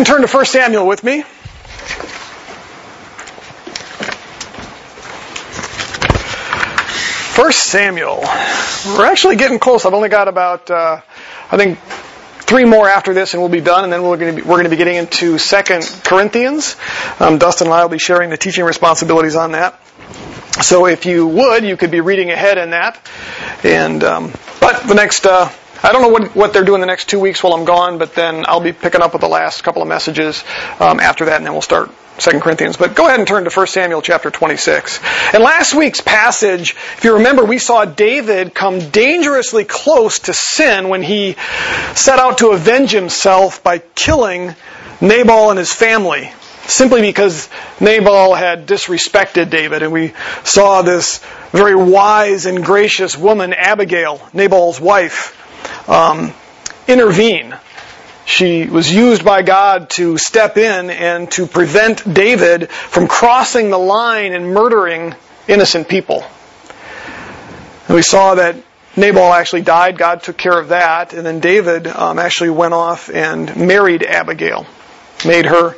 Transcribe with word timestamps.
and 0.00 0.06
turn 0.06 0.22
to 0.22 0.26
1 0.26 0.44
Samuel 0.46 0.86
with 0.86 1.04
me. 1.04 1.20
First 7.34 7.64
Samuel. 7.64 8.20
We're 8.86 9.04
actually 9.04 9.36
getting 9.36 9.58
close. 9.58 9.84
I've 9.84 9.92
only 9.92 10.08
got 10.08 10.28
about, 10.28 10.70
uh, 10.70 11.02
I 11.50 11.56
think, 11.58 11.78
three 11.80 12.64
more 12.64 12.88
after 12.88 13.12
this, 13.12 13.34
and 13.34 13.42
we'll 13.42 13.50
be 13.50 13.60
done. 13.60 13.84
And 13.84 13.92
then 13.92 14.02
we're 14.02 14.16
going 14.16 14.36
to 14.36 14.42
be, 14.42 14.48
going 14.48 14.64
to 14.64 14.70
be 14.70 14.76
getting 14.76 14.96
into 14.96 15.36
Second 15.36 15.84
Corinthians. 16.02 16.76
Um, 17.18 17.36
Dustin 17.36 17.66
and 17.66 17.74
I 17.74 17.82
will 17.82 17.90
be 17.90 17.98
sharing 17.98 18.30
the 18.30 18.38
teaching 18.38 18.64
responsibilities 18.64 19.36
on 19.36 19.52
that. 19.52 19.78
So 20.62 20.86
if 20.86 21.04
you 21.04 21.26
would, 21.26 21.62
you 21.62 21.76
could 21.76 21.90
be 21.90 22.00
reading 22.00 22.30
ahead 22.30 22.56
in 22.56 22.70
that. 22.70 22.98
And 23.64 24.02
um, 24.02 24.32
but 24.60 24.82
the 24.84 24.94
next, 24.94 25.26
uh, 25.26 25.50
I 25.82 25.92
don't 25.92 26.02
know 26.02 26.08
what 26.08 26.36
what 26.36 26.52
they're 26.52 26.64
doing 26.64 26.80
the 26.80 26.86
next 26.86 27.08
two 27.08 27.18
weeks 27.18 27.42
while 27.42 27.54
I'm 27.54 27.64
gone, 27.64 27.98
but 27.98 28.14
then 28.14 28.44
I'll 28.46 28.60
be 28.60 28.72
picking 28.72 29.00
up 29.00 29.12
with 29.12 29.22
the 29.22 29.28
last 29.28 29.62
couple 29.62 29.80
of 29.80 29.88
messages 29.88 30.44
um, 30.78 31.00
after 31.00 31.24
that, 31.26 31.38
and 31.38 31.46
then 31.46 31.52
we'll 31.52 31.62
start 31.62 31.90
Second 32.18 32.42
Corinthians. 32.42 32.76
But 32.76 32.94
go 32.94 33.06
ahead 33.06 33.18
and 33.18 33.26
turn 33.26 33.44
to 33.44 33.50
1 33.50 33.66
Samuel 33.66 34.02
chapter 34.02 34.30
26. 34.30 35.00
In 35.34 35.42
last 35.42 35.74
week's 35.74 36.02
passage, 36.02 36.72
if 36.98 37.04
you 37.04 37.14
remember, 37.14 37.44
we 37.44 37.58
saw 37.58 37.86
David 37.86 38.54
come 38.54 38.90
dangerously 38.90 39.64
close 39.64 40.18
to 40.20 40.34
sin 40.34 40.90
when 40.90 41.02
he 41.02 41.36
set 41.94 42.18
out 42.18 42.38
to 42.38 42.50
avenge 42.50 42.90
himself 42.90 43.62
by 43.62 43.78
killing 43.78 44.54
Nabal 45.00 45.50
and 45.50 45.58
his 45.58 45.72
family 45.72 46.30
simply 46.66 47.00
because 47.00 47.48
Nabal 47.80 48.34
had 48.34 48.66
disrespected 48.66 49.50
David. 49.50 49.82
And 49.82 49.92
we 49.92 50.12
saw 50.44 50.82
this 50.82 51.18
very 51.50 51.74
wise 51.74 52.46
and 52.46 52.64
gracious 52.64 53.16
woman, 53.16 53.52
Abigail, 53.52 54.20
Nabal's 54.32 54.80
wife, 54.80 55.36
um, 55.88 56.32
intervene 56.88 57.56
she 58.30 58.66
was 58.66 58.90
used 58.92 59.24
by 59.24 59.42
God 59.42 59.90
to 59.90 60.16
step 60.16 60.56
in 60.56 60.88
and 60.90 61.30
to 61.32 61.46
prevent 61.46 62.14
David 62.14 62.70
from 62.70 63.08
crossing 63.08 63.70
the 63.70 63.78
line 63.78 64.34
and 64.34 64.54
murdering 64.54 65.16
innocent 65.48 65.88
people. 65.88 66.24
And 67.88 67.96
we 67.96 68.02
saw 68.02 68.36
that 68.36 68.54
Nabal 68.96 69.32
actually 69.32 69.62
died. 69.62 69.98
God 69.98 70.22
took 70.22 70.36
care 70.36 70.56
of 70.56 70.68
that. 70.68 71.12
And 71.12 71.26
then 71.26 71.40
David 71.40 71.88
um, 71.88 72.20
actually 72.20 72.50
went 72.50 72.72
off 72.72 73.10
and 73.10 73.54
married 73.56 74.04
Abigail, 74.04 74.64
made 75.26 75.46
her 75.46 75.74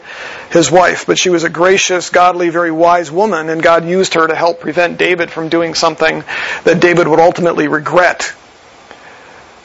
his 0.51 0.71
wife. 0.71 1.07
But 1.07 1.19
she 1.19 1.31
was 1.31 1.45
a 1.45 1.51
gracious, 1.51 2.11
godly, 2.11 2.51
very 2.51 2.71
wise 2.71 3.11
woman, 3.11 3.49
and 3.49 3.63
God 3.63 3.87
used 3.87 4.13
her 4.13 4.27
to 4.27 4.35
help 4.35 4.61
prevent 4.61 4.99
David 4.99 5.31
from 5.31 5.49
doing 5.49 5.73
something 5.73 6.23
that 6.65 6.81
David 6.81 7.09
would 7.09 7.21
ultimately 7.21 7.67
regret 7.67 8.35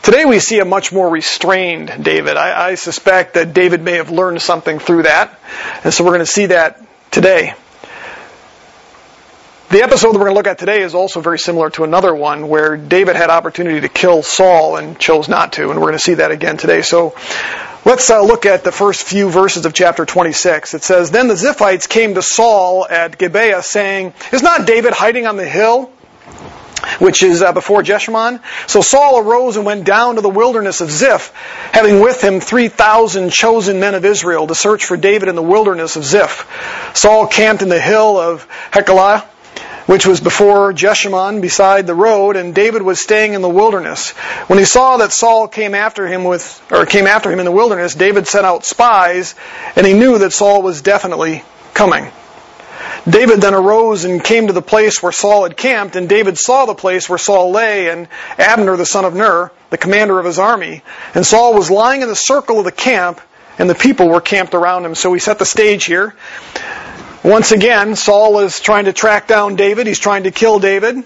Today 0.08 0.23
we 0.23 0.39
see 0.39 0.59
a 0.59 0.63
much 0.63 0.94
more 0.94 1.09
restrained 1.09 1.91
David. 2.02 2.38
I, 2.38 2.69
I, 2.69 2.75
suspect 2.75 3.33
that 3.33 3.53
David 3.53 3.81
may 3.81 3.95
have 3.95 4.09
learned 4.09 4.41
something 4.41 4.80
through 4.80 5.03
that. 5.03 5.38
And 5.83 5.94
so 5.94 6.05
we're 6.05 6.11
going 6.11 6.22
to 6.22 6.25
see 6.25 6.45
that 6.45 6.81
today. 7.11 7.55
The 9.69 9.83
episode 9.83 10.14
that 10.14 10.19
we're 10.19 10.27
going 10.27 10.31
to 10.31 10.36
look 10.36 10.47
at 10.47 10.59
today 10.59 10.81
is 10.81 10.95
also 10.95 11.19
very 11.19 11.38
similar 11.38 11.72
to 11.72 11.83
another 11.83 12.16
one 12.16 12.47
where 12.47 12.77
David 12.77 13.17
had 13.17 13.30
opportunity 13.30 13.81
to 13.81 13.89
kill 13.89 14.23
Saul 14.23 14.77
and 14.77 14.97
chose 14.97 15.27
not 15.27 15.52
to, 15.53 15.72
and 15.72 15.81
we're 15.81 15.88
going 15.88 15.99
to 15.99 15.99
see 15.99 16.14
that 16.14 16.31
again 16.31 16.55
today. 16.55 16.83
So 16.83 17.14
let's 17.83 18.09
uh, 18.09 18.21
look 18.21 18.45
at 18.45 18.64
the 18.64 18.71
first 18.71 19.03
few 19.03 19.30
verses 19.30 19.66
of 19.66 19.73
chapter 19.73 20.05
26. 20.05 20.73
It 20.73 20.83
says, 20.86 21.11
Then 21.11 21.27
the 21.27 21.33
Ziphites 21.33 21.89
came 21.89 22.14
to 22.14 22.21
Saul 22.21 22.88
at 22.89 23.17
Gibeah 23.17 23.61
saying, 23.61 24.14
Is 24.31 24.42
not 24.42 24.66
David 24.66 24.94
hiding 24.94 25.27
on 25.27 25.36
the 25.36 25.44
hill? 25.45 25.92
Which 26.99 27.23
is 27.23 27.41
uh, 27.41 27.53
before 27.53 27.83
Jeshimon. 27.83 28.41
So 28.67 28.81
Saul 28.81 29.19
arose 29.19 29.57
and 29.57 29.66
went 29.66 29.85
down 29.85 30.16
to 30.16 30.21
the 30.21 30.30
wilderness 30.30 30.81
of 30.81 30.91
Ziph, 30.91 31.31
having 31.71 31.99
with 31.99 32.23
him 32.23 32.39
3,000 32.39 33.31
chosen 33.31 33.80
men 33.80 33.95
of 33.95 34.05
Israel 34.05 34.47
to 34.47 34.55
search 34.55 34.85
for 34.85 34.97
David 34.97 35.30
in 35.30 35.35
the 35.35 35.41
wilderness 35.41 35.95
of 35.95 36.03
Ziph. 36.03 36.47
Saul 36.93 37.27
camped 37.27 37.61
in 37.61 37.69
the 37.69 37.80
hill 37.80 38.17
of 38.17 38.47
Hachilah, 38.71 39.25
which 39.88 40.05
was 40.05 40.19
before 40.19 40.73
Jeshimon 40.73 41.41
beside 41.41 41.87
the 41.87 41.95
road, 41.95 42.36
and 42.36 42.53
David 42.53 42.81
was 42.81 42.99
staying 42.99 43.33
in 43.33 43.42
the 43.42 43.49
wilderness. 43.49 44.11
When 44.48 44.59
he 44.59 44.65
saw 44.65 44.98
that 44.98 45.14
Saul 45.14 45.48
came 45.48 45.73
after 45.73 46.05
him 46.08 46.25
with, 46.25 46.61
or 46.71 46.86
came 46.86 47.08
after 47.08 47.31
him 47.31 47.39
in 47.39 47.45
the 47.45 47.52
wilderness, 47.52 47.95
David 47.95 48.27
sent 48.27 48.45
out 48.45 48.65
spies, 48.65 49.33
and 49.75 49.87
he 49.87 49.93
knew 49.93 50.17
that 50.19 50.33
Saul 50.33 50.61
was 50.61 50.81
definitely 50.81 51.43
coming. 51.73 52.11
David 53.10 53.42
then 53.42 53.54
arose 53.54 54.04
and 54.04 54.23
came 54.23 54.48
to 54.48 54.54
the 54.54 54.61
place 54.61 55.02
where 55.02 55.11
Saul 55.11 55.43
had 55.43 55.55
camped, 55.55 55.95
and 55.95 56.10
David 56.10 56.38
saw 56.38 56.65
the 56.65 56.76
place 56.76 57.08
where 57.10 57.17
Saul 57.17 57.52
lay, 57.52 57.89
and 57.89 58.08
Abner 58.38 58.76
the 58.76 58.86
son 58.86 59.05
of 59.05 59.15
Ner, 59.15 59.52
the 59.70 59.77
commander 59.77 60.20
of 60.20 60.26
his 60.26 60.39
army. 60.39 60.83
And 61.16 61.26
Saul 61.26 61.54
was 61.54 61.71
lying 61.71 62.02
in 62.02 62.08
the 62.08 62.16
circle 62.16 62.60
of 62.60 62.66
the 62.66 62.71
camp, 62.71 63.21
and 63.58 63.70
the 63.70 63.76
people 63.76 64.10
were 64.10 64.21
camped 64.21 64.54
around 64.54 64.86
him. 64.86 64.95
So 64.95 65.10
we 65.10 65.20
set 65.20 65.39
the 65.39 65.45
stage 65.45 65.86
here. 65.86 66.16
Once 67.23 67.52
again, 67.52 67.95
Saul 67.95 68.39
is 68.39 68.60
trying 68.60 68.86
to 68.86 68.93
track 68.93 69.27
down 69.27 69.55
David. 69.55 69.87
He's 69.87 69.99
trying 69.99 70.23
to 70.23 70.32
kill 70.32 70.60
David. 70.60 71.04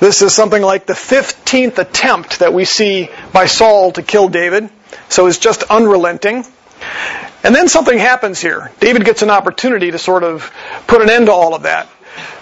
This 0.00 0.22
is 0.22 0.34
something 0.34 0.62
like 0.62 0.86
the 0.86 0.94
15th 0.94 1.78
attempt 1.78 2.40
that 2.40 2.52
we 2.52 2.64
see 2.64 3.08
by 3.32 3.46
Saul 3.46 3.92
to 3.92 4.02
kill 4.02 4.28
David. 4.28 4.70
So 5.08 5.26
it's 5.26 5.38
just 5.38 5.62
unrelenting. 5.64 6.44
And 7.42 7.54
then 7.54 7.68
something 7.68 7.96
happens 7.96 8.40
here. 8.40 8.72
David 8.80 9.04
gets 9.04 9.22
an 9.22 9.30
opportunity 9.30 9.90
to 9.90 9.98
sort 9.98 10.24
of 10.24 10.52
put 10.86 11.02
an 11.02 11.10
end 11.10 11.26
to 11.26 11.32
all 11.32 11.54
of 11.54 11.62
that. 11.62 11.88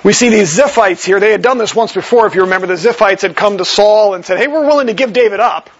We 0.02 0.12
see 0.12 0.28
these 0.28 0.56
Ziphites 0.56 1.04
here. 1.04 1.20
They 1.20 1.32
had 1.32 1.42
done 1.42 1.58
this 1.58 1.74
once 1.74 1.92
before, 1.92 2.26
if 2.26 2.34
you 2.34 2.42
remember. 2.42 2.66
The 2.66 2.74
Ziphites 2.74 3.22
had 3.22 3.36
come 3.36 3.58
to 3.58 3.64
Saul 3.64 4.14
and 4.14 4.24
said, 4.24 4.38
hey, 4.38 4.46
we're 4.46 4.66
willing 4.66 4.86
to 4.86 4.94
give 4.94 5.12
David 5.12 5.40
up. 5.40 5.70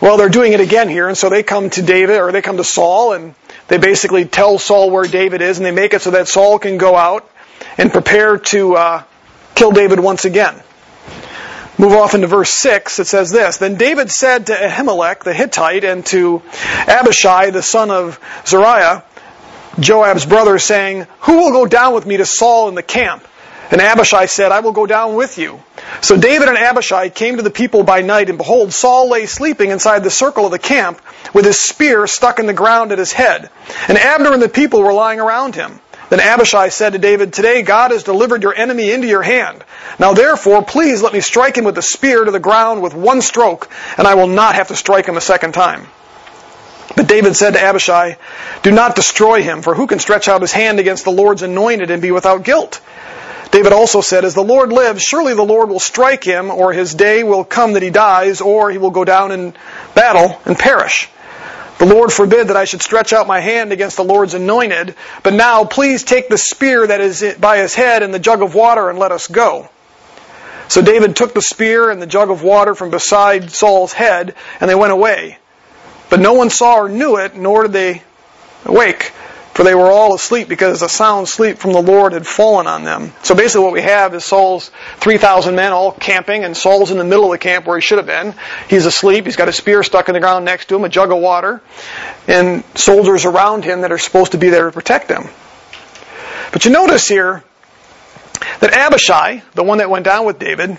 Well, 0.00 0.18
they're 0.18 0.28
doing 0.28 0.52
it 0.52 0.60
again 0.60 0.88
here, 0.88 1.08
and 1.08 1.16
so 1.16 1.30
they 1.30 1.42
come 1.42 1.70
to 1.70 1.82
David, 1.82 2.18
or 2.18 2.30
they 2.30 2.42
come 2.42 2.58
to 2.58 2.64
Saul, 2.64 3.14
and 3.14 3.34
they 3.68 3.78
basically 3.78 4.26
tell 4.26 4.58
Saul 4.58 4.90
where 4.90 5.04
David 5.04 5.40
is, 5.40 5.56
and 5.56 5.64
they 5.64 5.70
make 5.70 5.94
it 5.94 6.02
so 6.02 6.10
that 6.10 6.28
Saul 6.28 6.58
can 6.58 6.76
go 6.76 6.94
out 6.94 7.28
and 7.78 7.90
prepare 7.90 8.36
to 8.36 8.76
uh, 8.76 9.02
kill 9.54 9.72
David 9.72 9.98
once 9.98 10.26
again. 10.26 10.62
Move 11.78 11.92
off 11.92 12.14
into 12.14 12.26
verse 12.26 12.50
6, 12.50 13.00
it 13.00 13.06
says 13.06 13.30
this 13.30 13.58
Then 13.58 13.76
David 13.76 14.10
said 14.10 14.46
to 14.46 14.54
Ahimelech 14.54 15.24
the 15.24 15.34
Hittite 15.34 15.84
and 15.84 16.04
to 16.06 16.42
Abishai 16.86 17.50
the 17.50 17.62
son 17.62 17.90
of 17.90 18.18
Zeruiah, 18.46 19.04
Joab's 19.78 20.24
brother, 20.24 20.58
saying, 20.58 21.06
Who 21.20 21.36
will 21.36 21.52
go 21.52 21.66
down 21.66 21.94
with 21.94 22.06
me 22.06 22.16
to 22.16 22.24
Saul 22.24 22.68
in 22.68 22.74
the 22.74 22.82
camp? 22.82 23.26
And 23.70 23.80
Abishai 23.80 24.26
said, 24.26 24.52
I 24.52 24.60
will 24.60 24.72
go 24.72 24.86
down 24.86 25.16
with 25.16 25.38
you. 25.38 25.60
So 26.00 26.16
David 26.16 26.48
and 26.48 26.56
Abishai 26.56 27.08
came 27.10 27.36
to 27.36 27.42
the 27.42 27.50
people 27.50 27.82
by 27.82 28.00
night, 28.00 28.28
and 28.28 28.38
behold, 28.38 28.72
Saul 28.72 29.10
lay 29.10 29.26
sleeping 29.26 29.70
inside 29.70 30.04
the 30.04 30.10
circle 30.10 30.46
of 30.46 30.52
the 30.52 30.58
camp 30.58 31.02
with 31.34 31.44
his 31.44 31.58
spear 31.58 32.06
stuck 32.06 32.38
in 32.38 32.46
the 32.46 32.52
ground 32.54 32.92
at 32.92 32.98
his 32.98 33.12
head. 33.12 33.50
And 33.88 33.98
Abner 33.98 34.32
and 34.32 34.40
the 34.40 34.48
people 34.48 34.82
were 34.82 34.92
lying 34.92 35.20
around 35.20 35.56
him. 35.56 35.80
Then 36.08 36.20
Abishai 36.20 36.68
said 36.68 36.92
to 36.92 36.98
David, 36.98 37.32
Today 37.32 37.62
God 37.62 37.90
has 37.90 38.04
delivered 38.04 38.42
your 38.42 38.54
enemy 38.54 38.92
into 38.92 39.08
your 39.08 39.22
hand. 39.22 39.64
Now 39.98 40.14
therefore, 40.14 40.62
please 40.62 41.02
let 41.02 41.12
me 41.12 41.20
strike 41.20 41.56
him 41.56 41.64
with 41.64 41.74
the 41.74 41.82
spear 41.82 42.24
to 42.24 42.30
the 42.30 42.38
ground 42.38 42.82
with 42.82 42.94
one 42.94 43.22
stroke, 43.22 43.68
and 43.98 44.06
I 44.06 44.14
will 44.14 44.28
not 44.28 44.54
have 44.54 44.68
to 44.68 44.76
strike 44.76 45.06
him 45.06 45.16
a 45.16 45.20
second 45.20 45.52
time. 45.52 45.86
But 46.94 47.08
David 47.08 47.34
said 47.34 47.54
to 47.54 47.60
Abishai, 47.60 48.16
Do 48.62 48.70
not 48.70 48.94
destroy 48.94 49.42
him, 49.42 49.62
for 49.62 49.74
who 49.74 49.86
can 49.86 49.98
stretch 49.98 50.28
out 50.28 50.40
his 50.40 50.52
hand 50.52 50.78
against 50.78 51.04
the 51.04 51.10
Lord's 51.10 51.42
anointed 51.42 51.90
and 51.90 52.00
be 52.00 52.12
without 52.12 52.44
guilt? 52.44 52.80
David 53.50 53.72
also 53.72 54.00
said, 54.00 54.24
As 54.24 54.34
the 54.34 54.44
Lord 54.44 54.72
lives, 54.72 55.02
surely 55.02 55.34
the 55.34 55.42
Lord 55.42 55.68
will 55.68 55.80
strike 55.80 56.22
him, 56.22 56.50
or 56.50 56.72
his 56.72 56.94
day 56.94 57.24
will 57.24 57.44
come 57.44 57.72
that 57.72 57.82
he 57.82 57.90
dies, 57.90 58.40
or 58.40 58.70
he 58.70 58.78
will 58.78 58.90
go 58.90 59.04
down 59.04 59.32
in 59.32 59.54
battle 59.94 60.40
and 60.44 60.56
perish. 60.58 61.08
The 61.78 61.86
Lord 61.86 62.12
forbid 62.12 62.48
that 62.48 62.56
I 62.56 62.64
should 62.64 62.82
stretch 62.82 63.12
out 63.12 63.26
my 63.26 63.40
hand 63.40 63.72
against 63.72 63.96
the 63.96 64.04
Lord's 64.04 64.34
anointed, 64.34 64.94
but 65.22 65.34
now 65.34 65.64
please 65.64 66.04
take 66.04 66.28
the 66.28 66.38
spear 66.38 66.86
that 66.86 67.00
is 67.00 67.36
by 67.38 67.58
his 67.58 67.74
head 67.74 68.02
and 68.02 68.14
the 68.14 68.18
jug 68.18 68.42
of 68.42 68.54
water 68.54 68.88
and 68.88 68.98
let 68.98 69.12
us 69.12 69.26
go. 69.26 69.68
So 70.68 70.80
David 70.80 71.14
took 71.14 71.34
the 71.34 71.42
spear 71.42 71.90
and 71.90 72.00
the 72.00 72.06
jug 72.06 72.30
of 72.30 72.42
water 72.42 72.74
from 72.74 72.90
beside 72.90 73.50
Saul's 73.50 73.92
head, 73.92 74.34
and 74.60 74.70
they 74.70 74.74
went 74.74 74.92
away. 74.92 75.38
But 76.08 76.20
no 76.20 76.32
one 76.32 76.50
saw 76.50 76.76
or 76.76 76.88
knew 76.88 77.16
it, 77.18 77.36
nor 77.36 77.64
did 77.64 77.72
they 77.72 78.02
awake 78.64 79.12
for 79.56 79.64
they 79.64 79.74
were 79.74 79.90
all 79.90 80.14
asleep 80.14 80.48
because 80.48 80.82
a 80.82 80.88
sound 80.88 81.26
sleep 81.26 81.56
from 81.56 81.72
the 81.72 81.80
Lord 81.80 82.12
had 82.12 82.26
fallen 82.26 82.66
on 82.66 82.84
them. 82.84 83.14
So 83.22 83.34
basically 83.34 83.64
what 83.64 83.72
we 83.72 83.80
have 83.80 84.12
is 84.12 84.22
Saul's 84.22 84.70
3,000 84.98 85.54
men 85.54 85.72
all 85.72 85.92
camping, 85.92 86.44
and 86.44 86.54
Saul's 86.54 86.90
in 86.90 86.98
the 86.98 87.04
middle 87.04 87.24
of 87.24 87.30
the 87.30 87.38
camp 87.38 87.66
where 87.66 87.78
he 87.78 87.80
should 87.80 87.96
have 87.96 88.06
been. 88.06 88.34
He's 88.68 88.84
asleep, 88.84 89.24
he's 89.24 89.36
got 89.36 89.48
a 89.48 89.54
spear 89.54 89.82
stuck 89.82 90.10
in 90.10 90.12
the 90.12 90.20
ground 90.20 90.44
next 90.44 90.68
to 90.68 90.76
him, 90.76 90.84
a 90.84 90.90
jug 90.90 91.10
of 91.10 91.20
water, 91.20 91.62
and 92.28 92.64
soldiers 92.74 93.24
around 93.24 93.64
him 93.64 93.80
that 93.80 93.92
are 93.92 93.98
supposed 93.98 94.32
to 94.32 94.38
be 94.38 94.50
there 94.50 94.66
to 94.66 94.72
protect 94.72 95.10
him. 95.10 95.24
But 96.52 96.66
you 96.66 96.70
notice 96.70 97.08
here 97.08 97.42
that 98.60 98.74
Abishai, 98.74 99.42
the 99.54 99.62
one 99.62 99.78
that 99.78 99.88
went 99.88 100.04
down 100.04 100.26
with 100.26 100.38
David, 100.38 100.76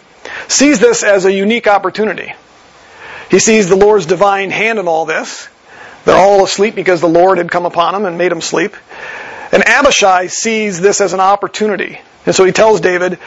sees 0.50 0.79
this 0.79 1.01
as 1.01 1.25
a 1.25 1.33
unique 1.33 1.65
opportunity. 1.65 2.31
He 3.31 3.39
sees 3.39 3.69
the 3.69 3.75
Lord's 3.75 4.06
divine 4.06 4.51
hand 4.51 4.77
in 4.77 4.88
all 4.88 5.07
this. 5.07 5.50
They're 6.07 6.15
all 6.15 6.42
asleep 6.45 6.74
because 6.74 7.01
the 7.01 7.09
Lord 7.09 7.38
had 7.38 7.51
come 7.51 7.65
upon 7.65 7.92
them 7.92 8.06
and 8.06 8.18
made 8.18 8.31
them 8.31 8.39
sleep. 8.39 8.77
And 9.51 9.62
Abishai 9.62 10.27
sees 10.27 10.80
this 10.80 11.01
as 11.01 11.12
an 11.12 11.19
opportunity. 11.19 12.00
And 12.25 12.33
so 12.33 12.45
he 12.45 12.54
tells 12.54 12.80
David, 12.80 13.19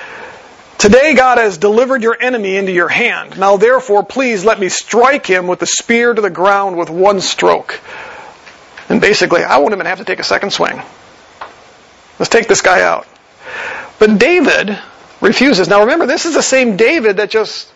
Today 0.78 1.12
God 1.14 1.36
has 1.36 1.58
delivered 1.58 2.02
your 2.02 2.16
enemy 2.18 2.56
into 2.56 2.72
your 2.72 2.88
hand. 2.88 3.38
Now 3.38 3.58
therefore, 3.58 4.02
please 4.02 4.46
let 4.46 4.58
me 4.58 4.70
strike 4.70 5.26
him 5.26 5.46
with 5.46 5.58
the 5.58 5.66
spear 5.66 6.14
to 6.14 6.22
the 6.22 6.30
ground 6.30 6.78
with 6.78 6.88
one 6.88 7.20
stroke. 7.20 7.78
And 8.88 8.98
basically, 8.98 9.44
I 9.44 9.58
won't 9.58 9.74
even 9.74 9.84
have 9.84 9.98
to 9.98 10.06
take 10.06 10.18
a 10.18 10.24
second 10.24 10.50
swing. 10.50 10.80
Let's 12.18 12.30
take 12.30 12.48
this 12.48 12.62
guy 12.62 12.80
out. 12.80 13.06
But 13.98 14.18
David 14.18 14.78
refuses. 15.20 15.68
Now 15.68 15.80
remember, 15.80 16.06
this 16.06 16.24
is 16.24 16.32
the 16.32 16.42
same 16.42 16.78
David 16.78 17.18
that 17.18 17.28
just 17.28 17.70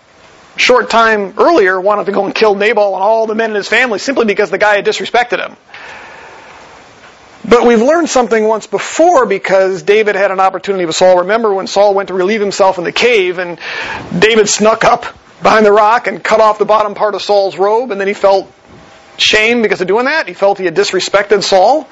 short 0.57 0.91
time 0.91 1.35
earlier 1.39 1.81
wanted 1.81 2.07
to 2.07 2.13
go 2.13 2.25
and 2.25 2.35
kill 2.35 2.55
Nabal 2.55 2.95
and 2.95 3.03
all 3.03 3.27
the 3.27 3.35
men 3.35 3.51
in 3.51 3.57
his 3.57 3.69
family 3.69 3.99
simply 3.99 4.25
because 4.25 4.51
the 4.51 4.59
guy 4.59 4.77
had 4.77 4.85
disrespected 4.85 5.45
him. 5.45 5.57
But 7.47 7.67
we've 7.67 7.83
learned 7.83 8.09
something 8.09 8.43
once 8.47 8.67
before 8.67 9.27
because 9.27 9.83
David 9.83 10.15
had 10.15 10.31
an 10.31 10.41
opportunity 10.41 10.87
with 10.87 10.97
Saul. 10.97 11.19
Remember 11.19 11.53
when 11.53 11.67
Saul 11.67 11.95
went 11.95 12.09
to 12.09 12.15
relieve 12.15 12.41
himself 12.41 12.79
in 12.79 12.85
the 12.85 12.93
cave 12.93 13.39
and 13.39 13.59
David 14.19 14.49
snuck 14.49 14.85
up 14.85 15.05
behind 15.43 15.67
the 15.67 15.73
rock 15.73 16.07
and 16.07 16.25
cut 16.25 16.41
off 16.41 16.59
the 16.59 16.65
bottom 16.65 16.95
part 16.95 17.15
of 17.15 17.21
Saul's 17.21 17.59
robe 17.59 17.91
and 17.91 18.01
then 18.01 18.09
he 18.09 18.15
felt 18.15 18.51
shame 19.19 19.61
because 19.61 19.81
of 19.81 19.87
doing 19.87 20.07
that. 20.07 20.27
He 20.27 20.35
felt 20.35 20.59
he 20.59 20.65
had 20.65 20.75
disrespected 20.75 21.43
Saul. 21.43 21.89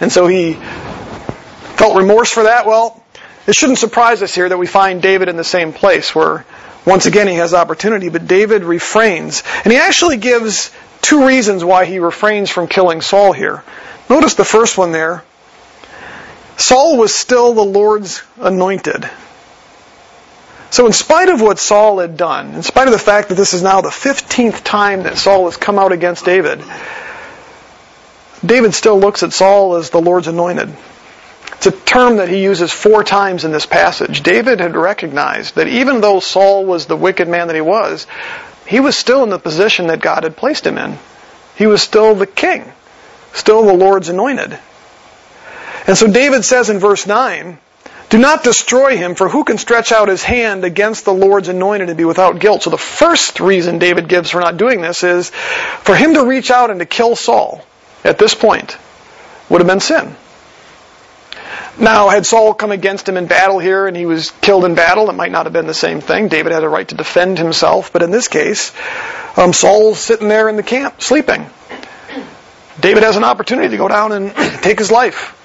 And 0.00 0.12
so 0.12 0.26
he 0.26 0.54
felt 0.54 1.96
remorse 1.96 2.30
for 2.30 2.42
that. 2.42 2.66
Well, 2.66 3.02
it 3.46 3.54
shouldn't 3.54 3.78
surprise 3.78 4.22
us 4.22 4.34
here 4.34 4.48
that 4.48 4.58
we 4.58 4.66
find 4.66 5.00
David 5.00 5.28
in 5.28 5.36
the 5.36 5.44
same 5.44 5.72
place 5.72 6.14
where 6.14 6.44
once 6.84 7.06
again 7.06 7.28
he 7.28 7.34
has 7.34 7.54
opportunity, 7.54 8.08
but 8.08 8.26
David 8.26 8.64
refrains. 8.64 9.42
And 9.64 9.72
he 9.72 9.78
actually 9.78 10.16
gives 10.16 10.70
two 11.00 11.26
reasons 11.26 11.64
why 11.64 11.84
he 11.84 11.98
refrains 11.98 12.50
from 12.50 12.66
killing 12.66 13.00
Saul 13.00 13.32
here. 13.32 13.62
Notice 14.10 14.34
the 14.34 14.44
first 14.44 14.76
one 14.76 14.92
there. 14.92 15.24
Saul 16.56 16.98
was 16.98 17.14
still 17.14 17.54
the 17.54 17.64
Lord's 17.64 18.22
anointed. 18.38 19.08
So 20.70 20.86
in 20.86 20.92
spite 20.92 21.28
of 21.28 21.40
what 21.40 21.58
Saul 21.58 21.98
had 21.98 22.16
done, 22.16 22.54
in 22.54 22.62
spite 22.62 22.86
of 22.86 22.92
the 22.92 22.98
fact 22.98 23.28
that 23.28 23.34
this 23.34 23.52
is 23.52 23.62
now 23.62 23.80
the 23.80 23.90
15th 23.90 24.64
time 24.64 25.02
that 25.02 25.18
Saul 25.18 25.44
has 25.44 25.56
come 25.56 25.78
out 25.78 25.92
against 25.92 26.24
David, 26.24 26.62
David 28.44 28.74
still 28.74 28.98
looks 28.98 29.22
at 29.22 29.32
Saul 29.32 29.76
as 29.76 29.90
the 29.90 30.00
Lord's 30.00 30.28
anointed. 30.28 30.74
It's 31.52 31.66
a 31.66 31.72
term 31.72 32.16
that 32.16 32.28
he 32.28 32.42
uses 32.42 32.72
four 32.72 33.04
times 33.04 33.44
in 33.44 33.52
this 33.52 33.66
passage. 33.66 34.22
David 34.22 34.60
had 34.60 34.76
recognized 34.76 35.54
that 35.56 35.68
even 35.68 36.00
though 36.00 36.20
Saul 36.20 36.64
was 36.64 36.86
the 36.86 36.96
wicked 36.96 37.28
man 37.28 37.46
that 37.48 37.54
he 37.54 37.62
was, 37.62 38.06
he 38.66 38.80
was 38.80 38.96
still 38.96 39.22
in 39.22 39.30
the 39.30 39.38
position 39.38 39.88
that 39.88 40.00
God 40.00 40.24
had 40.24 40.36
placed 40.36 40.66
him 40.66 40.78
in. 40.78 40.98
He 41.56 41.66
was 41.66 41.82
still 41.82 42.14
the 42.14 42.26
king 42.26 42.72
still 43.32 43.64
the 43.64 43.72
Lord's 43.72 44.08
anointed. 44.08 44.58
And 45.86 45.96
so 45.96 46.10
David 46.10 46.44
says 46.44 46.70
in 46.70 46.78
verse 46.78 47.06
9, 47.06 47.58
do 48.10 48.18
not 48.18 48.44
destroy 48.44 48.96
him, 48.98 49.14
for 49.14 49.28
who 49.28 49.42
can 49.42 49.56
stretch 49.56 49.90
out 49.90 50.08
his 50.08 50.22
hand 50.22 50.64
against 50.64 51.06
the 51.06 51.14
Lord's 51.14 51.48
anointed 51.48 51.88
and 51.88 51.96
be 51.96 52.04
without 52.04 52.38
guilt? 52.38 52.62
So 52.62 52.70
the 52.70 52.76
first 52.76 53.40
reason 53.40 53.78
David 53.78 54.06
gives 54.06 54.30
for 54.30 54.40
not 54.40 54.58
doing 54.58 54.82
this 54.82 55.02
is 55.02 55.30
for 55.30 55.96
him 55.96 56.14
to 56.14 56.24
reach 56.24 56.50
out 56.50 56.70
and 56.70 56.78
to 56.80 56.86
kill 56.86 57.16
Saul 57.16 57.64
at 58.04 58.18
this 58.18 58.34
point 58.34 58.76
would 59.48 59.60
have 59.60 59.66
been 59.66 59.80
sin. 59.80 60.14
Now, 61.78 62.10
had 62.10 62.26
Saul 62.26 62.52
come 62.52 62.70
against 62.70 63.08
him 63.08 63.16
in 63.16 63.26
battle 63.26 63.58
here 63.58 63.86
and 63.86 63.96
he 63.96 64.04
was 64.04 64.30
killed 64.30 64.64
in 64.64 64.74
battle, 64.74 65.08
it 65.08 65.14
might 65.14 65.32
not 65.32 65.46
have 65.46 65.52
been 65.52 65.66
the 65.66 65.74
same 65.74 66.00
thing. 66.00 66.28
David 66.28 66.52
had 66.52 66.64
a 66.64 66.68
right 66.68 66.86
to 66.88 66.94
defend 66.94 67.38
himself, 67.38 67.92
but 67.92 68.02
in 68.02 68.10
this 68.10 68.28
case, 68.28 68.72
um, 69.36 69.52
Saul's 69.52 69.98
sitting 69.98 70.28
there 70.28 70.48
in 70.48 70.56
the 70.56 70.62
camp, 70.62 71.00
sleeping. 71.00 71.46
David 72.80 73.02
has 73.02 73.16
an 73.16 73.24
opportunity 73.24 73.68
to 73.70 73.76
go 73.76 73.88
down 73.88 74.12
and 74.12 74.34
take 74.62 74.78
his 74.78 74.90
life. 74.90 75.38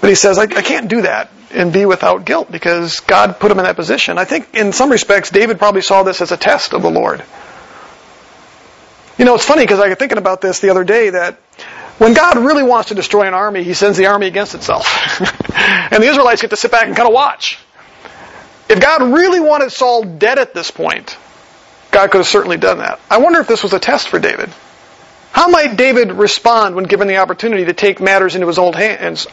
But 0.00 0.08
he 0.08 0.16
says, 0.16 0.38
I, 0.38 0.42
I, 0.42 0.62
can't 0.62 0.88
do 0.88 1.02
that 1.02 1.30
and 1.50 1.72
be 1.72 1.86
without 1.86 2.24
guilt 2.24 2.50
because 2.50 3.00
God 3.00 3.38
put 3.38 3.50
him 3.50 3.58
in 3.58 3.64
that 3.64 3.76
position. 3.76 4.18
I 4.18 4.24
think 4.24 4.54
in 4.54 4.72
some 4.72 4.90
respects, 4.90 5.30
David 5.30 5.58
probably 5.58 5.82
saw 5.82 6.02
this 6.02 6.20
as 6.20 6.32
a 6.32 6.36
test 6.36 6.74
of 6.74 6.82
the 6.82 6.90
Lord. 6.90 7.24
You 9.16 9.24
know, 9.24 9.34
it's 9.34 9.44
funny 9.44 9.62
because 9.62 9.78
I 9.78 9.88
was 9.88 9.96
thinking 9.96 10.18
about 10.18 10.40
this 10.40 10.58
the 10.60 10.70
other 10.70 10.84
day 10.84 11.10
that 11.10 11.38
when 11.98 12.14
God 12.14 12.38
really 12.38 12.62
wants 12.62 12.88
to 12.88 12.94
destroy 12.94 13.26
an 13.26 13.34
army, 13.34 13.62
he 13.62 13.74
sends 13.74 13.96
the 13.96 14.06
army 14.06 14.26
against 14.26 14.54
itself. 14.54 15.20
and 15.54 16.02
the 16.02 16.08
Israelites 16.08 16.40
get 16.40 16.50
to 16.50 16.56
sit 16.56 16.70
back 16.70 16.86
and 16.86 16.96
kind 16.96 17.08
of 17.08 17.14
watch. 17.14 17.58
If 18.68 18.80
God 18.80 19.02
really 19.12 19.40
wanted 19.40 19.70
Saul 19.70 20.02
dead 20.02 20.38
at 20.38 20.54
this 20.54 20.70
point, 20.70 21.16
God 21.92 22.10
could 22.10 22.18
have 22.18 22.26
certainly 22.26 22.56
done 22.56 22.78
that. 22.78 22.98
I 23.08 23.18
wonder 23.18 23.40
if 23.40 23.46
this 23.46 23.62
was 23.62 23.72
a 23.72 23.78
test 23.78 24.08
for 24.08 24.18
David. 24.18 24.50
How 25.30 25.48
might 25.48 25.76
David 25.76 26.12
respond 26.12 26.74
when 26.74 26.84
given 26.84 27.08
the 27.08 27.18
opportunity 27.18 27.64
to 27.66 27.72
take 27.72 28.00
matters 28.00 28.34
into 28.34 28.46
his 28.46 28.58
own 28.58 28.72
hands? 28.72 29.26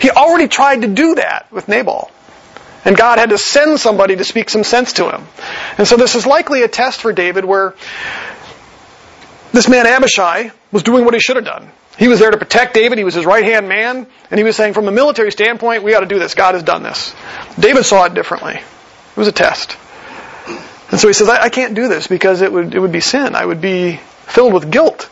He 0.00 0.10
already 0.10 0.48
tried 0.48 0.82
to 0.82 0.88
do 0.88 1.16
that 1.16 1.46
with 1.52 1.68
Nabal. 1.68 2.10
And 2.84 2.96
God 2.96 3.18
had 3.18 3.30
to 3.30 3.38
send 3.38 3.80
somebody 3.80 4.14
to 4.14 4.24
speak 4.24 4.48
some 4.48 4.62
sense 4.62 4.94
to 4.94 5.10
him. 5.10 5.26
And 5.78 5.88
so 5.88 5.96
this 5.96 6.14
is 6.14 6.26
likely 6.26 6.62
a 6.62 6.68
test 6.68 7.00
for 7.00 7.12
David 7.12 7.44
where 7.44 7.74
this 9.56 9.68
man 9.68 9.86
Abishai 9.86 10.52
was 10.70 10.82
doing 10.82 11.04
what 11.06 11.14
he 11.14 11.20
should 11.20 11.36
have 11.36 11.44
done. 11.44 11.70
He 11.98 12.08
was 12.08 12.20
there 12.20 12.30
to 12.30 12.36
protect 12.36 12.74
David. 12.74 12.98
He 12.98 13.04
was 13.04 13.14
his 13.14 13.24
right 13.24 13.44
hand 13.44 13.68
man. 13.68 14.06
And 14.30 14.38
he 14.38 14.44
was 14.44 14.54
saying, 14.54 14.74
from 14.74 14.86
a 14.86 14.92
military 14.92 15.32
standpoint, 15.32 15.82
we 15.82 15.94
ought 15.94 16.00
to 16.00 16.06
do 16.06 16.18
this. 16.18 16.34
God 16.34 16.54
has 16.54 16.62
done 16.62 16.82
this. 16.82 17.14
David 17.58 17.86
saw 17.86 18.04
it 18.04 18.12
differently. 18.12 18.54
It 18.54 19.16
was 19.16 19.28
a 19.28 19.32
test. 19.32 19.78
And 20.90 21.00
so 21.00 21.08
he 21.08 21.14
says, 21.14 21.30
I, 21.30 21.44
I 21.44 21.48
can't 21.48 21.74
do 21.74 21.88
this 21.88 22.06
because 22.06 22.42
it 22.42 22.52
would, 22.52 22.74
it 22.74 22.78
would 22.78 22.92
be 22.92 23.00
sin. 23.00 23.34
I 23.34 23.46
would 23.46 23.62
be 23.62 23.98
filled 24.26 24.52
with 24.52 24.70
guilt 24.70 25.08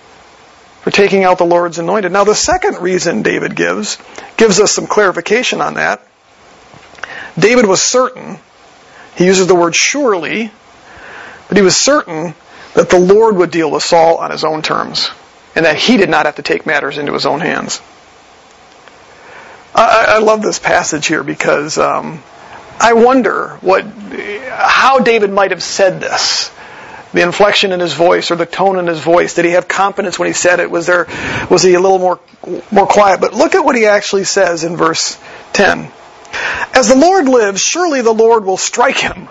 for 0.82 0.90
taking 0.90 1.24
out 1.24 1.38
the 1.38 1.46
Lord's 1.46 1.78
anointed. 1.78 2.12
Now, 2.12 2.24
the 2.24 2.34
second 2.34 2.82
reason 2.82 3.22
David 3.22 3.56
gives 3.56 3.96
gives 4.36 4.60
us 4.60 4.70
some 4.70 4.86
clarification 4.86 5.62
on 5.62 5.74
that. 5.74 6.06
David 7.38 7.64
was 7.64 7.82
certain, 7.82 8.38
he 9.16 9.24
uses 9.24 9.46
the 9.46 9.54
word 9.54 9.74
surely, 9.74 10.52
but 11.48 11.56
he 11.56 11.62
was 11.62 11.76
certain 11.76 12.34
that 12.74 12.90
the 12.90 12.98
Lord 12.98 13.36
would 13.36 13.50
deal 13.50 13.70
with 13.70 13.82
Saul 13.82 14.18
on 14.18 14.30
his 14.30 14.44
own 14.44 14.62
terms 14.62 15.10
and 15.54 15.64
that 15.64 15.76
he 15.76 15.96
did 15.96 16.08
not 16.08 16.26
have 16.26 16.36
to 16.36 16.42
take 16.42 16.66
matters 16.66 16.98
into 16.98 17.12
his 17.12 17.26
own 17.26 17.40
hands. 17.40 17.80
I, 19.74 20.06
I 20.08 20.18
love 20.18 20.42
this 20.42 20.58
passage 20.58 21.06
here 21.06 21.24
because 21.24 21.78
um, 21.78 22.22
I 22.80 22.92
wonder 22.92 23.58
what, 23.60 23.84
how 23.84 25.00
David 25.00 25.30
might 25.30 25.50
have 25.50 25.62
said 25.62 26.00
this 26.00 26.50
the 27.14 27.22
inflection 27.22 27.70
in 27.70 27.78
his 27.78 27.94
voice 27.94 28.32
or 28.32 28.36
the 28.36 28.44
tone 28.44 28.76
in 28.76 28.88
his 28.88 28.98
voice? 28.98 29.34
Did 29.34 29.44
he 29.44 29.52
have 29.52 29.68
confidence 29.68 30.18
when 30.18 30.26
he 30.26 30.32
said 30.32 30.58
it? 30.58 30.68
Was 30.68 30.86
there 30.86 31.06
was 31.48 31.62
he 31.62 31.74
a 31.74 31.80
little 31.80 32.00
more 32.00 32.18
more 32.72 32.88
quiet? 32.88 33.20
But 33.20 33.32
look 33.32 33.54
at 33.54 33.64
what 33.64 33.76
he 33.76 33.86
actually 33.86 34.24
says 34.24 34.64
in 34.64 34.76
verse 34.76 35.16
10. 35.52 35.90
As 36.74 36.88
the 36.88 36.96
Lord 36.96 37.28
lives, 37.28 37.60
surely 37.60 38.02
the 38.02 38.12
Lord 38.12 38.44
will 38.44 38.56
strike 38.56 38.98
him. 38.98 39.28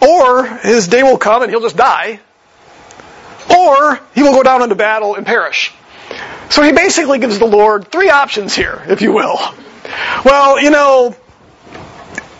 Or 0.00 0.46
his 0.46 0.88
day 0.88 1.02
will 1.02 1.18
come 1.18 1.42
and 1.42 1.50
he'll 1.50 1.60
just 1.60 1.76
die. 1.76 2.20
Or 3.54 4.00
he 4.14 4.22
will 4.22 4.32
go 4.32 4.42
down 4.42 4.62
into 4.62 4.74
battle 4.74 5.14
and 5.14 5.26
perish. 5.26 5.72
So 6.50 6.62
he 6.62 6.72
basically 6.72 7.18
gives 7.18 7.38
the 7.38 7.46
Lord 7.46 7.88
three 7.88 8.10
options 8.10 8.54
here, 8.54 8.82
if 8.88 9.02
you 9.02 9.12
will. 9.12 9.38
Well, 10.24 10.60
you 10.60 10.70
know, 10.70 11.14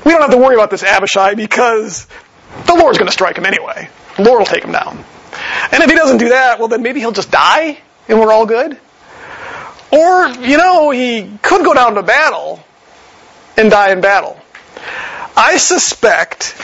we 0.05 0.13
don't 0.13 0.21
have 0.21 0.31
to 0.31 0.39
worry 0.39 0.55
about 0.55 0.71
this 0.71 0.83
Abishai 0.83 1.35
because 1.35 2.07
the 2.67 2.75
Lord's 2.75 2.99
going 2.99 3.09
to 3.09 3.13
strike 3.13 3.37
him 3.37 3.47
anyway. 3.47 3.89
The 4.17 4.25
Lord 4.25 4.39
will 4.41 4.47
take 4.47 4.65
him 4.65 4.73
down. 4.73 5.05
And 5.73 5.83
if 5.83 5.91
he 5.91 5.97
doesn't 5.97 6.19
do 6.19 6.31
that, 6.31 6.59
well, 6.59 6.69
then 6.69 6.83
maybe 6.83 7.01
he'll 7.01 7.13
just 7.13 7.31
die 7.31 7.79
and 8.09 8.19
we're 8.19 8.33
all 8.33 8.47
good. 8.47 8.79
Or, 9.93 10.29
you 10.29 10.57
know, 10.57 10.91
he 10.91 11.31
could 11.43 11.65
go 11.65 11.75
down 11.75 11.95
to 11.95 12.03
battle 12.03 12.63
and 13.57 13.71
die 13.71 13.93
in 13.93 14.01
battle. 14.01 14.40
I 15.37 15.57
suspect 15.57 16.55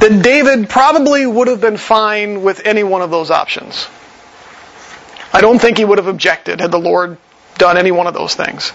that 0.00 0.20
David 0.22 0.68
probably 0.68 1.26
would 1.26 1.48
have 1.48 1.60
been 1.60 1.76
fine 1.76 2.42
with 2.42 2.66
any 2.66 2.82
one 2.82 3.02
of 3.02 3.10
those 3.10 3.30
options. 3.30 3.88
I 5.32 5.40
don't 5.40 5.58
think 5.58 5.78
he 5.78 5.84
would 5.84 5.98
have 5.98 6.06
objected 6.06 6.60
had 6.60 6.70
the 6.70 6.78
Lord 6.78 7.18
done 7.58 7.76
any 7.76 7.90
one 7.90 8.06
of 8.06 8.14
those 8.14 8.34
things. 8.34 8.72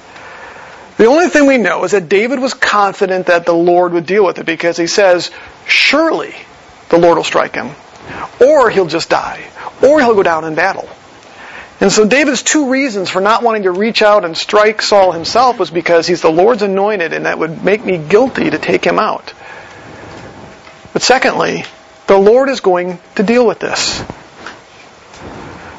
The 0.97 1.05
only 1.05 1.29
thing 1.29 1.47
we 1.47 1.57
know 1.57 1.83
is 1.83 1.91
that 1.91 2.09
David 2.09 2.39
was 2.39 2.53
confident 2.53 3.27
that 3.27 3.45
the 3.45 3.53
Lord 3.53 3.93
would 3.93 4.05
deal 4.05 4.25
with 4.25 4.37
it 4.37 4.45
because 4.45 4.77
he 4.77 4.87
says, 4.87 5.31
Surely 5.65 6.35
the 6.89 6.97
Lord 6.97 7.17
will 7.17 7.23
strike 7.23 7.55
him. 7.55 7.71
Or 8.39 8.69
he'll 8.69 8.87
just 8.87 9.09
die. 9.09 9.43
Or 9.81 9.99
he'll 9.99 10.13
go 10.13 10.23
down 10.23 10.43
in 10.45 10.55
battle. 10.55 10.87
And 11.79 11.91
so 11.91 12.07
David's 12.07 12.43
two 12.43 12.69
reasons 12.69 13.09
for 13.09 13.21
not 13.21 13.41
wanting 13.41 13.63
to 13.63 13.71
reach 13.71 14.03
out 14.03 14.23
and 14.23 14.37
strike 14.37 14.83
Saul 14.83 15.11
himself 15.11 15.57
was 15.57 15.71
because 15.71 16.05
he's 16.05 16.21
the 16.21 16.31
Lord's 16.31 16.61
anointed 16.61 17.13
and 17.13 17.25
that 17.25 17.39
would 17.39 17.63
make 17.63 17.83
me 17.83 17.97
guilty 17.97 18.51
to 18.51 18.59
take 18.59 18.85
him 18.85 18.99
out. 18.99 19.33
But 20.93 21.01
secondly, 21.01 21.65
the 22.07 22.17
Lord 22.17 22.49
is 22.49 22.59
going 22.59 22.99
to 23.15 23.23
deal 23.23 23.45
with 23.47 23.59
this. 23.59 24.03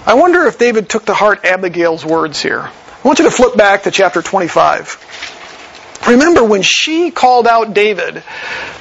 I 0.05 0.15
wonder 0.15 0.47
if 0.47 0.59
David 0.59 0.89
took 0.89 1.05
to 1.07 1.15
heart 1.15 1.45
Abigail's 1.45 2.05
words 2.05 2.41
here. 2.41 2.61
I 2.61 3.09
want 3.09 3.19
you 3.19 3.27
to 3.27 3.31
flip 3.31 3.57
back 3.57 3.85
to 3.85 3.91
chapter 3.91 4.23
25. 4.23 6.01
Remember 6.09 6.43
when 6.43 6.63
she 6.63 7.11
called 7.11 7.47
out 7.47 7.75
David 7.75 8.23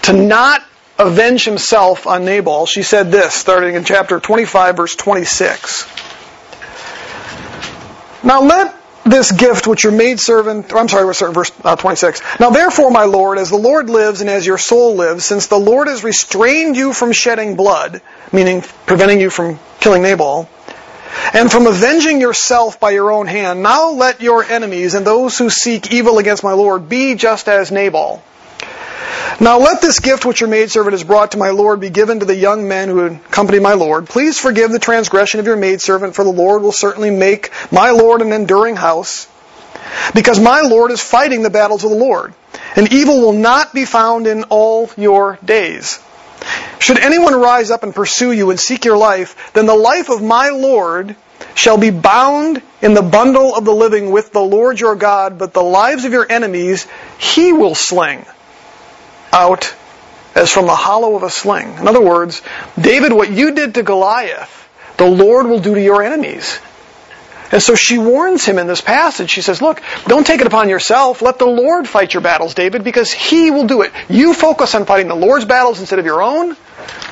to 0.04 0.14
not 0.14 0.64
avenge 0.98 1.46
himself 1.46 2.08
on 2.08 2.26
Nabal, 2.26 2.66
she 2.66 2.84
said 2.84 3.12
this, 3.12 3.34
starting 3.34 3.76
in 3.76 3.84
chapter 3.84 4.20
25, 4.20 4.78
verse 4.78 4.96
26. 4.96 5.88
Now 8.24 8.42
let 8.44 8.76
this 9.06 9.32
gift 9.32 9.68
which 9.68 9.84
your 9.84 9.94
maidservant, 9.94 10.74
I'm 10.74 10.88
sorry, 10.88 11.14
verse 11.34 11.52
uh, 11.64 11.76
26. 11.76 12.22
Now 12.40 12.50
therefore, 12.50 12.92
my 12.92 13.06
Lord, 13.06 13.38
as 13.38 13.50
the 13.50 13.58
Lord 13.58 13.90
lives 13.90 14.22
and 14.22 14.30
as 14.30 14.46
your 14.46 14.58
soul 14.58 14.96
lives, 14.96 15.26
since 15.26 15.48
the 15.48 15.58
Lord 15.58 15.88
has 15.88 16.04
restrained 16.04 16.76
you 16.76 16.94
from 16.94 17.12
shedding 17.12 17.56
blood, 17.56 18.02
meaning 18.32 18.62
preventing 18.86 19.20
you 19.20 19.30
from 19.30 19.60
killing 19.80 20.02
Nabal, 20.02 20.48
and 21.34 21.52
from 21.52 21.68
avenging 21.68 22.22
yourself 22.22 22.80
by 22.80 22.92
your 22.92 23.12
own 23.12 23.28
hand. 23.28 23.64
Now 23.64 23.92
let 23.92 24.22
your 24.22 24.44
enemies 24.44 24.94
and 24.94 25.06
those 25.06 25.38
who 25.38 25.50
seek 25.50 25.92
evil 25.92 26.18
against 26.20 26.44
my 26.44 26.54
Lord 26.54 26.88
be 26.88 27.16
just 27.16 27.48
as 27.48 27.72
Nabal. 27.72 28.24
Now 29.40 29.58
let 29.58 29.82
this 29.82 30.00
gift 30.00 30.26
which 30.26 30.42
your 30.42 30.50
maidservant 30.50 30.94
has 30.94 31.04
brought 31.04 31.32
to 31.32 31.38
my 31.38 31.50
Lord 31.50 31.80
be 31.80 31.90
given 31.90 32.20
to 32.20 32.26
the 32.26 32.36
young 32.36 32.68
men 32.68 32.90
who 32.90 33.06
accompany 33.06 33.60
my 33.60 33.74
Lord. 33.74 34.08
Please 34.08 34.40
forgive 34.40 34.72
the 34.72 34.80
transgression 34.80 35.40
of 35.40 35.48
your 35.48 35.58
maidservant, 35.58 36.16
for 36.16 36.24
the 36.24 36.32
Lord 36.32 36.62
will 36.62 36.72
certainly 36.72 37.10
make 37.10 37.50
my 37.72 37.90
Lord 37.90 38.22
an 38.22 38.34
enduring 38.34 38.76
house. 38.76 39.28
Because 40.14 40.40
my 40.40 40.62
Lord 40.62 40.92
is 40.92 41.02
fighting 41.02 41.42
the 41.42 41.50
battles 41.50 41.84
of 41.84 41.90
the 41.90 41.96
Lord, 41.96 42.34
and 42.76 42.92
evil 42.94 43.20
will 43.20 43.34
not 43.34 43.74
be 43.74 43.86
found 43.86 44.28
in 44.28 44.44
all 44.44 44.90
your 44.98 45.40
days. 45.44 46.00
Should 46.80 47.00
anyone 47.00 47.36
rise 47.36 47.72
up 47.72 47.84
and 47.84 47.96
pursue 47.96 48.32
you 48.32 48.52
and 48.52 48.60
seek 48.60 48.86
your 48.86 48.98
life, 48.98 49.54
then 49.54 49.66
the 49.66 49.76
life 49.76 50.10
of 50.10 50.22
my 50.22 50.50
Lord 50.50 51.16
shall 51.56 51.78
be 51.78 51.90
bound 51.90 52.62
in 52.82 52.94
the 52.94 53.02
bundle 53.02 53.56
of 53.56 53.66
the 53.66 53.74
living 53.74 54.12
with 54.12 54.32
the 54.32 54.42
Lord 54.42 54.80
your 54.80 54.96
God, 54.96 55.40
but 55.40 55.54
the 55.54 55.64
lives 55.64 56.06
of 56.06 56.12
your 56.12 56.32
enemies 56.32 56.88
he 57.18 57.54
will 57.54 57.76
sling 57.76 58.26
out 59.32 59.74
as 60.36 60.52
from 60.52 60.66
the 60.66 60.76
hollow 60.76 61.16
of 61.16 61.24
a 61.24 61.30
sling. 61.30 61.74
In 61.78 61.88
other 61.88 62.02
words, 62.02 62.42
David, 62.80 63.14
what 63.14 63.32
you 63.32 63.54
did 63.54 63.76
to 63.76 63.84
Goliath, 63.84 64.70
the 64.98 65.08
Lord 65.08 65.48
will 65.48 65.60
do 65.60 65.76
to 65.76 65.82
your 65.82 66.04
enemies. 66.04 66.60
And 67.52 67.62
so 67.62 67.76
she 67.76 67.98
warns 67.98 68.46
him 68.46 68.58
in 68.60 68.68
this 68.68 68.80
passage. 68.80 69.30
She 69.30 69.42
says, 69.42 69.62
look, 69.62 69.82
don't 70.06 70.26
take 70.26 70.40
it 70.40 70.48
upon 70.48 70.70
yourself. 70.70 71.22
Let 71.22 71.38
the 71.38 71.46
Lord 71.46 71.88
fight 71.88 72.14
your 72.14 72.22
battles, 72.22 72.54
David, 72.54 72.86
because 72.86 73.12
he 73.12 73.52
will 73.52 73.68
do 73.68 73.82
it. 73.82 73.92
You 74.08 74.34
focus 74.34 74.74
on 74.74 74.86
fighting 74.86 75.10
the 75.10 75.16
Lord's 75.16 75.44
battles 75.44 75.82
instead 75.82 76.00
of 76.00 76.06
your 76.06 76.22
own, 76.22 76.56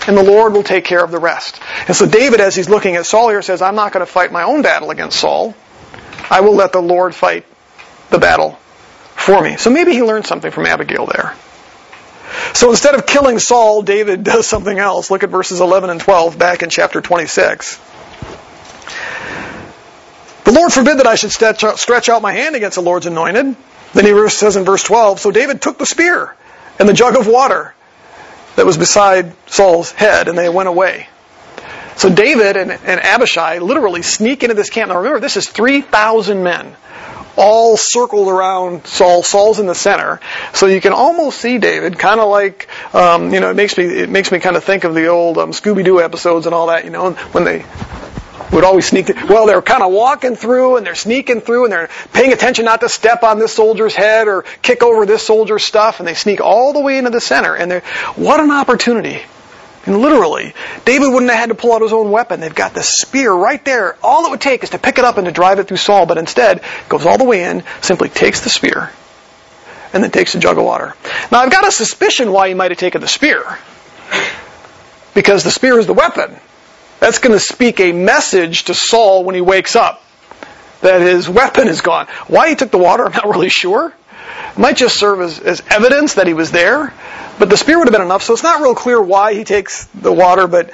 and 0.07 0.17
the 0.17 0.23
Lord 0.23 0.53
will 0.53 0.63
take 0.63 0.85
care 0.85 1.03
of 1.03 1.11
the 1.11 1.19
rest. 1.19 1.59
And 1.87 1.95
so 1.95 2.05
David, 2.05 2.39
as 2.39 2.55
he's 2.55 2.69
looking 2.69 2.95
at 2.95 3.05
Saul 3.05 3.29
here, 3.29 3.41
says, 3.41 3.61
I'm 3.61 3.75
not 3.75 3.91
going 3.91 4.05
to 4.05 4.11
fight 4.11 4.31
my 4.31 4.43
own 4.43 4.61
battle 4.61 4.91
against 4.91 5.19
Saul. 5.19 5.55
I 6.29 6.39
will 6.39 6.55
let 6.55 6.71
the 6.71 6.81
Lord 6.81 7.13
fight 7.13 7.45
the 8.09 8.17
battle 8.17 8.51
for 9.15 9.41
me. 9.41 9.57
So 9.57 9.69
maybe 9.69 9.91
he 9.91 10.03
learned 10.03 10.25
something 10.25 10.51
from 10.51 10.65
Abigail 10.67 11.05
there. 11.05 11.35
So 12.53 12.69
instead 12.71 12.95
of 12.95 13.05
killing 13.05 13.39
Saul, 13.39 13.81
David 13.81 14.23
does 14.23 14.47
something 14.47 14.77
else. 14.77 15.11
Look 15.11 15.23
at 15.23 15.29
verses 15.29 15.61
11 15.61 15.89
and 15.89 15.99
12 15.99 16.37
back 16.37 16.63
in 16.63 16.69
chapter 16.69 17.01
26. 17.01 17.79
The 20.43 20.51
Lord 20.51 20.73
forbid 20.73 20.97
that 20.99 21.07
I 21.07 21.15
should 21.15 21.31
stretch 21.31 22.09
out 22.09 22.21
my 22.21 22.33
hand 22.33 22.55
against 22.55 22.75
the 22.75 22.81
Lord's 22.81 23.05
anointed. 23.05 23.55
Then 23.93 24.05
he 24.05 24.29
says 24.29 24.55
in 24.55 24.65
verse 24.65 24.83
12, 24.83 25.19
So 25.19 25.31
David 25.31 25.61
took 25.61 25.77
the 25.77 25.85
spear 25.85 26.35
and 26.79 26.87
the 26.87 26.93
jug 26.93 27.15
of 27.15 27.27
water 27.27 27.73
that 28.55 28.65
was 28.65 28.77
beside 28.77 29.33
Saul's 29.47 29.91
head, 29.91 30.27
and 30.27 30.37
they 30.37 30.49
went 30.49 30.69
away. 30.69 31.07
So 31.97 32.09
David 32.09 32.57
and, 32.57 32.71
and 32.71 32.99
Abishai 32.99 33.59
literally 33.59 34.01
sneak 34.01 34.43
into 34.43 34.55
this 34.55 34.69
camp. 34.69 34.89
Now 34.89 34.97
remember, 34.97 35.19
this 35.19 35.37
is 35.37 35.47
3,000 35.47 36.41
men 36.41 36.75
all 37.39 37.77
circled 37.77 38.27
around 38.27 38.85
Saul. 38.85 39.23
Saul's 39.23 39.59
in 39.59 39.65
the 39.65 39.75
center, 39.75 40.19
so 40.53 40.67
you 40.67 40.81
can 40.81 40.93
almost 40.93 41.39
see 41.39 41.57
David, 41.57 41.97
kind 41.97 42.19
of 42.19 42.29
like 42.29 42.67
um, 42.93 43.33
you 43.33 43.39
know. 43.39 43.49
It 43.49 43.55
makes 43.55 43.77
me 43.77 43.85
it 43.85 44.09
makes 44.09 44.31
me 44.31 44.39
kind 44.39 44.55
of 44.55 44.63
think 44.63 44.83
of 44.83 44.93
the 44.93 45.07
old 45.07 45.37
um, 45.37 45.51
Scooby 45.51 45.83
Doo 45.83 46.01
episodes 46.01 46.45
and 46.45 46.53
all 46.53 46.67
that. 46.67 46.83
You 46.83 46.91
know, 46.91 47.11
when 47.11 47.45
they 47.45 47.65
would 48.51 48.63
always 48.63 48.85
sneak. 48.87 49.07
Well, 49.29 49.45
they're 49.45 49.61
kind 49.61 49.83
of 49.83 49.91
walking 49.91 50.35
through 50.35 50.77
and 50.77 50.85
they're 50.85 50.95
sneaking 50.95 51.41
through 51.41 51.65
and 51.65 51.73
they're 51.73 51.89
paying 52.13 52.33
attention 52.33 52.65
not 52.65 52.81
to 52.81 52.89
step 52.89 53.23
on 53.23 53.39
this 53.39 53.53
soldier's 53.53 53.95
head 53.95 54.27
or 54.27 54.43
kick 54.61 54.83
over 54.83 55.05
this 55.05 55.25
soldier's 55.25 55.63
stuff, 55.65 55.99
and 55.99 56.07
they 56.07 56.15
sneak 56.15 56.41
all 56.41 56.73
the 56.73 56.81
way 56.81 56.97
into 56.97 57.09
the 57.09 57.21
center. 57.21 57.55
And 57.55 57.71
they're 57.71 57.81
what 58.15 58.39
an 58.39 58.51
opportunity 58.51 59.21
and 59.89 59.97
literally, 59.97 60.53
David 60.85 61.07
wouldn't 61.07 61.31
have 61.31 61.39
had 61.39 61.49
to 61.49 61.55
pull 61.55 61.73
out 61.73 61.81
his 61.81 61.93
own 61.93 62.11
weapon. 62.11 62.41
They've 62.41 62.53
got 62.53 62.75
the 62.75 62.83
spear 62.83 63.33
right 63.33 63.63
there. 63.65 63.97
All 64.03 64.27
it 64.27 64.29
would 64.29 64.39
take 64.39 64.61
is 64.61 64.69
to 64.69 64.77
pick 64.77 64.99
it 64.99 65.03
up 65.03 65.17
and 65.17 65.25
to 65.25 65.31
drive 65.31 65.57
it 65.57 65.67
through 65.67 65.77
Saul, 65.77 66.05
but 66.05 66.19
instead 66.19 66.61
goes 66.87 67.07
all 67.07 67.17
the 67.17 67.23
way 67.23 67.43
in, 67.43 67.63
simply 67.81 68.07
takes 68.07 68.41
the 68.41 68.51
spear, 68.51 68.91
and 69.91 70.03
then 70.03 70.11
takes 70.11 70.35
a 70.35 70.39
jug 70.39 70.59
of 70.59 70.63
water. 70.63 70.93
Now 71.31 71.39
I've 71.39 71.49
got 71.49 71.67
a 71.67 71.71
suspicion 71.71 72.31
why 72.31 72.49
he 72.49 72.53
might 72.53 72.69
have 72.69 72.77
taken 72.77 73.01
the 73.01 73.07
spear. 73.07 73.43
Because 75.15 75.43
the 75.43 75.49
spear 75.49 75.79
is 75.79 75.87
the 75.87 75.93
weapon. 75.93 76.37
That's 76.99 77.17
going 77.17 77.33
to 77.33 77.39
speak 77.39 77.79
a 77.79 77.91
message 77.91 78.65
to 78.65 78.75
Saul 78.75 79.23
when 79.23 79.33
he 79.33 79.41
wakes 79.41 79.75
up 79.75 80.03
that 80.81 81.01
his 81.01 81.27
weapon 81.27 81.67
is 81.67 81.81
gone. 81.81 82.05
Why 82.27 82.49
he 82.49 82.55
took 82.55 82.69
the 82.69 82.77
water, 82.77 83.07
I'm 83.07 83.11
not 83.11 83.27
really 83.27 83.49
sure. 83.49 83.91
It 84.51 84.57
might 84.59 84.77
just 84.77 84.99
serve 84.99 85.19
as, 85.21 85.39
as 85.39 85.63
evidence 85.67 86.13
that 86.13 86.27
he 86.27 86.35
was 86.35 86.51
there. 86.51 86.93
But 87.39 87.49
the 87.49 87.57
spear 87.57 87.77
would 87.79 87.87
have 87.87 87.93
been 87.93 88.01
enough, 88.01 88.21
so 88.23 88.33
it's 88.33 88.43
not 88.43 88.61
real 88.61 88.75
clear 88.75 89.01
why 89.01 89.33
he 89.33 89.45
takes 89.45 89.85
the 89.85 90.11
water, 90.11 90.45
but 90.45 90.71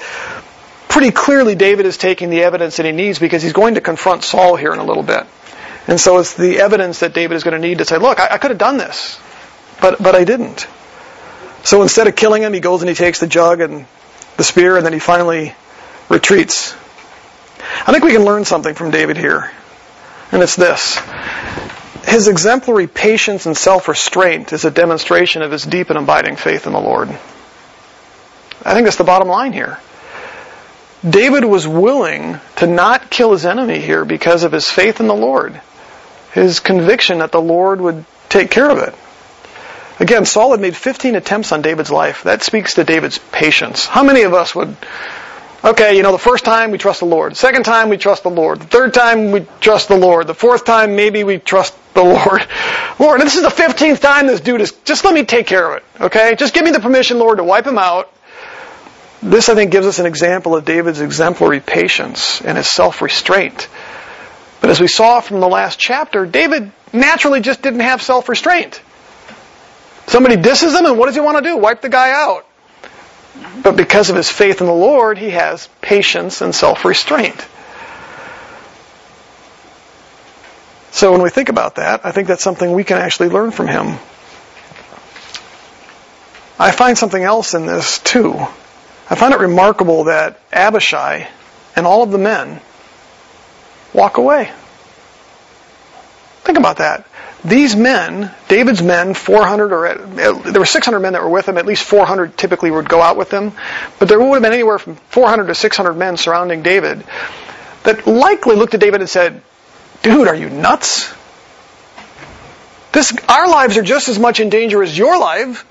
pretty 0.90 1.12
clearly 1.12 1.54
David 1.54 1.86
is 1.86 1.98
taking 1.98 2.32
the 2.32 2.42
evidence 2.42 2.78
that 2.78 2.86
he 2.88 2.92
needs 2.92 3.20
because 3.20 3.44
he's 3.44 3.54
going 3.54 3.76
to 3.76 3.82
confront 3.82 4.24
Saul 4.24 4.56
here 4.56 4.74
in 4.74 4.80
a 4.80 4.84
little 4.84 5.04
bit. 5.04 5.26
And 5.88 6.00
so 6.00 6.18
it's 6.18 6.34
the 6.34 6.60
evidence 6.60 7.02
that 7.02 7.14
David 7.14 7.36
is 7.36 7.44
going 7.44 7.60
to 7.60 7.66
need 7.66 7.78
to 7.78 7.86
say, 7.86 7.98
look, 7.98 8.20
I, 8.20 8.30
I 8.32 8.38
could 8.40 8.50
have 8.50 8.58
done 8.58 8.78
this, 8.78 9.20
but, 9.80 10.02
but 10.02 10.16
I 10.16 10.24
didn't. 10.24 10.68
So 11.64 11.84
instead 11.84 12.08
of 12.08 12.16
killing 12.16 12.42
him, 12.42 12.54
he 12.54 12.60
goes 12.60 12.82
and 12.82 12.90
he 12.90 12.96
takes 12.96 13.20
the 13.20 13.28
jug 13.28 13.62
and 13.62 13.86
the 14.38 14.44
spear, 14.44 14.78
and 14.78 14.86
then 14.86 14.94
he 14.94 15.00
finally 15.00 15.54
retreats. 16.10 16.74
I 17.88 17.92
think 17.92 18.04
we 18.04 18.12
can 18.12 18.24
learn 18.24 18.46
something 18.46 18.74
from 18.74 18.90
David 18.90 19.18
here, 19.18 19.52
and 20.32 20.42
it's 20.42 20.56
this. 20.56 21.00
His 22.06 22.28
exemplary 22.28 22.88
patience 22.88 23.46
and 23.46 23.58
self-restraint 23.58 24.54
is 24.54 24.64
a 24.64 24.72
demonstration 24.72 25.42
of 25.42 25.52
his 25.52 25.64
deep 25.64 25.90
and 25.90 25.98
abiding 25.98 26.36
faith 26.36 26.68
in 26.68 26.74
the 26.74 26.80
Lord. 26.80 27.10
I 28.64 28.74
think 28.74 28.86
that's 28.86 28.98
the 28.98 29.04
bottom 29.04 29.28
line 29.28 29.54
here. 29.54 29.80
David 31.08 31.46
was 31.46 31.68
willing 31.68 32.40
to 32.58 32.68
not 32.68 33.10
kill 33.10 33.32
his 33.32 33.46
enemy 33.46 33.80
here 33.80 34.06
because 34.06 34.44
of 34.44 34.52
his 34.52 34.70
faith 34.70 35.00
in 35.00 35.08
the 35.08 35.16
Lord. 35.16 35.60
His 36.34 36.60
conviction 36.60 37.20
that 37.20 37.32
the 37.32 37.42
Lord 37.42 37.82
would 37.82 38.06
take 38.30 38.50
care 38.50 38.70
of 38.70 38.80
it. 38.80 38.96
Again, 40.00 40.26
Saul 40.26 40.52
had 40.52 40.60
made 40.60 40.76
15 40.76 41.16
attempts 41.16 41.52
on 41.52 41.62
David's 41.62 41.92
life. 41.92 42.24
That 42.24 42.44
speaks 42.44 42.74
to 42.76 42.84
David's 42.84 43.18
patience. 43.18 43.86
How 43.86 44.04
many 44.04 44.24
of 44.24 44.34
us 44.34 44.54
would 44.54 44.76
Okay, 45.66 45.98
you 45.98 46.04
know, 46.04 46.12
the 46.12 46.20
first 46.20 46.46
time 46.46 46.70
we 46.70 46.78
trust 46.78 47.00
the 47.00 47.08
Lord. 47.08 47.32
The 47.32 47.38
second 47.38 47.64
time 47.64 47.90
we 47.90 47.98
trust 47.98 48.22
the 48.22 48.30
Lord. 48.30 48.60
The 48.60 48.68
third 48.68 48.94
time 48.94 49.32
we 49.32 49.48
trust 49.60 49.88
the 49.88 49.98
Lord. 49.98 50.28
The 50.28 50.36
fourth 50.36 50.64
time 50.64 50.96
maybe 50.96 51.24
we 51.24 51.40
trust 51.40 51.74
the 51.96 52.04
Lord. 52.04 52.48
Lord, 53.00 53.20
this 53.22 53.36
is 53.36 53.42
the 53.42 53.50
15th 53.50 54.00
time 54.00 54.28
this 54.28 54.42
dude 54.42 54.62
is, 54.62 54.74
just 54.86 55.04
let 55.06 55.16
me 55.16 55.26
take 55.26 55.48
care 55.48 55.72
of 55.72 55.78
it. 55.78 55.84
Okay? 56.02 56.36
Just 56.36 56.54
give 56.54 56.64
me 56.64 56.70
the 56.70 56.80
permission, 56.80 57.18
Lord, 57.18 57.40
to 57.40 57.44
wipe 57.44 57.66
him 57.66 57.80
out. 57.80 58.14
This, 59.24 59.50
I 59.50 59.56
think, 59.56 59.72
gives 59.72 59.88
us 59.88 59.98
an 59.98 60.06
example 60.06 60.56
of 60.56 60.66
David's 60.66 61.02
exemplary 61.02 61.62
patience 61.62 62.42
and 62.42 62.58
his 62.58 62.68
self-restraint. 62.68 63.68
But 64.62 64.70
as 64.70 64.80
we 64.80 64.88
saw 64.88 65.20
from 65.20 65.40
the 65.40 65.48
last 65.48 65.80
chapter, 65.80 66.28
David 66.28 66.72
naturally 66.94 67.40
just 67.40 67.64
didn't 67.64 67.80
have 67.80 68.04
self-restraint. 68.04 68.80
Somebody 70.06 70.36
disses 70.36 70.76
him, 70.76 70.86
and 70.86 71.00
what 71.00 71.08
does 71.08 71.16
he 71.16 71.22
want 71.22 71.38
to 71.38 71.44
do? 71.44 71.58
Wipe 71.58 71.82
the 71.82 71.90
guy 71.90 72.12
out. 72.12 72.46
But 73.64 73.76
because 73.76 74.10
of 74.10 74.16
his 74.16 74.30
faith 74.30 74.62
in 74.62 74.68
the 74.68 74.74
Lord, 74.74 75.18
he 75.18 75.32
has 75.32 75.68
patience 75.82 76.42
and 76.42 76.54
self-restraint. 76.54 77.46
So 80.92 81.12
when 81.12 81.22
we 81.22 81.30
think 81.30 81.50
about 81.50 81.76
that, 81.76 82.06
I 82.06 82.12
think 82.12 82.28
that's 82.28 82.44
something 82.44 82.72
we 82.72 82.84
can 82.84 82.98
actually 82.98 83.30
learn 83.30 83.52
from 83.52 83.68
him. 83.68 83.98
I 86.58 86.72
find 86.72 86.98
something 86.98 87.22
else 87.22 87.54
in 87.54 87.66
this 87.66 88.00
too. 88.00 88.34
I 89.10 89.16
find 89.16 89.34
it 89.34 89.40
remarkable 89.40 90.06
that 90.06 90.40
Abishai 90.54 91.28
and 91.76 91.86
all 91.86 92.04
of 92.04 92.12
the 92.12 92.18
men 92.18 92.62
walk 93.94 94.18
away. 94.18 94.52
Think 96.44 96.58
about 96.58 96.78
that 96.78 97.06
these 97.46 97.76
men, 97.76 98.32
David's 98.48 98.82
men, 98.82 99.14
400 99.14 99.72
or 99.72 99.96
there 99.96 100.60
were 100.60 100.66
600 100.66 101.00
men 101.00 101.14
that 101.14 101.22
were 101.22 101.30
with 101.30 101.48
him. 101.48 101.58
At 101.58 101.66
least 101.66 101.84
400 101.84 102.38
typically 102.38 102.72
would 102.72 102.90
go 102.90 103.02
out 103.02 103.18
with 103.18 103.32
him, 103.32 103.54
but 104.00 104.10
there 104.10 104.20
would 104.20 104.34
have 104.34 104.42
been 104.42 104.54
anywhere 104.54 104.80
from 104.80 104.96
400 104.96 105.48
to 105.48 105.56
600 105.56 105.94
men 105.94 106.18
surrounding 106.18 106.64
David 106.64 107.04
that 107.84 108.08
likely 108.08 108.56
looked 108.56 108.74
at 108.74 108.80
David 108.80 109.02
and 109.02 109.10
said, 109.10 109.42
"Dude, 110.02 110.28
are 110.28 110.36
you 110.36 110.50
nuts? 110.50 111.14
This 112.92 113.14
our 113.30 113.48
lives 113.48 113.78
are 113.78 113.84
just 113.84 114.10
as 114.10 114.18
much 114.18 114.40
in 114.40 114.50
danger 114.50 114.82
as 114.82 114.98
your 114.98 115.20
life. 115.20 115.66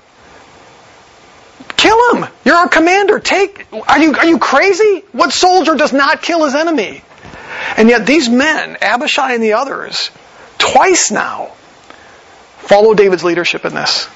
Kill 1.75 2.15
him. 2.15 2.27
You're 2.45 2.55
our 2.55 2.69
commander. 2.69 3.19
Take. 3.19 3.67
Are 3.73 3.99
you 3.99 4.15
are 4.15 4.25
you 4.25 4.39
crazy? 4.39 5.03
What 5.11 5.33
soldier 5.33 5.75
does 5.75 5.91
not 5.91 6.21
kill 6.21 6.45
his 6.45 6.55
enemy?" 6.55 7.03
And 7.77 7.89
yet 7.89 8.05
these 8.05 8.29
men, 8.29 8.77
Abishai 8.81 9.33
and 9.33 9.43
the 9.43 9.53
others, 9.53 10.09
twice 10.57 11.11
now 11.11 11.51
follow 12.67 12.93
David's 12.93 13.23
leadership 13.23 13.65
in 13.65 13.73
this. 13.73 14.07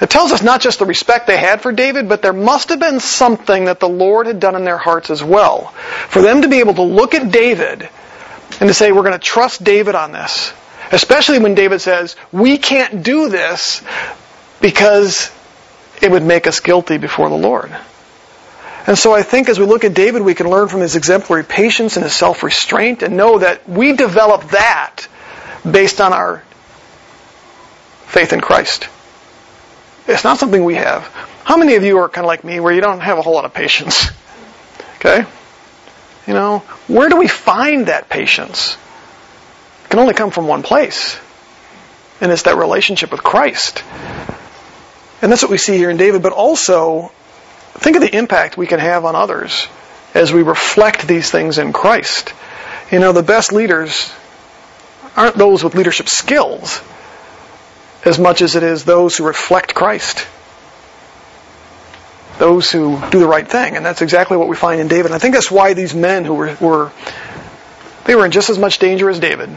It 0.00 0.10
tells 0.10 0.32
us 0.32 0.42
not 0.42 0.60
just 0.60 0.80
the 0.80 0.86
respect 0.86 1.26
they 1.26 1.36
had 1.36 1.60
for 1.62 1.72
David, 1.72 2.08
but 2.08 2.20
there 2.20 2.32
must 2.32 2.70
have 2.70 2.80
been 2.80 3.00
something 3.00 3.66
that 3.66 3.80
the 3.80 3.88
Lord 3.88 4.26
had 4.26 4.40
done 4.40 4.56
in 4.56 4.64
their 4.64 4.78
hearts 4.78 5.10
as 5.10 5.22
well. 5.22 5.68
For 6.08 6.20
them 6.20 6.42
to 6.42 6.48
be 6.48 6.58
able 6.58 6.74
to 6.74 6.82
look 6.82 7.14
at 7.14 7.30
David 7.30 7.88
and 8.60 8.68
to 8.68 8.74
say, 8.74 8.92
we're 8.92 9.02
going 9.02 9.12
to 9.12 9.18
trust 9.18 9.62
David 9.62 9.94
on 9.94 10.12
this. 10.12 10.52
Especially 10.90 11.38
when 11.38 11.54
David 11.54 11.80
says, 11.80 12.16
we 12.32 12.58
can't 12.58 13.02
do 13.02 13.28
this 13.28 13.82
because 14.60 15.30
it 16.02 16.10
would 16.10 16.24
make 16.24 16.46
us 16.46 16.60
guilty 16.60 16.98
before 16.98 17.28
the 17.28 17.36
Lord. 17.36 17.74
And 18.86 18.98
so 18.98 19.14
I 19.14 19.22
think 19.22 19.48
as 19.48 19.58
we 19.58 19.64
look 19.64 19.84
at 19.84 19.94
David, 19.94 20.22
we 20.22 20.34
can 20.34 20.50
learn 20.50 20.68
from 20.68 20.80
his 20.80 20.96
exemplary 20.96 21.44
patience 21.44 21.96
and 21.96 22.04
his 22.04 22.12
self-restraint 22.12 23.02
and 23.02 23.16
know 23.16 23.38
that 23.38 23.66
we 23.68 23.94
develop 23.94 24.50
that 24.50 25.08
based 25.68 26.00
on 26.00 26.12
our 26.12 26.42
faith 28.14 28.32
in 28.32 28.40
Christ. 28.40 28.88
It's 30.06 30.22
not 30.22 30.38
something 30.38 30.64
we 30.64 30.76
have. 30.76 31.02
How 31.42 31.56
many 31.56 31.74
of 31.74 31.82
you 31.82 31.98
are 31.98 32.08
kind 32.08 32.24
of 32.24 32.28
like 32.28 32.44
me 32.44 32.60
where 32.60 32.72
you 32.72 32.80
don't 32.80 33.00
have 33.00 33.18
a 33.18 33.22
whole 33.22 33.34
lot 33.34 33.44
of 33.44 33.52
patience? 33.52 34.06
Okay? 35.04 35.26
You 36.26 36.32
know, 36.32 36.60
where 36.88 37.10
do 37.10 37.16
we 37.16 37.28
find 37.28 37.88
that 37.88 38.08
patience? 38.08 38.78
It 39.84 39.90
can 39.90 39.98
only 39.98 40.14
come 40.14 40.30
from 40.30 40.46
one 40.46 40.62
place. 40.62 41.18
And 42.22 42.32
it's 42.32 42.44
that 42.44 42.56
relationship 42.56 43.10
with 43.10 43.22
Christ. 43.22 43.84
And 45.20 45.30
that's 45.30 45.42
what 45.42 45.50
we 45.50 45.58
see 45.58 45.76
here 45.76 45.90
in 45.90 45.98
David, 45.98 46.22
but 46.22 46.32
also 46.32 47.12
think 47.74 47.96
of 47.96 48.02
the 48.02 48.16
impact 48.16 48.56
we 48.56 48.66
can 48.66 48.80
have 48.80 49.04
on 49.04 49.14
others 49.14 49.68
as 50.14 50.32
we 50.32 50.40
reflect 50.40 51.06
these 51.06 51.30
things 51.30 51.58
in 51.58 51.74
Christ. 51.74 52.32
You 52.90 52.98
know, 52.98 53.12
the 53.12 53.22
best 53.22 53.52
leaders 53.52 54.10
aren't 55.14 55.36
those 55.36 55.62
with 55.62 55.74
leadership 55.74 56.08
skills 56.08 56.80
as 58.04 58.18
much 58.18 58.42
as 58.42 58.56
it 58.56 58.62
is 58.62 58.84
those 58.84 59.16
who 59.16 59.26
reflect 59.26 59.74
Christ 59.74 60.26
those 62.38 62.70
who 62.70 63.00
do 63.10 63.20
the 63.20 63.26
right 63.26 63.46
thing. 63.46 63.76
And 63.76 63.84
that's 63.84 64.02
exactly 64.02 64.36
what 64.36 64.48
we 64.48 64.56
find 64.56 64.80
in 64.80 64.88
David. 64.88 65.06
And 65.06 65.14
I 65.14 65.18
think 65.18 65.34
that's 65.34 65.50
why 65.50 65.74
these 65.74 65.94
men 65.94 66.24
who 66.24 66.34
were, 66.34 66.56
were 66.60 66.92
they 68.04 68.14
were 68.14 68.24
in 68.24 68.32
just 68.32 68.50
as 68.50 68.58
much 68.58 68.78
danger 68.78 69.08
as 69.08 69.18
David, 69.18 69.50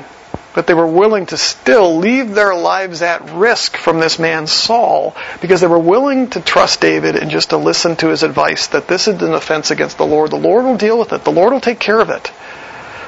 but 0.54 0.68
they 0.68 0.74
were 0.74 0.88
willing 0.88 1.25
to 1.27 1.38
still 1.38 1.98
leave 1.98 2.34
their 2.34 2.56
lives 2.56 3.01
at 3.01 3.30
risk 3.32 3.75
from 3.75 4.00
this 4.00 4.20
man 4.20 4.48
Saul 4.48 5.16
because 5.42 5.62
they 5.62 5.68
were 5.68 5.80
willing 5.80 6.30
to 6.32 6.42
trust 6.42 6.82
David 6.82 7.16
and 7.16 7.30
just 7.30 7.50
to 7.50 7.58
listen 7.58 7.96
to 7.98 8.10
his 8.10 8.24
advice 8.24 8.68
that 8.68 8.88
this 8.88 9.08
is 9.08 9.22
an 9.22 9.34
offense 9.34 9.72
against 9.72 9.98
the 9.98 10.06
Lord. 10.06 10.32
The 10.32 10.38
Lord 10.38 10.66
will 10.66 10.77
deal 10.77 10.98
with 10.98 11.13
it. 11.13 11.24
The 11.24 11.32
Lord 11.32 11.54
will 11.54 11.62
take 11.62 11.80
care 11.80 12.00
of 12.00 12.10
it. 12.10 12.32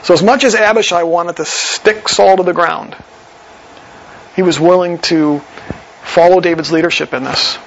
So 0.04 0.14
as 0.14 0.24
much 0.24 0.44
as 0.44 0.56
Abishai 0.56 1.04
wanted 1.04 1.38
to 1.38 1.46
stick 1.46 2.08
Saul 2.10 2.38
to 2.38 2.44
the 2.44 2.54
ground, 2.54 2.96
he 4.40 4.42
was 4.42 4.58
willing 4.58 5.00
to 5.00 5.40
follow 6.02 6.40
David's 6.40 6.72
leadership 6.72 7.14
in 7.14 7.26
this. 7.26 7.58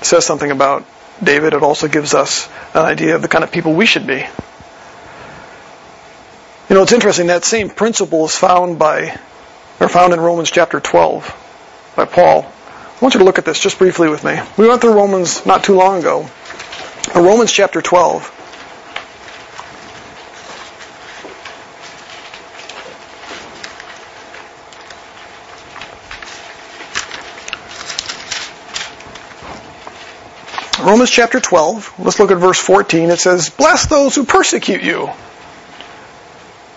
It 0.00 0.04
says 0.04 0.26
something 0.26 0.50
about 0.50 0.84
David. 1.24 1.54
It 1.54 1.62
also 1.62 1.88
gives 1.88 2.12
us 2.12 2.46
an 2.74 2.84
idea 2.84 3.14
of 3.14 3.22
the 3.22 3.28
kind 3.28 3.42
of 3.42 3.50
people 3.50 3.72
we 3.72 3.86
should 3.86 4.06
be. 4.06 4.18
You 6.68 6.74
know, 6.74 6.82
it's 6.82 6.92
interesting 6.92 7.28
that 7.28 7.46
same 7.46 7.70
principle 7.70 8.26
is 8.26 8.36
found 8.36 8.78
by 8.78 9.18
or 9.80 9.88
found 9.88 10.12
in 10.12 10.20
Romans 10.20 10.50
chapter 10.50 10.78
12 10.78 11.94
by 11.96 12.04
Paul. 12.04 12.42
I 12.42 12.98
want 13.00 13.14
you 13.14 13.20
to 13.20 13.24
look 13.24 13.38
at 13.38 13.46
this 13.46 13.58
just 13.58 13.78
briefly 13.78 14.10
with 14.10 14.24
me. 14.24 14.38
We 14.58 14.68
went 14.68 14.82
through 14.82 14.92
Romans 14.92 15.46
not 15.46 15.64
too 15.64 15.74
long 15.74 16.00
ago. 16.00 16.28
Romans 17.14 17.50
chapter 17.50 17.80
12. 17.80 18.41
Romans 30.82 31.10
chapter 31.10 31.38
12, 31.38 32.00
let's 32.00 32.18
look 32.18 32.32
at 32.32 32.38
verse 32.38 32.58
14. 32.58 33.10
It 33.10 33.20
says, 33.20 33.50
Bless 33.50 33.86
those 33.86 34.16
who 34.16 34.24
persecute 34.24 34.82
you. 34.82 35.10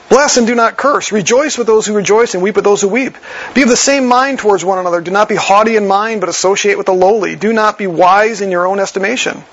Bless 0.09 0.37
and 0.37 0.45
do 0.45 0.53
not 0.53 0.77
curse. 0.77 1.11
Rejoice 1.11 1.57
with 1.57 1.65
those 1.65 1.87
who 1.87 1.95
rejoice 1.95 2.35
and 2.35 2.43
weep 2.43 2.55
with 2.55 2.63
those 2.63 2.83
who 2.83 2.87
weep. 2.87 3.17
Be 3.55 3.63
of 3.63 3.69
the 3.69 3.75
same 3.75 4.05
mind 4.05 4.37
towards 4.37 4.63
one 4.63 4.77
another. 4.77 5.01
Do 5.01 5.09
not 5.09 5.27
be 5.27 5.35
haughty 5.35 5.75
in 5.75 5.87
mind, 5.87 6.21
but 6.21 6.29
associate 6.29 6.77
with 6.77 6.85
the 6.85 6.93
lowly. 6.93 7.35
Do 7.35 7.51
not 7.51 7.79
be 7.79 7.87
wise 7.87 8.41
in 8.41 8.51
your 8.51 8.67
own 8.67 8.79
estimation. 8.79 9.43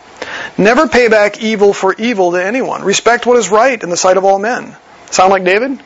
Never 0.58 0.86
pay 0.86 1.08
back 1.08 1.40
evil 1.42 1.72
for 1.72 1.94
evil 1.94 2.32
to 2.32 2.44
anyone. 2.44 2.84
Respect 2.84 3.24
what 3.24 3.38
is 3.38 3.48
right 3.48 3.82
in 3.82 3.88
the 3.88 3.96
sight 3.96 4.18
of 4.18 4.26
all 4.26 4.38
men. 4.38 4.76
Sound 5.10 5.30
like 5.30 5.44
David? 5.44 5.80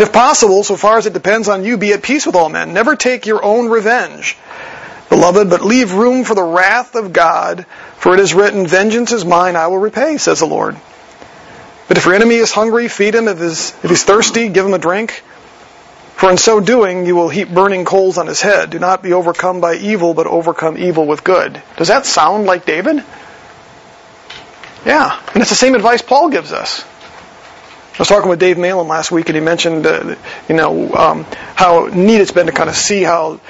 If 0.00 0.12
possible, 0.12 0.64
so 0.64 0.76
far 0.76 0.98
as 0.98 1.06
it 1.06 1.12
depends 1.12 1.48
on 1.48 1.64
you, 1.64 1.76
be 1.76 1.92
at 1.92 2.02
peace 2.02 2.26
with 2.26 2.34
all 2.34 2.48
men. 2.48 2.74
Never 2.74 2.96
take 2.96 3.26
your 3.26 3.44
own 3.44 3.68
revenge 3.68 4.36
beloved, 5.08 5.50
but 5.50 5.64
leave 5.64 5.92
room 5.92 6.24
for 6.24 6.34
the 6.34 6.42
wrath 6.42 6.94
of 6.94 7.12
God, 7.12 7.66
for 7.96 8.14
it 8.14 8.20
is 8.20 8.34
written, 8.34 8.66
Vengeance 8.66 9.12
is 9.12 9.24
mine, 9.24 9.56
I 9.56 9.66
will 9.68 9.78
repay, 9.78 10.18
says 10.18 10.40
the 10.40 10.46
Lord. 10.46 10.76
But 11.88 11.96
if 11.96 12.04
your 12.04 12.14
enemy 12.14 12.34
is 12.34 12.52
hungry, 12.52 12.88
feed 12.88 13.14
him. 13.14 13.28
If, 13.28 13.40
if 13.40 13.90
he's 13.90 14.04
thirsty, 14.04 14.50
give 14.50 14.66
him 14.66 14.74
a 14.74 14.78
drink. 14.78 15.22
For 16.16 16.30
in 16.30 16.36
so 16.36 16.60
doing, 16.60 17.06
you 17.06 17.16
will 17.16 17.28
heap 17.28 17.48
burning 17.48 17.84
coals 17.84 18.18
on 18.18 18.26
his 18.26 18.40
head. 18.40 18.70
Do 18.70 18.78
not 18.78 19.02
be 19.02 19.12
overcome 19.12 19.60
by 19.60 19.76
evil, 19.76 20.14
but 20.14 20.26
overcome 20.26 20.76
evil 20.76 21.06
with 21.06 21.24
good. 21.24 21.62
Does 21.76 21.88
that 21.88 22.04
sound 22.04 22.44
like 22.44 22.66
David? 22.66 23.02
Yeah. 24.84 25.20
And 25.32 25.40
it's 25.40 25.50
the 25.50 25.56
same 25.56 25.74
advice 25.74 26.02
Paul 26.02 26.28
gives 26.28 26.52
us. 26.52 26.84
I 27.94 27.98
was 27.98 28.08
talking 28.08 28.30
with 28.30 28.38
Dave 28.38 28.58
Malin 28.58 28.86
last 28.86 29.10
week, 29.10 29.28
and 29.28 29.36
he 29.36 29.42
mentioned, 29.42 29.86
uh, 29.86 30.16
you 30.48 30.54
know, 30.54 30.92
um, 30.92 31.26
how 31.54 31.86
neat 31.86 32.20
it's 32.20 32.32
been 32.32 32.46
to 32.46 32.52
kind 32.52 32.68
of 32.68 32.76
see 32.76 33.02
how 33.02 33.40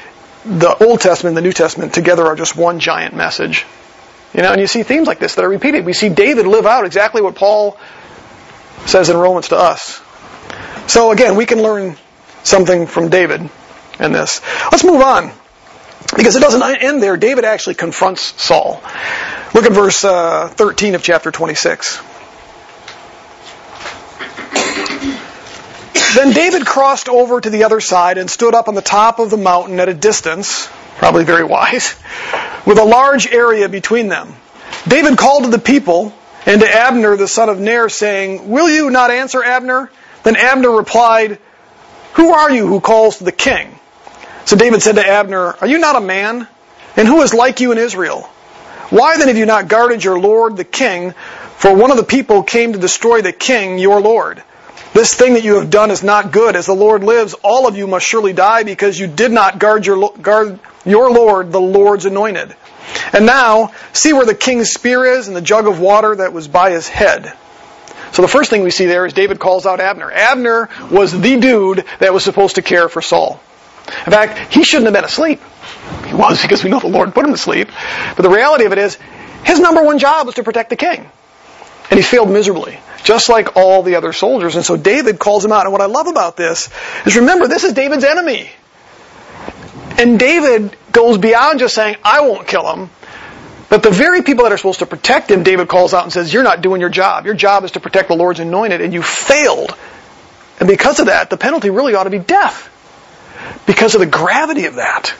the 0.48 0.74
Old 0.82 1.00
Testament 1.00 1.36
and 1.36 1.36
the 1.36 1.46
New 1.48 1.52
Testament 1.52 1.92
together 1.92 2.26
are 2.26 2.34
just 2.34 2.56
one 2.56 2.80
giant 2.80 3.14
message. 3.14 3.66
You 4.32 4.42
know, 4.42 4.52
and 4.52 4.60
you 4.60 4.66
see 4.66 4.82
themes 4.82 5.06
like 5.06 5.18
this 5.18 5.34
that 5.34 5.44
are 5.44 5.48
repeated. 5.48 5.84
We 5.84 5.92
see 5.92 6.08
David 6.08 6.46
live 6.46 6.66
out 6.66 6.86
exactly 6.86 7.20
what 7.20 7.34
Paul 7.34 7.78
says 8.86 9.10
in 9.10 9.16
Romans 9.16 9.48
to 9.48 9.56
us. 9.56 10.00
So 10.86 11.10
again, 11.12 11.36
we 11.36 11.44
can 11.44 11.62
learn 11.62 11.96
something 12.44 12.86
from 12.86 13.10
David 13.10 13.48
in 14.00 14.12
this. 14.12 14.40
Let's 14.72 14.84
move 14.84 15.02
on. 15.02 15.32
Because 16.16 16.36
it 16.36 16.40
doesn't 16.40 16.62
end 16.62 17.02
there. 17.02 17.16
David 17.16 17.44
actually 17.44 17.74
confronts 17.74 18.42
Saul. 18.42 18.82
Look 19.54 19.66
at 19.66 19.72
verse 19.72 20.04
uh, 20.04 20.48
13 20.48 20.94
of 20.94 21.02
chapter 21.02 21.30
26. 21.30 22.00
Then 26.14 26.32
David 26.32 26.66
crossed 26.66 27.08
over 27.08 27.40
to 27.40 27.50
the 27.50 27.64
other 27.64 27.80
side 27.80 28.18
and 28.18 28.30
stood 28.30 28.54
up 28.54 28.68
on 28.68 28.74
the 28.74 28.82
top 28.82 29.18
of 29.18 29.30
the 29.30 29.36
mountain 29.36 29.78
at 29.80 29.88
a 29.88 29.94
distance, 29.94 30.68
probably 30.98 31.24
very 31.24 31.44
wise, 31.56 31.94
with 32.66 32.78
a 32.78 32.84
large 32.84 33.26
area 33.26 33.68
between 33.68 34.08
them. 34.08 34.34
David 34.86 35.18
called 35.18 35.44
to 35.44 35.50
the 35.50 35.58
people 35.58 36.14
and 36.46 36.60
to 36.60 36.68
Abner 36.68 37.16
the 37.16 37.28
son 37.28 37.48
of 37.48 37.60
Ner, 37.60 37.88
saying, 37.88 38.48
Will 38.48 38.70
you 38.70 38.90
not 38.90 39.10
answer, 39.10 39.42
Abner? 39.42 39.90
Then 40.22 40.36
Abner 40.36 40.70
replied, 40.70 41.38
Who 42.14 42.30
are 42.30 42.50
you 42.50 42.66
who 42.66 42.80
calls 42.80 43.18
to 43.18 43.24
the 43.24 43.32
king? 43.32 43.78
So 44.44 44.56
David 44.56 44.82
said 44.82 44.96
to 44.96 45.06
Abner, 45.06 45.54
Are 45.60 45.66
you 45.66 45.78
not 45.78 45.96
a 45.96 46.00
man? 46.00 46.48
And 46.96 47.06
who 47.06 47.20
is 47.22 47.34
like 47.34 47.60
you 47.60 47.72
in 47.72 47.78
Israel? 47.78 48.22
Why 48.90 49.18
then 49.18 49.28
have 49.28 49.36
you 49.36 49.46
not 49.46 49.68
guarded 49.68 50.02
your 50.02 50.18
lord 50.18 50.56
the 50.56 50.64
king? 50.64 51.12
For 51.58 51.74
one 51.74 51.90
of 51.90 51.96
the 51.96 52.04
people 52.04 52.42
came 52.42 52.72
to 52.72 52.78
destroy 52.78 53.20
the 53.20 53.32
king, 53.32 53.78
your 53.78 54.00
lord. 54.00 54.42
This 54.98 55.14
thing 55.14 55.34
that 55.34 55.44
you 55.44 55.60
have 55.60 55.70
done 55.70 55.92
is 55.92 56.02
not 56.02 56.32
good. 56.32 56.56
As 56.56 56.66
the 56.66 56.74
Lord 56.74 57.04
lives, 57.04 57.32
all 57.44 57.68
of 57.68 57.76
you 57.76 57.86
must 57.86 58.04
surely 58.04 58.32
die 58.32 58.64
because 58.64 58.98
you 58.98 59.06
did 59.06 59.30
not 59.30 59.60
guard 59.60 59.86
your, 59.86 60.12
guard 60.20 60.58
your 60.84 61.12
Lord, 61.12 61.52
the 61.52 61.60
Lord's 61.60 62.04
anointed. 62.04 62.56
And 63.12 63.24
now, 63.24 63.70
see 63.92 64.12
where 64.12 64.26
the 64.26 64.34
king's 64.34 64.70
spear 64.70 65.04
is 65.04 65.28
and 65.28 65.36
the 65.36 65.40
jug 65.40 65.68
of 65.68 65.78
water 65.78 66.16
that 66.16 66.32
was 66.32 66.48
by 66.48 66.72
his 66.72 66.88
head. 66.88 67.32
So 68.10 68.22
the 68.22 68.28
first 68.28 68.50
thing 68.50 68.64
we 68.64 68.72
see 68.72 68.86
there 68.86 69.06
is 69.06 69.12
David 69.12 69.38
calls 69.38 69.66
out 69.66 69.78
Abner. 69.78 70.10
Abner 70.10 70.68
was 70.90 71.12
the 71.12 71.38
dude 71.38 71.84
that 72.00 72.12
was 72.12 72.24
supposed 72.24 72.56
to 72.56 72.62
care 72.62 72.88
for 72.88 73.00
Saul. 73.00 73.40
In 74.04 74.10
fact, 74.12 74.52
he 74.52 74.64
shouldn't 74.64 74.86
have 74.86 74.94
been 74.94 75.04
asleep. 75.04 75.40
He 76.08 76.14
was 76.14 76.42
because 76.42 76.64
we 76.64 76.70
know 76.70 76.80
the 76.80 76.88
Lord 76.88 77.14
put 77.14 77.24
him 77.24 77.30
to 77.30 77.38
sleep. 77.38 77.68
But 78.16 78.22
the 78.24 78.30
reality 78.30 78.64
of 78.64 78.72
it 78.72 78.78
is, 78.78 78.98
his 79.44 79.60
number 79.60 79.84
one 79.84 80.00
job 80.00 80.26
was 80.26 80.34
to 80.34 80.42
protect 80.42 80.70
the 80.70 80.76
king. 80.76 81.08
And 81.90 81.98
he 81.98 82.02
failed 82.02 82.30
miserably, 82.30 82.78
just 83.02 83.28
like 83.28 83.56
all 83.56 83.82
the 83.82 83.96
other 83.96 84.12
soldiers. 84.12 84.56
And 84.56 84.64
so 84.64 84.76
David 84.76 85.18
calls 85.18 85.44
him 85.44 85.52
out. 85.52 85.64
And 85.64 85.72
what 85.72 85.80
I 85.80 85.86
love 85.86 86.06
about 86.06 86.36
this 86.36 86.68
is 87.06 87.16
remember, 87.16 87.48
this 87.48 87.64
is 87.64 87.72
David's 87.72 88.04
enemy. 88.04 88.50
And 89.96 90.18
David 90.18 90.76
goes 90.92 91.18
beyond 91.18 91.58
just 91.58 91.74
saying, 91.74 91.96
I 92.04 92.20
won't 92.20 92.46
kill 92.46 92.70
him. 92.72 92.90
But 93.68 93.82
the 93.82 93.90
very 93.90 94.22
people 94.22 94.44
that 94.44 94.52
are 94.52 94.56
supposed 94.56 94.78
to 94.78 94.86
protect 94.86 95.30
him, 95.30 95.42
David 95.42 95.68
calls 95.68 95.92
out 95.92 96.04
and 96.04 96.12
says, 96.12 96.32
You're 96.32 96.42
not 96.42 96.62
doing 96.62 96.80
your 96.80 96.90
job. 96.90 97.26
Your 97.26 97.34
job 97.34 97.64
is 97.64 97.72
to 97.72 97.80
protect 97.80 98.08
the 98.08 98.16
Lord's 98.16 98.40
anointed, 98.40 98.80
and 98.80 98.94
you 98.94 99.02
failed. 99.02 99.74
And 100.58 100.68
because 100.68 101.00
of 101.00 101.06
that, 101.06 101.30
the 101.30 101.36
penalty 101.36 101.70
really 101.70 101.94
ought 101.94 102.04
to 102.04 102.10
be 102.10 102.18
death. 102.18 102.74
Because 103.66 103.94
of 103.94 104.00
the 104.00 104.06
gravity 104.06 104.64
of 104.66 104.76
that. 104.76 105.14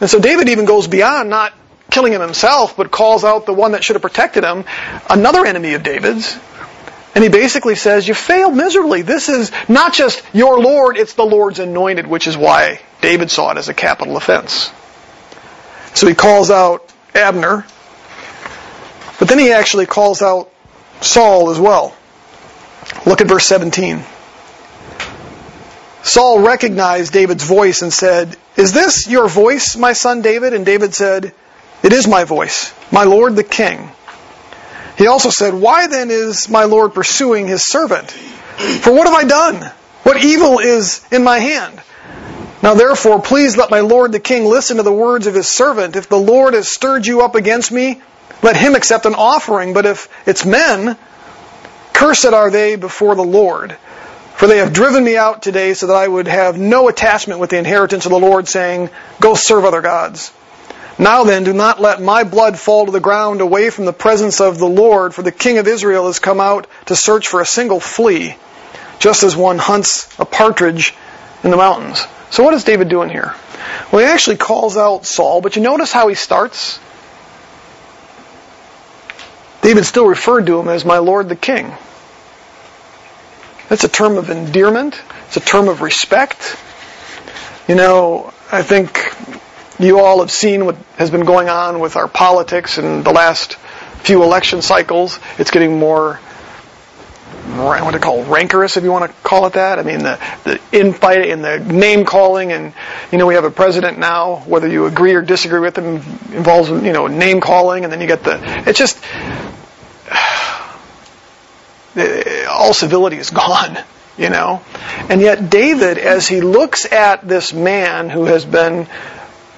And 0.00 0.08
so 0.08 0.20
David 0.20 0.48
even 0.48 0.64
goes 0.66 0.86
beyond 0.86 1.30
not 1.30 1.52
killing 1.90 2.12
him 2.12 2.20
himself, 2.20 2.76
but 2.76 2.90
calls 2.90 3.24
out 3.24 3.46
the 3.46 3.54
one 3.54 3.72
that 3.72 3.84
should 3.84 3.96
have 3.96 4.02
protected 4.02 4.44
him, 4.44 4.64
another 5.08 5.46
enemy 5.46 5.74
of 5.74 5.82
David's. 5.82 6.36
And 7.14 7.24
he 7.24 7.30
basically 7.30 7.76
says, 7.76 8.06
You 8.06 8.12
failed 8.12 8.54
miserably. 8.54 9.02
This 9.02 9.28
is 9.30 9.50
not 9.68 9.94
just 9.94 10.22
your 10.34 10.60
Lord, 10.60 10.98
it's 10.98 11.14
the 11.14 11.24
Lord's 11.24 11.58
anointed, 11.58 12.06
which 12.06 12.26
is 12.26 12.36
why 12.36 12.80
David 13.00 13.30
saw 13.30 13.52
it 13.52 13.56
as 13.56 13.68
a 13.68 13.74
capital 13.74 14.16
offense. 14.16 14.70
So 15.94 16.06
he 16.06 16.14
calls 16.14 16.50
out 16.50 16.92
Abner, 17.14 17.64
but 19.18 19.28
then 19.28 19.38
he 19.38 19.52
actually 19.52 19.86
calls 19.86 20.20
out 20.20 20.52
Saul 21.00 21.50
as 21.50 21.58
well. 21.58 21.96
Look 23.06 23.22
at 23.22 23.28
verse 23.28 23.46
17. 23.46 24.04
Saul 26.02 26.40
recognized 26.40 27.12
David's 27.12 27.42
voice 27.42 27.82
and 27.82 27.92
said, 27.92 28.36
Is 28.56 28.72
this 28.72 29.08
your 29.08 29.26
voice, 29.26 29.74
my 29.74 29.92
son 29.92 30.22
David? 30.22 30.52
And 30.52 30.66
David 30.66 30.94
said, 30.94 31.32
it 31.86 31.92
is 31.92 32.06
my 32.06 32.24
voice, 32.24 32.74
my 32.92 33.04
lord 33.04 33.36
the 33.36 33.44
king. 33.44 33.90
He 34.96 35.06
also 35.06 35.30
said, 35.30 35.54
Why 35.54 35.86
then 35.86 36.10
is 36.10 36.48
my 36.48 36.64
Lord 36.64 36.94
pursuing 36.94 37.46
his 37.46 37.64
servant? 37.64 38.10
For 38.10 38.92
what 38.92 39.06
have 39.06 39.14
I 39.14 39.24
done? 39.24 39.70
What 40.02 40.24
evil 40.24 40.58
is 40.58 41.04
in 41.12 41.22
my 41.22 41.38
hand? 41.38 41.80
Now 42.62 42.74
therefore, 42.74 43.20
please 43.20 43.56
let 43.56 43.70
my 43.70 43.80
Lord 43.80 44.12
the 44.12 44.20
king 44.20 44.44
listen 44.44 44.78
to 44.78 44.82
the 44.82 44.92
words 44.92 45.26
of 45.26 45.34
his 45.34 45.48
servant. 45.48 45.96
If 45.96 46.08
the 46.08 46.18
Lord 46.18 46.54
has 46.54 46.68
stirred 46.68 47.06
you 47.06 47.20
up 47.20 47.34
against 47.34 47.70
me, 47.70 48.00
let 48.42 48.56
him 48.56 48.74
accept 48.74 49.04
an 49.04 49.14
offering. 49.14 49.74
But 49.74 49.84
if 49.84 50.08
it's 50.26 50.46
men, 50.46 50.96
cursed 51.92 52.26
are 52.26 52.50
they 52.50 52.76
before 52.76 53.14
the 53.14 53.22
Lord. 53.22 53.76
For 54.36 54.46
they 54.46 54.58
have 54.58 54.72
driven 54.72 55.04
me 55.04 55.16
out 55.16 55.42
today 55.42 55.74
so 55.74 55.86
that 55.88 55.96
I 55.96 56.08
would 56.08 56.26
have 56.26 56.58
no 56.58 56.88
attachment 56.88 57.40
with 57.40 57.50
the 57.50 57.58
inheritance 57.58 58.06
of 58.06 58.12
the 58.12 58.18
Lord, 58.18 58.48
saying, 58.48 58.90
Go 59.20 59.34
serve 59.34 59.64
other 59.64 59.82
gods. 59.82 60.32
Now 60.98 61.24
then, 61.24 61.44
do 61.44 61.52
not 61.52 61.80
let 61.80 62.00
my 62.00 62.24
blood 62.24 62.58
fall 62.58 62.86
to 62.86 62.92
the 62.92 63.00
ground 63.00 63.40
away 63.40 63.68
from 63.70 63.84
the 63.84 63.92
presence 63.92 64.40
of 64.40 64.58
the 64.58 64.68
Lord, 64.68 65.14
for 65.14 65.22
the 65.22 65.32
king 65.32 65.58
of 65.58 65.66
Israel 65.66 66.06
has 66.06 66.18
come 66.18 66.40
out 66.40 66.66
to 66.86 66.96
search 66.96 67.28
for 67.28 67.40
a 67.40 67.46
single 67.46 67.80
flea, 67.80 68.36
just 68.98 69.22
as 69.22 69.36
one 69.36 69.58
hunts 69.58 70.08
a 70.18 70.24
partridge 70.24 70.94
in 71.44 71.50
the 71.50 71.56
mountains. 71.56 72.02
So 72.30 72.42
what 72.42 72.54
is 72.54 72.64
David 72.64 72.88
doing 72.88 73.10
here? 73.10 73.34
Well, 73.92 74.00
he 74.00 74.10
actually 74.10 74.36
calls 74.36 74.76
out 74.76 75.04
Saul, 75.04 75.42
but 75.42 75.56
you 75.56 75.62
notice 75.62 75.92
how 75.92 76.08
he 76.08 76.14
starts? 76.14 76.80
David 79.60 79.84
still 79.84 80.06
referred 80.06 80.46
to 80.46 80.58
him 80.58 80.68
as 80.68 80.84
my 80.84 80.98
Lord 80.98 81.28
the 81.28 81.36
King. 81.36 81.72
That's 83.68 83.84
a 83.84 83.88
term 83.88 84.16
of 84.16 84.30
endearment. 84.30 85.00
It's 85.26 85.36
a 85.36 85.40
term 85.40 85.68
of 85.68 85.82
respect. 85.82 86.56
You 87.66 87.74
know, 87.74 88.32
I 88.50 88.62
think 88.62 88.94
you 89.78 90.00
all 90.00 90.20
have 90.20 90.30
seen 90.30 90.64
what 90.64 90.76
has 90.96 91.10
been 91.10 91.24
going 91.24 91.48
on 91.48 91.80
with 91.80 91.96
our 91.96 92.08
politics 92.08 92.78
in 92.78 93.02
the 93.02 93.12
last 93.12 93.54
few 93.54 94.22
election 94.22 94.62
cycles. 94.62 95.18
It's 95.38 95.50
getting 95.50 95.78
more, 95.78 96.20
more 97.48 97.76
what 97.84 97.90
to 97.92 97.98
call 97.98 98.24
rancorous, 98.24 98.76
if 98.76 98.84
you 98.84 98.90
want 98.90 99.10
to 99.10 99.16
call 99.22 99.46
it 99.46 99.54
that. 99.54 99.78
I 99.78 99.82
mean, 99.82 99.98
the, 99.98 100.18
the 100.44 100.60
infight 100.72 101.30
and 101.30 101.44
the 101.44 101.58
name 101.58 102.04
calling, 102.04 102.52
and 102.52 102.72
you 103.12 103.18
know, 103.18 103.26
we 103.26 103.34
have 103.34 103.44
a 103.44 103.50
president 103.50 103.98
now. 103.98 104.36
Whether 104.46 104.68
you 104.68 104.86
agree 104.86 105.14
or 105.14 105.22
disagree 105.22 105.60
with 105.60 105.76
him 105.76 105.96
involves 106.34 106.70
you 106.70 106.92
know 106.92 107.06
name 107.06 107.40
calling, 107.40 107.84
and 107.84 107.92
then 107.92 108.00
you 108.00 108.06
get 108.06 108.24
the. 108.24 108.40
It's 108.66 108.78
just 108.78 108.98
all 112.48 112.72
civility 112.72 113.16
is 113.16 113.30
gone 113.46 113.78
you 114.18 114.30
know? 114.30 114.62
And 115.10 115.20
yet 115.20 115.50
David, 115.50 115.98
as 115.98 116.26
he 116.26 116.40
looks 116.40 116.90
at 116.90 117.26
this 117.26 117.52
man 117.52 118.08
who 118.08 118.24
has 118.24 118.44
been 118.44 118.86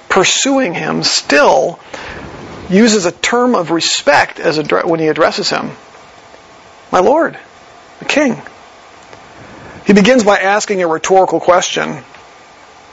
pursuing 0.09 0.73
him 0.73 1.03
still 1.03 1.79
uses 2.69 3.05
a 3.05 3.11
term 3.11 3.55
of 3.55 3.71
respect 3.71 4.39
as 4.39 4.57
when 4.57 4.99
he 4.99 5.07
addresses 5.07 5.49
him. 5.49 5.71
My 6.91 6.99
Lord, 6.99 7.37
the 7.99 8.05
King. 8.05 8.41
He 9.85 9.93
begins 9.93 10.23
by 10.23 10.39
asking 10.39 10.81
a 10.81 10.87
rhetorical 10.87 11.39
question. 11.39 12.03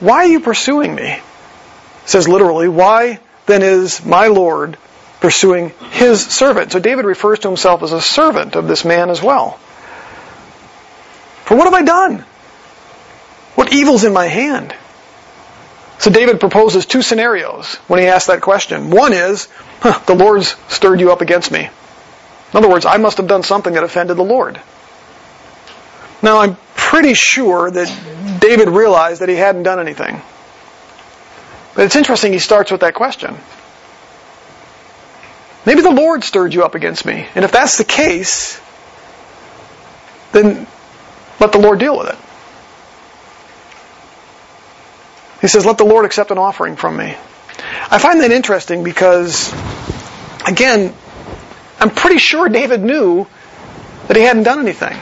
Why 0.01 0.19
are 0.19 0.27
you 0.27 0.41
pursuing 0.41 0.95
me? 0.95 1.11
It 1.13 1.23
says 2.05 2.29
literally, 2.29 2.69
why 2.69 3.21
then 3.47 3.63
is 3.63 4.05
my 4.05 4.29
Lord 4.29 4.77
pursuing 5.21 5.71
his 5.91 6.25
servant? 6.25 6.73
So 6.73 6.79
David 6.79 7.05
refers 7.05 7.41
to 7.41 7.49
himself 7.49 7.83
as 7.83 7.93
a 7.93 8.01
servant 8.01 8.57
of 8.57 8.69
this 8.69 8.85
man 8.85 9.11
as 9.11 9.23
well. 9.23 9.59
For 11.45 11.57
what 11.57 11.65
have 11.65 11.75
I 11.75 11.83
done? 11.83 12.25
What 13.55 13.73
evil's 13.73 14.05
in 14.05 14.13
my 14.13 14.27
hand? 14.27 14.75
So 15.99 16.11
David 16.11 16.41
proposes 16.41 16.87
two 16.87 17.03
scenarios 17.03 17.77
when 17.89 18.01
he 18.01 18.07
asks 18.07 18.27
that 18.27 18.43
question. 18.43 18.91
One 18.91 19.13
is, 19.13 19.49
huh, 19.81 19.99
the 20.07 20.15
Lord's 20.15 20.55
stirred 20.69 21.01
you 21.01 21.11
up 21.11 21.21
against 21.21 21.51
me. 21.51 21.65
In 21.65 22.57
other 22.57 22.69
words, 22.69 22.87
I 22.87 22.99
must 22.99 23.17
have 23.17 23.27
done 23.27 23.43
something 23.43 23.73
that 23.75 23.83
offended 23.83 24.17
the 24.17 24.23
Lord. 24.23 24.61
Now, 26.23 26.39
I'm 26.39 26.57
pretty 26.75 27.15
sure 27.15 27.71
that 27.71 28.39
David 28.41 28.69
realized 28.69 29.21
that 29.23 29.29
he 29.29 29.37
hadn't 29.37 29.65
done 29.65 29.81
anything. 29.81 30.21
But 31.75 31.87
it's 31.87 31.97
interesting 31.97 32.33
he 32.33 32.39
starts 32.39 32.71
with 32.71 32.81
that 32.81 32.95
question. 32.95 33.37
Maybe 35.67 35.83
the 35.83 35.91
Lord 35.91 36.23
stirred 36.25 36.55
you 36.55 36.65
up 36.65 36.75
against 36.75 37.05
me. 37.05 37.27
And 37.35 37.45
if 37.45 37.53
that's 37.53 37.77
the 37.77 37.85
case, 37.85 38.61
then 40.33 40.67
let 41.41 41.53
the 41.53 41.59
Lord 41.59 41.81
deal 41.81 41.99
with 41.99 42.09
it. 42.09 42.17
He 45.47 45.49
says, 45.49 45.65
Let 45.65 45.79
the 45.79 45.85
Lord 45.85 46.05
accept 46.05 46.33
an 46.33 46.39
offering 46.39 46.75
from 46.75 46.97
me. 46.97 47.15
I 47.89 47.99
find 47.99 48.21
that 48.21 48.33
interesting 48.33 48.83
because, 48.83 49.55
again, 50.45 50.93
I'm 51.79 51.91
pretty 51.91 52.19
sure 52.19 52.49
David 52.49 52.83
knew 52.83 53.29
that 54.09 54.17
he 54.17 54.25
hadn't 54.25 54.43
done 54.43 54.59
anything. 54.59 54.99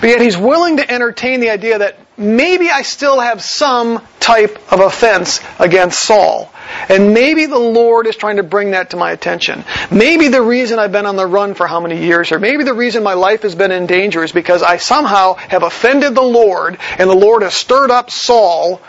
But 0.00 0.10
yet 0.10 0.20
he's 0.20 0.36
willing 0.36 0.76
to 0.76 0.88
entertain 0.88 1.40
the 1.40 1.50
idea 1.50 1.78
that 1.78 1.98
maybe 2.16 2.70
I 2.70 2.82
still 2.82 3.18
have 3.18 3.42
some 3.42 4.00
type 4.20 4.72
of 4.72 4.78
offense 4.78 5.40
against 5.58 5.98
Saul. 5.98 6.52
And 6.88 7.12
maybe 7.12 7.46
the 7.46 7.58
Lord 7.58 8.06
is 8.06 8.14
trying 8.14 8.36
to 8.36 8.44
bring 8.44 8.70
that 8.72 8.90
to 8.90 8.96
my 8.96 9.10
attention. 9.10 9.64
Maybe 9.90 10.28
the 10.28 10.42
reason 10.42 10.78
I've 10.78 10.92
been 10.92 11.04
on 11.04 11.16
the 11.16 11.26
run 11.26 11.54
for 11.54 11.66
how 11.66 11.80
many 11.80 12.04
years, 12.04 12.30
or 12.30 12.38
maybe 12.38 12.62
the 12.62 12.74
reason 12.74 13.02
my 13.02 13.14
life 13.14 13.42
has 13.42 13.56
been 13.56 13.72
in 13.72 13.86
danger 13.86 14.22
is 14.22 14.30
because 14.30 14.62
I 14.62 14.76
somehow 14.76 15.34
have 15.34 15.64
offended 15.64 16.14
the 16.14 16.22
Lord, 16.22 16.78
and 16.96 17.10
the 17.10 17.16
Lord 17.16 17.42
has 17.42 17.54
stirred 17.54 17.90
up 17.90 18.12
Saul 18.12 18.80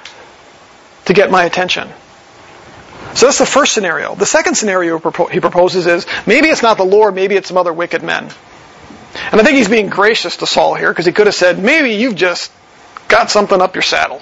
to 1.07 1.13
get 1.13 1.31
my 1.31 1.43
attention. 1.45 1.89
So 3.15 3.25
that's 3.25 3.39
the 3.39 3.45
first 3.45 3.73
scenario. 3.73 4.15
The 4.15 4.25
second 4.25 4.55
scenario 4.55 4.99
he 5.31 5.39
proposes 5.39 5.87
is 5.87 6.05
maybe 6.25 6.49
it's 6.49 6.61
not 6.61 6.77
the 6.77 6.85
Lord, 6.85 7.15
maybe 7.15 7.35
it's 7.35 7.47
some 7.47 7.57
other 7.57 7.73
wicked 7.73 8.03
men. 8.03 8.29
And 9.31 9.41
I 9.41 9.43
think 9.43 9.57
he's 9.57 9.69
being 9.69 9.89
gracious 9.89 10.37
to 10.37 10.47
Saul 10.47 10.75
here 10.75 10.91
because 10.91 11.05
he 11.05 11.11
could 11.11 11.25
have 11.25 11.35
said, 11.35 11.57
maybe 11.57 11.95
you've 11.95 12.15
just 12.15 12.51
got 13.07 13.31
something 13.31 13.59
up 13.59 13.75
your 13.75 13.81
saddle. 13.81 14.21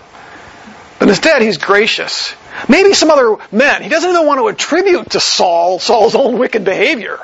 But 1.00 1.10
instead, 1.10 1.41
he's 1.41 1.58
gracious. 1.58 2.34
Maybe 2.69 2.93
some 2.93 3.12
other 3.12 3.36
men. 3.52 3.84
He 3.84 3.89
doesn't 3.89 4.10
even 4.10 4.26
want 4.26 4.39
to 4.39 4.48
attribute 4.48 5.10
to 5.12 5.19
Saul 5.19 5.80
Saul's 5.80 6.15
own 6.15 6.38
wicked 6.38 6.63
behavior. 6.63 7.19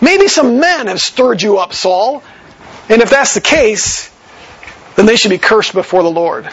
Maybe 0.00 0.28
some 0.28 0.58
men 0.58 0.86
have 0.86 1.00
stirred 1.00 1.42
you 1.42 1.58
up, 1.58 1.74
Saul. 1.74 2.22
And 2.88 3.02
if 3.02 3.10
that's 3.10 3.34
the 3.34 3.40
case, 3.40 4.10
then 4.96 5.06
they 5.06 5.16
should 5.16 5.30
be 5.30 5.38
cursed 5.38 5.74
before 5.74 6.02
the 6.02 6.10
Lord. 6.10 6.48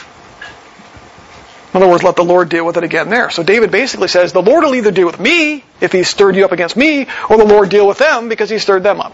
In 1.74 1.82
other 1.82 1.90
words, 1.90 2.04
let 2.04 2.18
the 2.18 2.24
Lord 2.24 2.50
deal 2.50 2.66
with 2.66 2.76
it 2.76 2.84
again 2.84 3.10
there. 3.10 3.30
So 3.30 3.44
David 3.44 3.72
basically 3.72 4.10
says, 4.10 4.34
the 4.34 4.42
Lord 4.42 4.66
will 4.66 4.76
either 4.76 4.92
deal 4.92 5.06
with 5.06 5.20
me 5.20 5.64
if 5.80 5.94
he 5.94 6.04
stirred 6.04 6.36
you 6.36 6.44
up 6.44 6.52
against 6.52 6.76
me, 6.76 7.08
or 7.30 7.38
the 7.38 7.46
Lord 7.46 7.70
deal 7.70 7.88
with 7.88 7.98
them 7.98 8.28
because 8.28 8.50
he 8.50 8.60
stirred 8.60 8.84
them 8.84 9.00
up. 9.00 9.14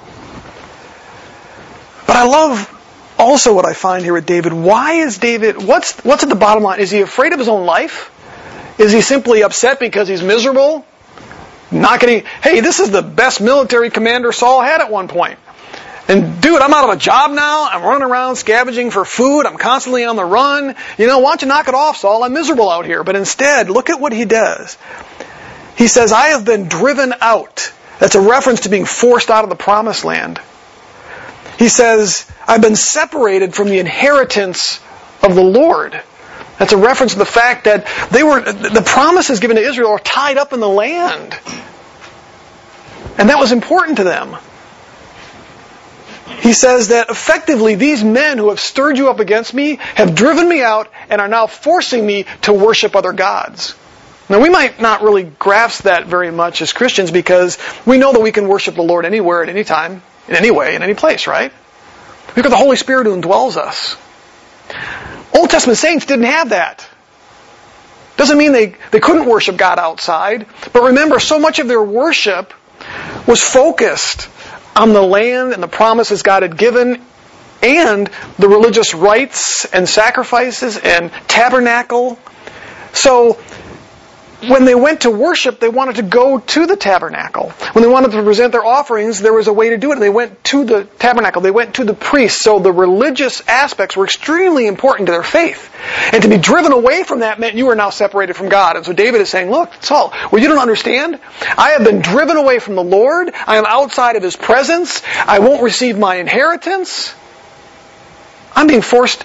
But 2.08 2.16
I 2.16 2.26
love 2.26 2.74
also 3.20 3.54
what 3.54 3.66
I 3.66 3.74
find 3.74 4.04
here 4.04 4.14
with 4.14 4.26
David. 4.26 4.54
Why 4.54 4.94
is 4.94 5.20
David, 5.20 5.64
what's, 5.64 6.00
what's 6.04 6.24
at 6.24 6.30
the 6.30 6.36
bottom 6.36 6.64
line? 6.64 6.80
Is 6.80 6.90
he 6.90 7.02
afraid 7.02 7.34
of 7.34 7.40
his 7.40 7.48
own 7.48 7.66
life? 7.66 8.12
Is 8.80 8.92
he 8.92 9.02
simply 9.02 9.44
upset 9.44 9.80
because 9.80 10.08
he's 10.08 10.24
miserable? 10.24 10.86
Not 11.70 12.00
getting, 12.00 12.24
hey, 12.42 12.62
this 12.62 12.80
is 12.80 12.90
the 12.90 13.02
best 13.02 13.42
military 13.42 13.90
commander 13.90 14.32
Saul 14.32 14.62
had 14.62 14.82
at 14.82 14.90
one 14.90 15.08
point. 15.08 15.38
And 16.08 16.42
dude, 16.42 16.62
I'm 16.62 16.74
out 16.74 16.86
of 16.86 16.96
a 16.96 17.00
job 17.00 17.32
now. 17.32 17.68
I'm 17.68 17.84
running 17.84 18.04
around 18.04 18.38
scavenging 18.38 18.92
for 18.92 19.04
food. 19.04 19.46
I'm 19.46 19.58
constantly 19.58 20.06
on 20.06 20.16
the 20.16 20.24
run. 20.24 20.76
You 20.98 21.08
know, 21.08 21.20
why 21.20 21.32
don't 21.32 21.42
you 21.42 21.48
knock 21.50 21.68
it 21.68 21.74
off, 21.74 21.98
Saul? 21.98 22.24
I'm 22.24 22.34
miserable 22.34 22.70
out 22.70 22.86
here. 22.86 23.04
But 23.04 23.18
instead, 23.18 23.70
look 23.70 23.90
at 23.90 24.00
what 24.00 24.14
he 24.14 24.24
does. 24.24 24.78
He 25.78 25.88
says, 25.88 26.14
I 26.14 26.28
have 26.30 26.46
been 26.46 26.70
driven 26.70 27.14
out. 27.20 27.74
That's 28.00 28.16
a 28.16 28.22
reference 28.22 28.62
to 28.62 28.70
being 28.70 28.86
forced 28.86 29.30
out 29.30 29.44
of 29.44 29.50
the 29.50 29.58
promised 29.58 30.06
land. 30.06 30.40
He 31.60 31.68
says, 31.68 32.30
I've 32.48 32.62
been 32.62 32.76
separated 32.76 33.54
from 33.54 33.68
the 33.68 33.80
inheritance 33.80 34.80
of 35.22 35.36
the 35.36 35.44
Lord. 35.44 36.02
That's 36.58 36.72
a 36.72 36.78
reference 36.78 37.14
to 37.14 37.20
the 37.20 37.26
fact 37.26 37.66
that 37.66 37.86
they 38.12 38.24
were, 38.24 38.42
the 38.42 38.84
promises 38.86 39.40
given 39.40 39.58
to 39.58 39.62
Israel 39.62 39.92
are 39.92 40.00
tied 40.00 40.38
up 40.38 40.54
in 40.54 40.60
the 40.62 40.70
land. 40.70 41.38
And 43.18 43.30
that 43.30 43.40
was 43.40 43.52
important 43.52 43.98
to 43.98 44.04
them 44.04 44.38
he 46.40 46.54
says 46.54 46.90
that 46.90 47.10
effectively 47.10 47.76
these 47.76 48.04
men 48.04 48.38
who 48.38 48.50
have 48.50 48.60
stirred 48.60 48.98
you 48.98 49.10
up 49.10 49.20
against 49.20 49.54
me 49.54 49.78
have 49.96 50.16
driven 50.16 50.48
me 50.48 50.62
out 50.62 50.92
and 51.10 51.22
are 51.22 51.28
now 51.28 51.48
forcing 51.48 52.06
me 52.06 52.26
to 52.42 52.54
worship 52.54 52.96
other 52.96 53.14
gods. 53.14 53.76
Now 54.30 54.42
we 54.42 54.50
might 54.50 54.82
not 54.82 55.04
really 55.04 55.24
grasp 55.24 55.84
that 55.84 56.06
very 56.06 56.32
much 56.32 56.62
as 56.62 56.74
Christians 56.74 57.12
because 57.12 57.58
we 57.86 57.98
know 57.98 58.12
that 58.12 58.20
we 58.20 58.32
can 58.32 58.48
worship 58.48 58.76
the 58.76 58.82
Lord 58.82 59.06
anywhere 59.06 59.42
at 59.42 59.50
any 59.50 59.64
time, 59.64 60.02
in 60.28 60.36
any 60.36 60.52
way, 60.52 60.76
in 60.76 60.84
any 60.84 60.96
place, 60.96 61.28
right? 61.28 61.52
We've 62.36 62.44
got 62.44 62.50
the 62.50 62.58
Holy 62.58 62.76
Spirit 62.76 63.08
who 63.08 63.20
indwells 63.20 63.56
us. 63.56 63.96
Old 65.34 65.50
Testament 65.50 65.78
saints 65.78 66.06
didn't 66.06 66.26
have 66.26 66.50
that. 66.50 66.88
Doesn't 68.18 68.38
mean 68.38 68.52
they, 68.52 68.76
they 68.92 69.00
couldn't 69.00 69.28
worship 69.28 69.58
God 69.58 69.80
outside, 69.80 70.48
but 70.74 70.84
remember, 70.84 71.20
so 71.20 71.40
much 71.40 71.60
of 71.60 71.68
their 71.68 71.82
worship 71.82 72.54
was 73.28 73.42
focused 73.42 74.28
on 74.78 74.94
the 74.94 75.02
land 75.02 75.54
and 75.54 75.62
the 75.62 75.68
promises 75.68 76.22
God 76.22 76.44
had 76.44 76.58
given 76.58 77.02
and 77.64 78.10
the 78.38 78.48
religious 78.48 78.94
rites 78.94 79.66
and 79.66 79.90
sacrifices 79.90 80.78
and 80.78 81.12
tabernacle. 81.28 82.20
So 82.94 83.42
when 84.42 84.66
they 84.66 84.76
went 84.76 85.02
to 85.02 85.12
worship, 85.12 85.60
they 85.60 85.70
wanted 85.70 85.96
to 85.96 86.04
go 86.04 86.40
to 86.40 86.66
the 86.68 86.76
tabernacle. 86.76 87.50
When 87.74 87.82
they 87.82 87.90
wanted 87.90 88.12
to 88.12 88.24
present 88.24 88.52
their 88.52 88.66
offerings, 88.66 89.20
there 89.20 89.34
was 89.34 89.48
a 89.48 89.54
way 89.54 89.70
to 89.70 89.78
do 89.78 89.92
it. 89.92 90.00
They 90.00 90.10
went 90.10 90.44
to 90.46 90.64
the 90.64 90.84
tabernacle. 90.84 91.42
They 91.42 91.52
went 91.52 91.76
to 91.76 91.84
the 91.84 91.96
priest. 91.96 92.42
So 92.42 92.60
the 92.60 92.72
religious 92.72 93.42
aspects 93.48 93.98
were 93.98 94.06
extremely 94.06 94.68
important 94.68 95.08
to 95.08 95.12
their 95.12 95.24
faith. 95.24 95.74
And 96.14 96.22
to 96.22 96.30
be 96.30 96.38
driven 96.38 96.72
away 96.72 97.04
from 97.04 97.20
that 97.20 97.40
meant 97.40 97.56
you 97.56 97.66
were 97.66 97.76
now 97.76 97.90
separated 97.90 98.36
from 98.36 98.50
God. 98.50 98.76
And 98.76 98.86
so 98.86 98.94
David 98.94 99.22
is 99.22 99.30
saying, 99.30 99.50
look, 99.50 99.72
Saul, 99.82 100.14
well, 100.32 100.42
you 100.42 100.48
don't 100.48 100.60
understand. 100.60 101.20
I 101.58 101.72
have 101.72 101.84
been 101.84 102.02
driven 102.02 102.38
away 102.38 102.60
from 102.60 102.76
the 102.76 102.84
Lord. 102.84 103.32
I 103.48 103.58
am 103.58 103.66
outside 103.66 104.18
of 104.18 104.24
His 104.24 104.36
presence. 104.36 105.02
I 105.26 105.40
won't 105.40 105.64
receive 105.64 105.98
my 105.98 106.16
inheritance. 106.16 107.14
I'm 108.58 108.66
being 108.66 108.82
forced 108.82 109.24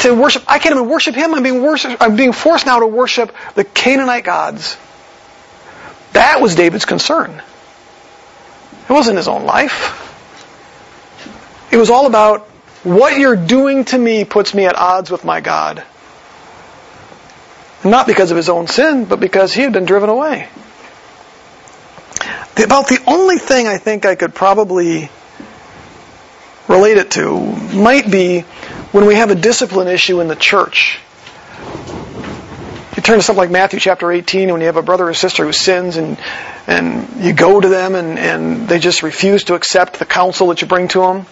to 0.00 0.12
worship. 0.12 0.42
I 0.48 0.58
can't 0.58 0.74
even 0.74 0.88
worship 0.88 1.14
him. 1.14 1.32
I'm 1.32 1.44
being, 1.44 1.62
worship, 1.62 1.96
I'm 2.00 2.16
being 2.16 2.32
forced 2.32 2.66
now 2.66 2.80
to 2.80 2.88
worship 2.88 3.32
the 3.54 3.62
Canaanite 3.62 4.24
gods. 4.24 4.76
That 6.12 6.40
was 6.40 6.56
David's 6.56 6.84
concern. 6.84 7.30
It 7.30 8.92
wasn't 8.92 9.16
his 9.16 9.28
own 9.28 9.44
life. 9.44 10.00
It 11.70 11.76
was 11.76 11.88
all 11.88 12.06
about 12.06 12.48
what 12.82 13.16
you're 13.16 13.36
doing 13.36 13.84
to 13.84 13.96
me 13.96 14.24
puts 14.24 14.52
me 14.52 14.64
at 14.64 14.74
odds 14.74 15.08
with 15.08 15.24
my 15.24 15.40
God. 15.40 15.84
Not 17.84 18.08
because 18.08 18.32
of 18.32 18.36
his 18.36 18.48
own 18.48 18.66
sin, 18.66 19.04
but 19.04 19.20
because 19.20 19.54
he 19.54 19.62
had 19.62 19.72
been 19.72 19.84
driven 19.84 20.08
away. 20.08 20.48
About 22.56 22.88
the 22.88 23.00
only 23.06 23.38
thing 23.38 23.68
I 23.68 23.78
think 23.78 24.04
I 24.04 24.16
could 24.16 24.34
probably 24.34 25.10
relate 26.68 26.96
it 26.96 27.10
to 27.12 27.40
might 27.74 28.10
be 28.10 28.44
when 28.94 29.06
we 29.06 29.16
have 29.16 29.32
a 29.32 29.34
discipline 29.34 29.88
issue 29.88 30.20
in 30.20 30.28
the 30.28 30.36
church. 30.36 31.00
You 32.96 33.02
turn 33.02 33.16
to 33.16 33.22
something 33.22 33.40
like 33.40 33.50
Matthew 33.50 33.80
chapter 33.80 34.12
18 34.12 34.52
when 34.52 34.60
you 34.60 34.68
have 34.68 34.76
a 34.76 34.82
brother 34.82 35.08
or 35.08 35.14
sister 35.14 35.44
who 35.44 35.50
sins 35.50 35.96
and, 35.96 36.16
and 36.68 37.08
you 37.18 37.32
go 37.32 37.60
to 37.60 37.68
them 37.68 37.96
and, 37.96 38.20
and 38.20 38.68
they 38.68 38.78
just 38.78 39.02
refuse 39.02 39.42
to 39.44 39.54
accept 39.54 39.98
the 39.98 40.06
counsel 40.06 40.46
that 40.46 40.62
you 40.62 40.68
bring 40.68 40.86
to 40.88 41.00
them. 41.00 41.26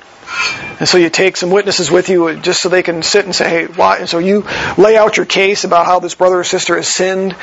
And 0.79 0.89
so 0.89 0.99
you 0.99 1.11
take 1.11 1.37
some 1.37 1.51
witnesses 1.51 1.91
with 1.91 2.09
you 2.09 2.37
just 2.37 2.61
so 2.63 2.69
they 2.69 2.83
can 2.83 3.03
sit 3.03 3.25
and 3.25 3.35
say, 3.35 3.49
hey, 3.49 3.67
why? 3.67 3.99
And 3.99 4.09
so 4.09 4.19
you 4.19 4.47
lay 4.77 4.97
out 4.97 5.17
your 5.17 5.27
case 5.27 5.65
about 5.65 5.87
how 5.87 6.01
this 6.01 6.15
brother 6.15 6.41
or 6.41 6.45
sister 6.45 6.77
has 6.77 6.89
sinned, 6.89 7.37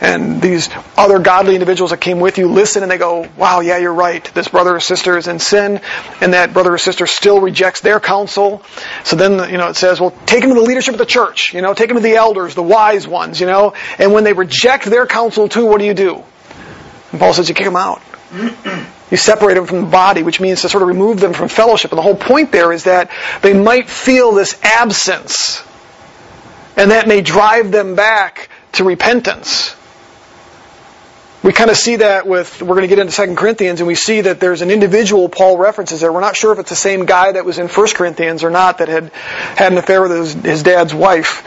and 0.00 0.40
these 0.40 0.68
other 0.96 1.18
godly 1.18 1.54
individuals 1.54 1.90
that 1.90 2.00
came 2.00 2.20
with 2.20 2.38
you 2.38 2.48
listen 2.48 2.82
and 2.82 2.92
they 2.92 2.98
go, 2.98 3.28
wow, 3.36 3.60
yeah, 3.60 3.78
you're 3.78 3.94
right. 3.94 4.22
This 4.34 4.48
brother 4.48 4.76
or 4.76 4.80
sister 4.80 5.16
is 5.16 5.26
in 5.26 5.38
sin, 5.38 5.80
and 6.20 6.34
that 6.34 6.52
brother 6.52 6.74
or 6.74 6.78
sister 6.78 7.06
still 7.06 7.40
rejects 7.40 7.80
their 7.80 8.00
counsel. 8.00 8.62
So 9.04 9.16
then, 9.16 9.50
you 9.50 9.58
know, 9.58 9.68
it 9.68 9.76
says, 9.76 10.00
well, 10.00 10.12
take 10.26 10.42
them 10.42 10.50
to 10.50 10.54
the 10.54 10.66
leadership 10.66 10.94
of 10.94 10.98
the 10.98 11.06
church, 11.06 11.54
you 11.54 11.62
know, 11.62 11.74
take 11.74 11.88
them 11.88 11.96
to 11.96 12.02
the 12.02 12.16
elders, 12.16 12.54
the 12.54 12.62
wise 12.62 13.08
ones, 13.08 13.40
you 13.40 13.46
know, 13.46 13.74
and 13.98 14.12
when 14.12 14.24
they 14.24 14.32
reject 14.32 14.84
their 14.84 15.06
counsel 15.06 15.48
too, 15.48 15.66
what 15.66 15.78
do 15.78 15.84
you 15.84 15.94
do? 15.94 16.22
And 17.10 17.20
Paul 17.20 17.32
says 17.32 17.48
you 17.48 17.54
kick 17.54 17.66
them 17.66 17.76
out. 17.76 18.02
You 19.10 19.16
separate 19.16 19.54
them 19.54 19.66
from 19.66 19.82
the 19.82 19.86
body, 19.86 20.22
which 20.22 20.40
means 20.40 20.62
to 20.62 20.68
sort 20.68 20.82
of 20.82 20.88
remove 20.88 21.20
them 21.20 21.34
from 21.34 21.48
fellowship. 21.48 21.92
And 21.92 21.98
the 21.98 22.02
whole 22.02 22.16
point 22.16 22.50
there 22.50 22.72
is 22.72 22.84
that 22.84 23.10
they 23.42 23.54
might 23.54 23.88
feel 23.88 24.32
this 24.32 24.58
absence. 24.62 25.62
And 26.76 26.90
that 26.90 27.06
may 27.06 27.20
drive 27.20 27.70
them 27.70 27.94
back 27.94 28.48
to 28.72 28.84
repentance. 28.84 29.76
We 31.44 31.52
kind 31.52 31.70
of 31.70 31.76
see 31.76 31.96
that 31.96 32.26
with, 32.26 32.62
we're 32.62 32.74
going 32.74 32.88
to 32.88 32.96
get 32.96 32.98
into 32.98 33.14
2 33.14 33.34
Corinthians, 33.34 33.80
and 33.80 33.86
we 33.86 33.94
see 33.94 34.22
that 34.22 34.40
there's 34.40 34.62
an 34.62 34.70
individual 34.70 35.28
Paul 35.28 35.58
references 35.58 36.00
there. 36.00 36.10
We're 36.10 36.20
not 36.20 36.36
sure 36.36 36.52
if 36.52 36.58
it's 36.58 36.70
the 36.70 36.76
same 36.76 37.04
guy 37.04 37.32
that 37.32 37.44
was 37.44 37.58
in 37.58 37.68
1 37.68 37.86
Corinthians 37.88 38.42
or 38.42 38.50
not 38.50 38.78
that 38.78 38.88
had 38.88 39.12
had 39.12 39.70
an 39.72 39.78
affair 39.78 40.00
with 40.00 40.10
his, 40.10 40.32
his 40.32 40.62
dad's 40.62 40.94
wife. 40.94 41.44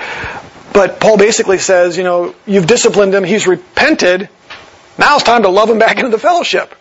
But 0.71 1.00
Paul 1.00 1.17
basically 1.17 1.58
says, 1.58 1.97
you 1.97 2.04
know, 2.04 2.36
you've 2.45 2.67
disciplined 2.67 3.15
him, 3.15 3.23
he's 3.23 3.47
repented, 3.47 4.30
now 4.97 5.15
it's 5.15 5.23
time 5.23 5.43
to 5.43 5.50
love 5.50 5.69
him 5.69 5.80
back 5.80 5.97
into 5.97 6.10
the 6.10 6.19
fellowship. 6.19 6.73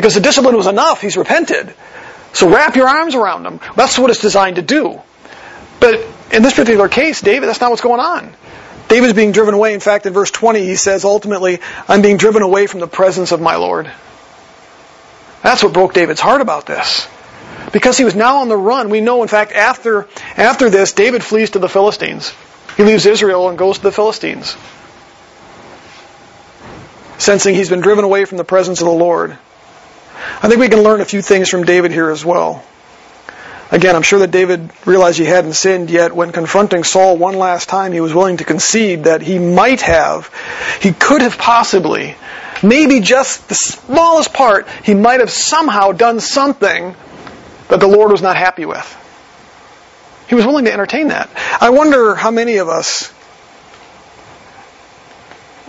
Because 0.00 0.14
the 0.14 0.20
discipline 0.22 0.56
was 0.56 0.66
enough. 0.66 1.02
He's 1.02 1.18
repented. 1.18 1.74
So 2.32 2.48
wrap 2.48 2.74
your 2.74 2.88
arms 2.88 3.14
around 3.14 3.44
him. 3.44 3.60
That's 3.76 3.98
what 3.98 4.08
it's 4.08 4.22
designed 4.22 4.56
to 4.56 4.62
do. 4.62 4.98
But 5.78 6.02
in 6.32 6.42
this 6.42 6.54
particular 6.54 6.88
case, 6.88 7.20
David, 7.20 7.50
that's 7.50 7.60
not 7.60 7.68
what's 7.68 7.82
going 7.82 8.00
on. 8.00 8.34
David's 8.88 9.12
being 9.12 9.32
driven 9.32 9.52
away. 9.52 9.74
In 9.74 9.80
fact, 9.80 10.06
in 10.06 10.14
verse 10.14 10.30
20, 10.30 10.64
he 10.64 10.76
says, 10.76 11.04
ultimately, 11.04 11.58
I'm 11.86 12.00
being 12.00 12.16
driven 12.16 12.40
away 12.40 12.66
from 12.66 12.80
the 12.80 12.86
presence 12.86 13.30
of 13.30 13.42
my 13.42 13.56
Lord. 13.56 13.92
That's 15.42 15.62
what 15.62 15.74
broke 15.74 15.92
David's 15.92 16.20
heart 16.20 16.40
about 16.40 16.64
this. 16.64 17.06
Because 17.70 17.98
he 17.98 18.04
was 18.04 18.14
now 18.14 18.38
on 18.38 18.48
the 18.48 18.56
run. 18.56 18.88
We 18.88 19.02
know, 19.02 19.20
in 19.20 19.28
fact, 19.28 19.52
after, 19.52 20.08
after 20.34 20.70
this, 20.70 20.94
David 20.94 21.22
flees 21.22 21.50
to 21.50 21.58
the 21.58 21.68
Philistines. 21.68 22.32
He 22.78 22.84
leaves 22.84 23.04
Israel 23.04 23.50
and 23.50 23.58
goes 23.58 23.76
to 23.76 23.82
the 23.82 23.92
Philistines. 23.92 24.56
Sensing 27.18 27.54
he's 27.54 27.68
been 27.68 27.82
driven 27.82 28.06
away 28.06 28.24
from 28.24 28.38
the 28.38 28.44
presence 28.44 28.80
of 28.80 28.86
the 28.86 28.94
Lord. 28.94 29.36
I 30.42 30.48
think 30.48 30.60
we 30.60 30.68
can 30.68 30.82
learn 30.82 31.00
a 31.00 31.04
few 31.04 31.22
things 31.22 31.48
from 31.48 31.64
David 31.64 31.92
here 31.92 32.10
as 32.10 32.24
well. 32.24 32.64
Again, 33.72 33.94
I'm 33.94 34.02
sure 34.02 34.18
that 34.20 34.32
David 34.32 34.70
realized 34.84 35.18
he 35.18 35.24
hadn't 35.24 35.52
sinned 35.52 35.90
yet. 35.90 36.12
When 36.14 36.32
confronting 36.32 36.82
Saul 36.82 37.16
one 37.16 37.34
last 37.34 37.68
time, 37.68 37.92
he 37.92 38.00
was 38.00 38.12
willing 38.12 38.38
to 38.38 38.44
concede 38.44 39.04
that 39.04 39.22
he 39.22 39.38
might 39.38 39.80
have, 39.82 40.30
he 40.82 40.92
could 40.92 41.22
have 41.22 41.38
possibly, 41.38 42.16
maybe 42.64 43.00
just 43.00 43.48
the 43.48 43.54
smallest 43.54 44.32
part, 44.32 44.68
he 44.82 44.94
might 44.94 45.20
have 45.20 45.30
somehow 45.30 45.92
done 45.92 46.18
something 46.18 46.96
that 47.68 47.78
the 47.78 47.86
Lord 47.86 48.10
was 48.10 48.22
not 48.22 48.36
happy 48.36 48.66
with. 48.66 48.96
He 50.28 50.34
was 50.34 50.44
willing 50.46 50.64
to 50.64 50.72
entertain 50.72 51.08
that. 51.08 51.30
I 51.60 51.70
wonder 51.70 52.16
how 52.16 52.32
many 52.32 52.56
of 52.56 52.68
us 52.68 53.12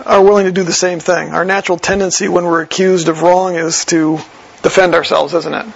are 0.04 0.22
willing 0.22 0.46
to 0.46 0.52
do 0.52 0.64
the 0.64 0.72
same 0.72 0.98
thing. 0.98 1.30
Our 1.30 1.44
natural 1.44 1.78
tendency 1.78 2.26
when 2.28 2.44
we're 2.44 2.62
accused 2.62 3.08
of 3.08 3.22
wrong 3.22 3.54
is 3.54 3.84
to 3.86 4.18
defend 4.62 4.94
ourselves, 4.94 5.34
isn't 5.34 5.54
it? 5.54 5.66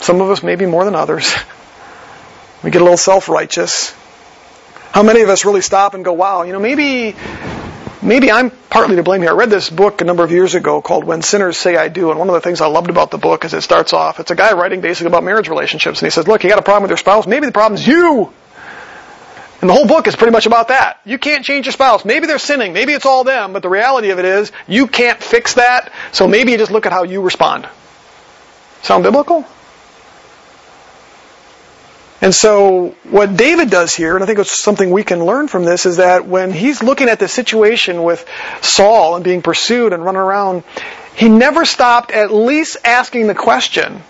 Some 0.00 0.20
of 0.20 0.30
us 0.30 0.42
maybe 0.42 0.66
more 0.66 0.84
than 0.84 0.94
others. 0.94 1.34
We 2.62 2.70
get 2.70 2.80
a 2.80 2.84
little 2.84 2.96
self-righteous. 2.96 3.94
How 4.90 5.02
many 5.02 5.20
of 5.20 5.28
us 5.28 5.44
really 5.44 5.60
stop 5.60 5.94
and 5.94 6.04
go, 6.04 6.14
wow, 6.14 6.42
you 6.42 6.52
know, 6.52 6.58
maybe, 6.58 7.14
maybe 8.02 8.32
I'm 8.32 8.50
partly 8.50 8.96
to 8.96 9.02
blame 9.02 9.20
here. 9.20 9.30
I 9.30 9.34
read 9.34 9.50
this 9.50 9.68
book 9.70 10.00
a 10.00 10.04
number 10.04 10.24
of 10.24 10.32
years 10.32 10.54
ago 10.54 10.80
called 10.80 11.04
When 11.04 11.22
Sinners 11.22 11.58
Say 11.58 11.76
I 11.76 11.88
Do, 11.88 12.10
and 12.10 12.18
one 12.18 12.28
of 12.28 12.34
the 12.34 12.40
things 12.40 12.62
I 12.62 12.66
loved 12.66 12.88
about 12.88 13.10
the 13.10 13.18
book 13.18 13.44
is 13.44 13.52
it 13.52 13.60
starts 13.60 13.92
off, 13.92 14.18
it's 14.20 14.30
a 14.30 14.34
guy 14.34 14.54
writing 14.54 14.80
basically 14.80 15.08
about 15.08 15.22
marriage 15.22 15.48
relationships, 15.48 16.00
and 16.00 16.06
he 16.06 16.10
says, 16.10 16.26
look, 16.26 16.42
you 16.42 16.50
got 16.50 16.58
a 16.58 16.62
problem 16.62 16.82
with 16.82 16.90
your 16.90 16.98
spouse, 16.98 17.26
maybe 17.26 17.46
the 17.46 17.52
problem's 17.52 17.86
you. 17.86 18.32
And 19.66 19.70
the 19.72 19.74
whole 19.74 19.88
book 19.88 20.06
is 20.06 20.14
pretty 20.14 20.30
much 20.30 20.46
about 20.46 20.68
that. 20.68 21.00
You 21.04 21.18
can't 21.18 21.44
change 21.44 21.66
your 21.66 21.72
spouse. 21.72 22.04
Maybe 22.04 22.28
they're 22.28 22.38
sinning. 22.38 22.72
Maybe 22.72 22.92
it's 22.92 23.04
all 23.04 23.24
them. 23.24 23.52
But 23.52 23.62
the 23.62 23.68
reality 23.68 24.10
of 24.10 24.20
it 24.20 24.24
is, 24.24 24.52
you 24.68 24.86
can't 24.86 25.20
fix 25.20 25.54
that. 25.54 25.92
So 26.12 26.28
maybe 26.28 26.52
you 26.52 26.56
just 26.56 26.70
look 26.70 26.86
at 26.86 26.92
how 26.92 27.02
you 27.02 27.20
respond. 27.20 27.68
Sound 28.82 29.02
biblical? 29.02 29.44
And 32.20 32.32
so 32.32 32.94
what 33.10 33.36
David 33.36 33.68
does 33.68 33.92
here, 33.92 34.14
and 34.14 34.22
I 34.22 34.26
think 34.28 34.38
it's 34.38 34.52
something 34.52 34.92
we 34.92 35.02
can 35.02 35.24
learn 35.24 35.48
from 35.48 35.64
this, 35.64 35.84
is 35.84 35.96
that 35.96 36.28
when 36.28 36.52
he's 36.52 36.84
looking 36.84 37.08
at 37.08 37.18
the 37.18 37.26
situation 37.26 38.04
with 38.04 38.24
Saul 38.62 39.16
and 39.16 39.24
being 39.24 39.42
pursued 39.42 39.92
and 39.92 40.04
running 40.04 40.20
around, 40.20 40.62
he 41.16 41.28
never 41.28 41.64
stopped 41.64 42.12
at 42.12 42.32
least 42.32 42.76
asking 42.84 43.26
the 43.26 43.34
question, 43.34 44.00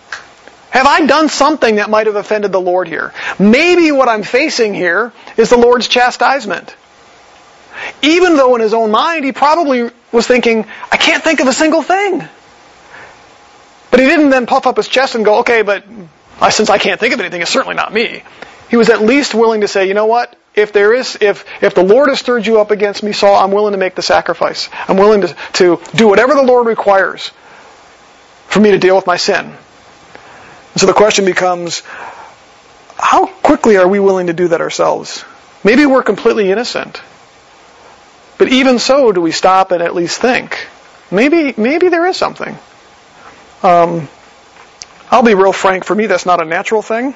have 0.76 0.86
I 0.86 1.06
done 1.06 1.30
something 1.30 1.76
that 1.76 1.88
might 1.88 2.06
have 2.06 2.16
offended 2.16 2.52
the 2.52 2.60
Lord 2.60 2.86
here? 2.86 3.14
Maybe 3.38 3.90
what 3.92 4.10
I'm 4.10 4.22
facing 4.22 4.74
here 4.74 5.10
is 5.38 5.48
the 5.48 5.56
Lord's 5.56 5.88
chastisement. 5.88 6.76
Even 8.02 8.36
though 8.36 8.54
in 8.56 8.60
his 8.60 8.74
own 8.74 8.90
mind 8.90 9.24
he 9.24 9.32
probably 9.32 9.90
was 10.12 10.26
thinking, 10.26 10.66
I 10.92 10.98
can't 10.98 11.24
think 11.24 11.40
of 11.40 11.46
a 11.46 11.52
single 11.54 11.82
thing. 11.82 12.22
But 13.90 14.00
he 14.00 14.06
didn't 14.06 14.28
then 14.28 14.44
puff 14.44 14.66
up 14.66 14.76
his 14.76 14.86
chest 14.86 15.14
and 15.14 15.24
go, 15.24 15.38
okay, 15.38 15.62
but 15.62 15.84
since 16.50 16.68
I 16.68 16.76
can't 16.76 17.00
think 17.00 17.14
of 17.14 17.20
anything, 17.20 17.40
it's 17.40 17.50
certainly 17.50 17.74
not 17.74 17.90
me. 17.90 18.22
He 18.68 18.76
was 18.76 18.90
at 18.90 19.00
least 19.00 19.34
willing 19.34 19.62
to 19.62 19.68
say, 19.68 19.88
you 19.88 19.94
know 19.94 20.04
what? 20.04 20.36
If 20.54 20.74
there 20.74 20.92
is, 20.92 21.16
if, 21.22 21.46
if 21.62 21.74
the 21.74 21.84
Lord 21.84 22.10
has 22.10 22.18
stirred 22.18 22.46
you 22.46 22.60
up 22.60 22.70
against 22.70 23.02
me, 23.02 23.12
Saul, 23.12 23.34
I'm 23.36 23.50
willing 23.50 23.72
to 23.72 23.78
make 23.78 23.94
the 23.94 24.02
sacrifice. 24.02 24.68
I'm 24.88 24.98
willing 24.98 25.22
to, 25.22 25.36
to 25.54 25.80
do 25.94 26.06
whatever 26.06 26.34
the 26.34 26.42
Lord 26.42 26.66
requires 26.66 27.30
for 28.48 28.60
me 28.60 28.72
to 28.72 28.78
deal 28.78 28.94
with 28.94 29.06
my 29.06 29.16
sin. 29.16 29.56
And 30.76 30.80
so 30.82 30.86
the 30.88 30.92
question 30.92 31.24
becomes, 31.24 31.80
how 32.98 33.28
quickly 33.28 33.78
are 33.78 33.88
we 33.88 33.98
willing 33.98 34.26
to 34.26 34.34
do 34.34 34.48
that 34.48 34.60
ourselves? 34.60 35.24
Maybe 35.64 35.86
we're 35.86 36.02
completely 36.02 36.50
innocent. 36.50 37.00
But 38.36 38.48
even 38.48 38.78
so, 38.78 39.10
do 39.10 39.22
we 39.22 39.32
stop 39.32 39.70
and 39.70 39.82
at 39.82 39.94
least 39.94 40.20
think? 40.20 40.66
Maybe, 41.10 41.54
maybe 41.56 41.88
there 41.88 42.04
is 42.04 42.18
something. 42.18 42.58
Um, 43.62 44.06
I'll 45.10 45.22
be 45.22 45.32
real 45.32 45.54
frank. 45.54 45.84
For 45.86 45.94
me, 45.94 46.08
that's 46.08 46.26
not 46.26 46.42
a 46.42 46.44
natural 46.44 46.82
thing. 46.82 47.14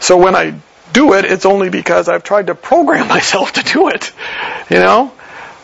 So 0.00 0.16
when 0.16 0.34
I 0.34 0.58
do 0.94 1.12
it, 1.12 1.26
it's 1.26 1.44
only 1.44 1.68
because 1.68 2.08
I've 2.08 2.24
tried 2.24 2.46
to 2.46 2.54
program 2.54 3.06
myself 3.16 3.52
to 3.52 3.62
do 3.62 3.88
it. 3.88 4.14
You 4.70 4.78
know. 4.78 5.12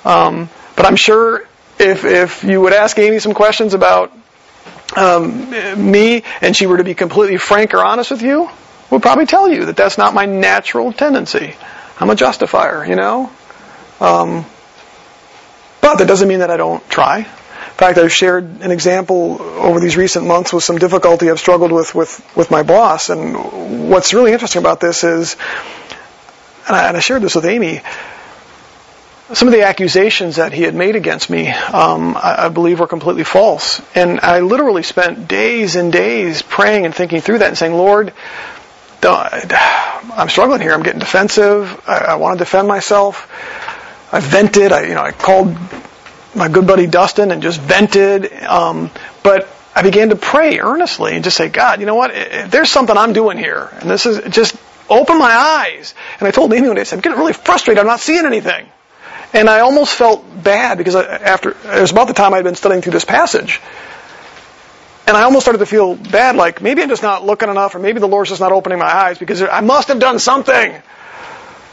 Um, 0.04 0.50
but 0.76 0.84
I'm 0.84 0.96
sure 0.96 1.48
if 1.78 2.04
if 2.04 2.44
you 2.44 2.60
would 2.60 2.74
ask 2.74 2.98
Amy 2.98 3.18
some 3.18 3.32
questions 3.32 3.72
about 3.72 4.12
um, 4.94 5.51
me 5.90 6.22
and 6.40 6.55
she 6.55 6.66
were 6.66 6.77
to 6.77 6.85
be 6.85 6.94
completely 6.94 7.38
frank 7.38 7.75
or 7.75 7.85
honest 7.85 8.11
with 8.11 8.22
you, 8.22 8.49
would 8.90 9.03
probably 9.03 9.27
tell 9.27 9.49
you 9.49 9.66
that 9.66 9.77
that's 9.77 9.99
not 9.99 10.14
my 10.14 10.27
natural 10.27 10.92
tendency. 10.92 11.55
I'm 11.99 12.11
a 12.11 12.14
justifier, 12.14 12.85
you 12.87 12.94
know. 12.94 13.31
Um, 14.01 14.44
But 15.81 15.99
that 15.99 16.09
doesn't 16.09 16.29
mean 16.29 16.40
that 16.40 16.51
I 16.51 16.57
don't 16.57 16.83
try. 16.90 17.18
In 17.18 17.79
fact, 17.79 17.99
I've 17.99 18.12
shared 18.12 18.62
an 18.62 18.70
example 18.70 19.40
over 19.40 19.81
these 19.81 19.96
recent 19.96 20.27
months 20.27 20.53
with 20.53 20.64
some 20.64 20.79
difficulty 20.79 21.31
I've 21.31 21.38
struggled 21.38 21.70
with 21.72 21.94
with, 21.94 22.37
with 22.37 22.51
my 22.51 22.62
boss. 22.62 23.11
And 23.11 23.88
what's 23.90 24.14
really 24.14 24.33
interesting 24.33 24.61
about 24.61 24.81
this 24.81 25.05
is, 25.05 25.37
and 26.66 26.77
I, 26.77 26.88
and 26.88 26.96
I 26.96 27.01
shared 27.01 27.22
this 27.22 27.35
with 27.35 27.44
Amy, 27.44 27.83
some 29.32 29.48
of 29.48 29.54
the 29.54 29.62
accusations 29.62 30.36
that 30.36 30.52
he 30.52 30.62
had 30.62 30.74
made 30.74 30.94
against 30.94 31.28
me, 31.28 31.48
um, 31.48 32.16
I, 32.16 32.46
I, 32.46 32.48
believe, 32.48 32.78
were 32.78 32.86
completely 32.86 33.24
false. 33.24 33.82
And 33.94 34.20
I 34.20 34.40
literally 34.40 34.84
spent 34.84 35.26
days 35.26 35.74
and 35.74 35.92
days 35.92 36.42
praying 36.42 36.84
and 36.84 36.94
thinking 36.94 37.20
through 37.20 37.38
that 37.38 37.48
and 37.48 37.58
saying, 37.58 37.74
Lord, 37.74 38.12
I'm 39.02 40.28
struggling 40.28 40.60
here. 40.60 40.72
I'm 40.72 40.82
getting 40.82 41.00
defensive. 41.00 41.82
I, 41.86 41.98
I 41.98 42.14
want 42.16 42.38
to 42.38 42.44
defend 42.44 42.68
myself. 42.68 43.28
I 44.12 44.20
vented. 44.20 44.72
I, 44.72 44.86
you 44.86 44.94
know, 44.94 45.02
I 45.02 45.12
called 45.12 45.56
my 46.34 46.48
good 46.48 46.66
buddy 46.66 46.86
Dustin 46.86 47.30
and 47.32 47.42
just 47.42 47.60
vented. 47.60 48.32
Um, 48.44 48.90
but 49.22 49.48
I 49.74 49.82
began 49.82 50.10
to 50.10 50.16
pray 50.16 50.58
earnestly 50.58 51.14
and 51.14 51.24
just 51.24 51.36
say, 51.36 51.48
God, 51.48 51.80
you 51.80 51.86
know 51.86 51.96
what? 51.96 52.12
There's 52.48 52.70
something 52.70 52.96
I'm 52.96 53.12
doing 53.12 53.38
here, 53.38 53.68
and 53.80 53.90
this 53.90 54.06
is 54.06 54.32
just 54.32 54.56
open 54.88 55.18
my 55.18 55.32
eyes. 55.32 55.94
And 56.18 56.28
I 56.28 56.30
told 56.30 56.52
Amy 56.52 56.68
one 56.68 56.76
day, 56.76 56.82
I 56.82 56.84
said, 56.84 56.96
I'm 56.96 57.02
getting 57.02 57.18
really 57.18 57.32
frustrated. 57.32 57.80
I'm 57.80 57.86
not 57.86 58.00
seeing 58.00 58.24
anything. 58.24 58.66
And 59.32 59.50
I 59.50 59.60
almost 59.60 59.94
felt 59.94 60.24
bad 60.42 60.78
because 60.78 60.94
I, 60.94 61.04
after 61.04 61.50
it 61.50 61.80
was 61.80 61.90
about 61.90 62.08
the 62.08 62.14
time 62.14 62.32
I'd 62.34 62.44
been 62.44 62.54
studying 62.54 62.82
through 62.82 62.92
this 62.92 63.04
passage. 63.04 63.60
And 65.06 65.16
I 65.16 65.22
almost 65.22 65.44
started 65.44 65.58
to 65.58 65.66
feel 65.66 65.94
bad, 65.94 66.34
like 66.34 66.60
maybe 66.60 66.82
I'm 66.82 66.88
just 66.88 67.02
not 67.02 67.24
looking 67.24 67.48
enough, 67.48 67.74
or 67.74 67.78
maybe 67.78 68.00
the 68.00 68.08
Lord's 68.08 68.30
just 68.30 68.40
not 68.40 68.50
opening 68.50 68.78
my 68.78 68.92
eyes 68.92 69.18
because 69.18 69.40
I 69.40 69.60
must 69.60 69.88
have 69.88 70.00
done 70.00 70.18
something. 70.18 70.82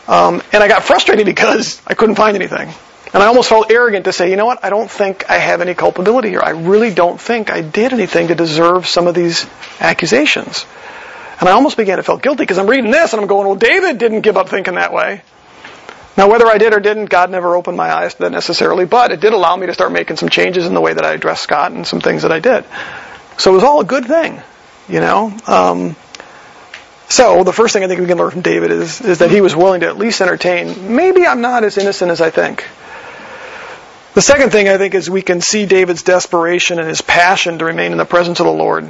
Um, 0.07 0.43
and 0.51 0.61
I 0.61 0.67
got 0.67 0.83
frustrated 0.83 1.25
because 1.25 1.81
I 1.87 1.95
couldn't 1.95 2.15
find 2.15 2.35
anything. 2.35 2.71
And 3.13 3.21
I 3.21 3.27
almost 3.27 3.49
felt 3.49 3.71
arrogant 3.71 4.05
to 4.05 4.13
say, 4.13 4.29
you 4.29 4.35
know 4.35 4.45
what, 4.45 4.63
I 4.63 4.69
don't 4.69 4.89
think 4.89 5.29
I 5.29 5.37
have 5.37 5.61
any 5.61 5.75
culpability 5.75 6.29
here. 6.29 6.41
I 6.43 6.51
really 6.51 6.93
don't 6.93 7.19
think 7.19 7.51
I 7.51 7.61
did 7.61 7.93
anything 7.93 8.27
to 8.29 8.35
deserve 8.35 8.87
some 8.87 9.07
of 9.07 9.15
these 9.15 9.47
accusations. 9.79 10.65
And 11.39 11.47
I 11.47 11.53
almost 11.53 11.77
began 11.77 11.97
to 11.97 12.03
feel 12.03 12.17
guilty 12.17 12.43
because 12.43 12.57
I'm 12.57 12.67
reading 12.67 12.91
this 12.91 13.13
and 13.13 13.21
I'm 13.21 13.27
going, 13.27 13.47
well, 13.47 13.55
David 13.55 13.97
didn't 13.97 14.21
give 14.21 14.35
up 14.35 14.49
thinking 14.49 14.75
that 14.75 14.93
way. 14.93 15.21
Now, 16.15 16.29
whether 16.29 16.45
I 16.45 16.59
did 16.59 16.73
or 16.73 16.79
didn't, 16.79 17.05
God 17.05 17.31
never 17.31 17.55
opened 17.55 17.75
my 17.75 17.91
eyes 17.91 18.13
to 18.13 18.19
that 18.21 18.31
necessarily, 18.31 18.85
but 18.85 19.11
it 19.11 19.19
did 19.19 19.33
allow 19.33 19.55
me 19.55 19.65
to 19.65 19.73
start 19.73 19.91
making 19.91 20.17
some 20.17 20.29
changes 20.29 20.65
in 20.65 20.73
the 20.73 20.81
way 20.81 20.93
that 20.93 21.03
I 21.03 21.13
addressed 21.13 21.43
Scott 21.43 21.71
and 21.71 21.87
some 21.87 22.01
things 22.01 22.21
that 22.21 22.31
I 22.31 22.39
did. 22.39 22.65
So 23.37 23.51
it 23.51 23.55
was 23.55 23.63
all 23.63 23.81
a 23.81 23.85
good 23.85 24.05
thing, 24.05 24.41
you 24.87 24.99
know. 24.99 25.35
Um, 25.47 25.95
so 27.09 27.43
the 27.43 27.53
first 27.53 27.73
thing 27.73 27.83
I 27.83 27.87
think 27.87 27.99
we 27.99 28.05
can 28.07 28.17
learn 28.17 28.31
from 28.31 28.41
David 28.41 28.71
is 28.71 29.01
is 29.01 29.19
that 29.19 29.31
he 29.31 29.41
was 29.41 29.55
willing 29.55 29.81
to 29.81 29.87
at 29.87 29.97
least 29.97 30.21
entertain. 30.21 30.95
Maybe 30.95 31.25
I'm 31.25 31.41
not 31.41 31.63
as 31.63 31.77
innocent 31.77 32.11
as 32.11 32.21
I 32.21 32.29
think. 32.29 32.63
The 34.13 34.21
second 34.21 34.51
thing 34.51 34.69
I 34.69 34.77
think 34.77 34.93
is 34.93 35.09
we 35.09 35.23
can 35.23 35.41
see 35.41 35.65
David's 35.65 36.03
desperation 36.03 36.77
and 36.77 36.87
his 36.87 37.01
passion 37.01 37.57
to 37.59 37.65
remain 37.65 37.91
in 37.91 37.97
the 37.97 38.05
presence 38.05 38.39
of 38.39 38.45
the 38.45 38.51
Lord. 38.51 38.89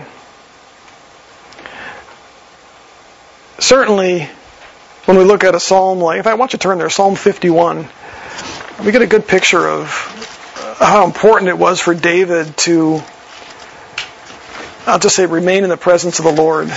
Certainly, 3.59 4.29
when 5.05 5.17
we 5.17 5.23
look 5.25 5.43
at 5.43 5.53
a 5.53 5.59
psalm 5.59 5.99
like, 5.99 6.19
if 6.19 6.27
I 6.27 6.35
want 6.35 6.53
you 6.53 6.59
to 6.59 6.63
turn 6.63 6.77
there, 6.77 6.89
Psalm 6.89 7.15
51, 7.15 7.87
we 8.85 8.91
get 8.91 9.01
a 9.01 9.07
good 9.07 9.27
picture 9.27 9.67
of 9.67 9.89
how 10.79 11.05
important 11.05 11.49
it 11.49 11.57
was 11.57 11.81
for 11.81 11.93
David 11.93 12.55
to, 12.59 13.01
I'll 14.87 14.99
just 14.99 15.15
say, 15.15 15.25
remain 15.25 15.63
in 15.63 15.69
the 15.69 15.77
presence 15.77 16.19
of 16.19 16.25
the 16.25 16.31
Lord. 16.31 16.69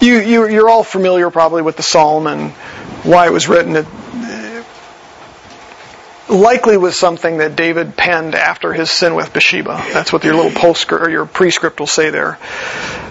You, 0.00 0.18
you, 0.18 0.48
you're 0.48 0.68
all 0.68 0.84
familiar 0.84 1.30
probably 1.30 1.62
with 1.62 1.76
the 1.76 1.82
psalm 1.82 2.26
and 2.26 2.50
why 3.04 3.26
it 3.26 3.32
was 3.32 3.48
written. 3.48 3.76
It, 3.76 3.86
likely 6.28 6.76
was 6.76 6.96
something 6.96 7.38
that 7.38 7.56
David 7.56 7.96
penned 7.96 8.34
after 8.34 8.72
his 8.72 8.90
sin 8.90 9.14
with 9.14 9.32
Bathsheba. 9.32 9.82
That's 9.92 10.12
what 10.12 10.24
your 10.24 10.34
little 10.34 10.52
postscript 10.52 11.04
or 11.04 11.10
your 11.10 11.26
prescript 11.26 11.80
will 11.80 11.86
say 11.86 12.10
there. 12.10 12.38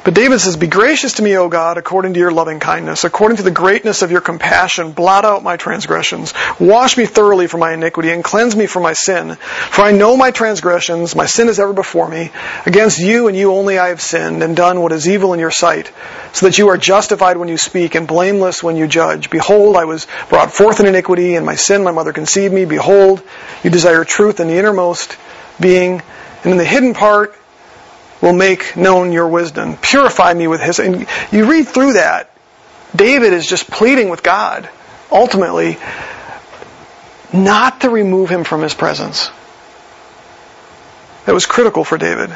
But 0.04 0.15
David 0.15 0.39
says, 0.39 0.58
Be 0.58 0.67
gracious 0.67 1.13
to 1.13 1.21
me, 1.21 1.38
O 1.38 1.47
God, 1.47 1.78
according 1.78 2.15
to 2.15 2.19
your 2.19 2.32
loving 2.32 2.60
kindness, 2.60 3.04
according 3.04 3.38
to 3.38 3.43
the 3.43 3.52
greatness 3.52 4.02
of 4.02 4.10
your 4.10 4.21
compassion, 4.21 4.93
blot 4.93 5.26
out 5.26 5.43
my 5.43 5.58
transgressions. 5.58 6.34
Wash 6.60 6.97
me 6.97 7.06
thoroughly 7.06 7.45
from 7.45 7.60
my 7.60 7.74
iniquity 7.74 8.10
and 8.10 8.24
cleanse 8.24 8.56
me 8.56 8.65
from 8.65 8.82
my 8.82 8.93
sin. 8.93 9.36
For 9.36 9.84
I 9.84 9.91
know 9.91 10.17
my 10.17 10.32
transgressions, 10.32 11.15
my 11.15 11.28
sin 11.28 11.50
is 11.50 11.60
ever 11.60 11.74
before 11.74 12.10
me. 12.10 12.32
Against 12.65 13.00
you 13.00 13.28
and 13.28 13.38
you 13.38 13.54
only 13.54 13.78
I 13.78 13.89
have 13.89 14.02
sinned 14.02 14.41
and 14.41 14.56
done 14.56 14.82
what 14.82 14.91
is 14.91 15.08
evil 15.08 15.34
in 15.34 15.39
your 15.39 15.52
sight, 15.52 15.91
so 16.34 16.47
that 16.47 16.58
you 16.58 16.69
are 16.69 16.78
justified 16.78 17.38
when 17.38 17.50
you 17.50 17.58
speak 17.58 17.93
and 17.93 18.08
blameless 18.08 18.63
when 18.63 18.78
you 18.78 18.88
judge. 18.88 19.30
Behold, 19.30 19.76
I 19.76 19.86
was 19.86 20.08
brought 20.30 20.52
forth 20.52 20.80
in 20.80 20.88
iniquity, 20.88 21.36
and 21.36 21.45
my 21.45 21.56
sin 21.56 21.84
my 21.84 21.91
mother 21.91 22.12
conceived 22.12 22.54
me. 22.54 22.65
Behold, 22.65 23.00
you 23.63 23.69
desire 23.69 24.03
truth 24.03 24.39
in 24.39 24.47
the 24.47 24.57
innermost 24.57 25.17
being, 25.59 26.01
and 26.43 26.51
in 26.51 26.57
the 26.57 26.65
hidden 26.65 26.93
part 26.93 27.35
will 28.21 28.33
make 28.33 28.75
known 28.77 29.11
your 29.11 29.27
wisdom. 29.27 29.77
Purify 29.77 30.33
me 30.33 30.47
with 30.47 30.61
hyssop. 30.61 30.85
And 30.85 31.07
you 31.31 31.49
read 31.49 31.67
through 31.67 31.93
that, 31.93 32.31
David 32.95 33.33
is 33.33 33.47
just 33.47 33.69
pleading 33.69 34.09
with 34.09 34.21
God, 34.23 34.69
ultimately, 35.11 35.77
not 37.33 37.81
to 37.81 37.89
remove 37.89 38.29
him 38.29 38.43
from 38.43 38.61
his 38.61 38.73
presence. 38.73 39.29
That 41.25 41.33
was 41.33 41.45
critical 41.45 41.83
for 41.83 41.97
David. 41.97 42.35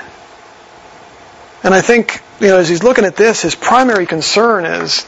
And 1.64 1.74
I 1.74 1.82
think, 1.82 2.22
you 2.40 2.48
know, 2.48 2.58
as 2.58 2.70
he's 2.70 2.84
looking 2.84 3.06
at 3.06 3.16
this, 3.16 3.42
his 3.42 3.56
primary 3.56 4.06
concern 4.06 4.66
is, 4.66 5.06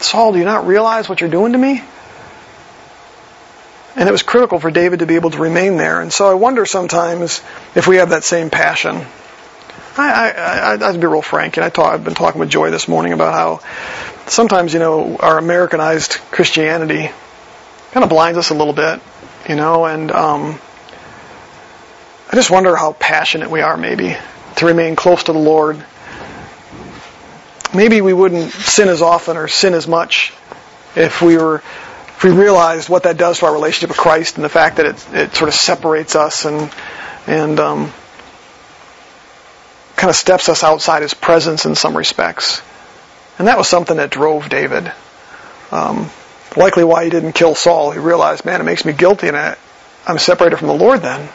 Saul, 0.00 0.32
do 0.32 0.38
you 0.38 0.44
not 0.44 0.66
realize 0.66 1.08
what 1.08 1.20
you're 1.20 1.30
doing 1.30 1.52
to 1.52 1.58
me? 1.58 1.82
And 3.94 4.08
it 4.08 4.12
was 4.12 4.22
critical 4.22 4.58
for 4.58 4.70
David 4.70 5.00
to 5.00 5.06
be 5.06 5.16
able 5.16 5.30
to 5.30 5.38
remain 5.38 5.76
there. 5.76 6.00
And 6.00 6.12
so 6.12 6.30
I 6.30 6.34
wonder 6.34 6.64
sometimes 6.64 7.42
if 7.74 7.86
we 7.86 7.96
have 7.96 8.10
that 8.10 8.24
same 8.24 8.48
passion. 8.48 9.04
I, 9.96 10.30
I, 10.30 10.88
I'd 10.88 11.00
be 11.00 11.06
real 11.06 11.20
frank, 11.20 11.58
and 11.58 11.64
I 11.64 11.68
talk, 11.68 11.92
I've 11.92 12.04
been 12.04 12.14
talking 12.14 12.40
with 12.40 12.48
Joy 12.48 12.70
this 12.70 12.88
morning 12.88 13.12
about 13.12 13.34
how 13.34 13.60
sometimes, 14.26 14.72
you 14.72 14.78
know, 14.78 15.16
our 15.18 15.36
Americanized 15.36 16.12
Christianity 16.30 17.10
kind 17.90 18.04
of 18.04 18.08
blinds 18.08 18.38
us 18.38 18.48
a 18.48 18.54
little 18.54 18.72
bit, 18.72 19.00
you 19.46 19.56
know, 19.56 19.84
and 19.84 20.10
um, 20.10 20.58
I 22.30 22.36
just 22.36 22.50
wonder 22.50 22.74
how 22.74 22.94
passionate 22.94 23.50
we 23.50 23.60
are, 23.60 23.76
maybe, 23.76 24.16
to 24.56 24.66
remain 24.66 24.96
close 24.96 25.24
to 25.24 25.34
the 25.34 25.38
Lord. 25.38 25.84
Maybe 27.74 28.00
we 28.00 28.14
wouldn't 28.14 28.52
sin 28.52 28.88
as 28.88 29.02
often 29.02 29.36
or 29.36 29.48
sin 29.48 29.74
as 29.74 29.86
much 29.86 30.32
if 30.96 31.20
we 31.20 31.36
were 31.36 31.62
we 32.24 32.30
realized 32.30 32.88
what 32.88 33.04
that 33.04 33.16
does 33.16 33.38
to 33.38 33.46
our 33.46 33.52
relationship 33.52 33.90
with 33.90 33.98
Christ 33.98 34.36
and 34.36 34.44
the 34.44 34.48
fact 34.48 34.76
that 34.76 34.86
it, 34.86 35.14
it 35.14 35.34
sort 35.34 35.48
of 35.48 35.54
separates 35.54 36.16
us 36.16 36.44
and 36.44 36.72
and 37.26 37.60
um, 37.60 37.92
kind 39.96 40.10
of 40.10 40.16
steps 40.16 40.48
us 40.48 40.64
outside 40.64 41.02
his 41.02 41.14
presence 41.14 41.64
in 41.64 41.74
some 41.74 41.96
respects. 41.96 42.60
And 43.38 43.46
that 43.46 43.56
was 43.56 43.68
something 43.68 43.96
that 43.98 44.10
drove 44.10 44.48
David. 44.48 44.90
Um, 45.70 46.10
likely 46.56 46.84
why 46.84 47.04
he 47.04 47.10
didn't 47.10 47.32
kill 47.32 47.54
Saul. 47.54 47.92
He 47.92 47.98
realized, 47.98 48.44
man, 48.44 48.60
it 48.60 48.64
makes 48.64 48.84
me 48.84 48.92
guilty 48.92 49.28
and 49.28 49.36
I, 49.36 49.56
I'm 50.06 50.18
separated 50.18 50.56
from 50.56 50.68
the 50.68 50.74
Lord 50.74 51.02
then. 51.02 51.28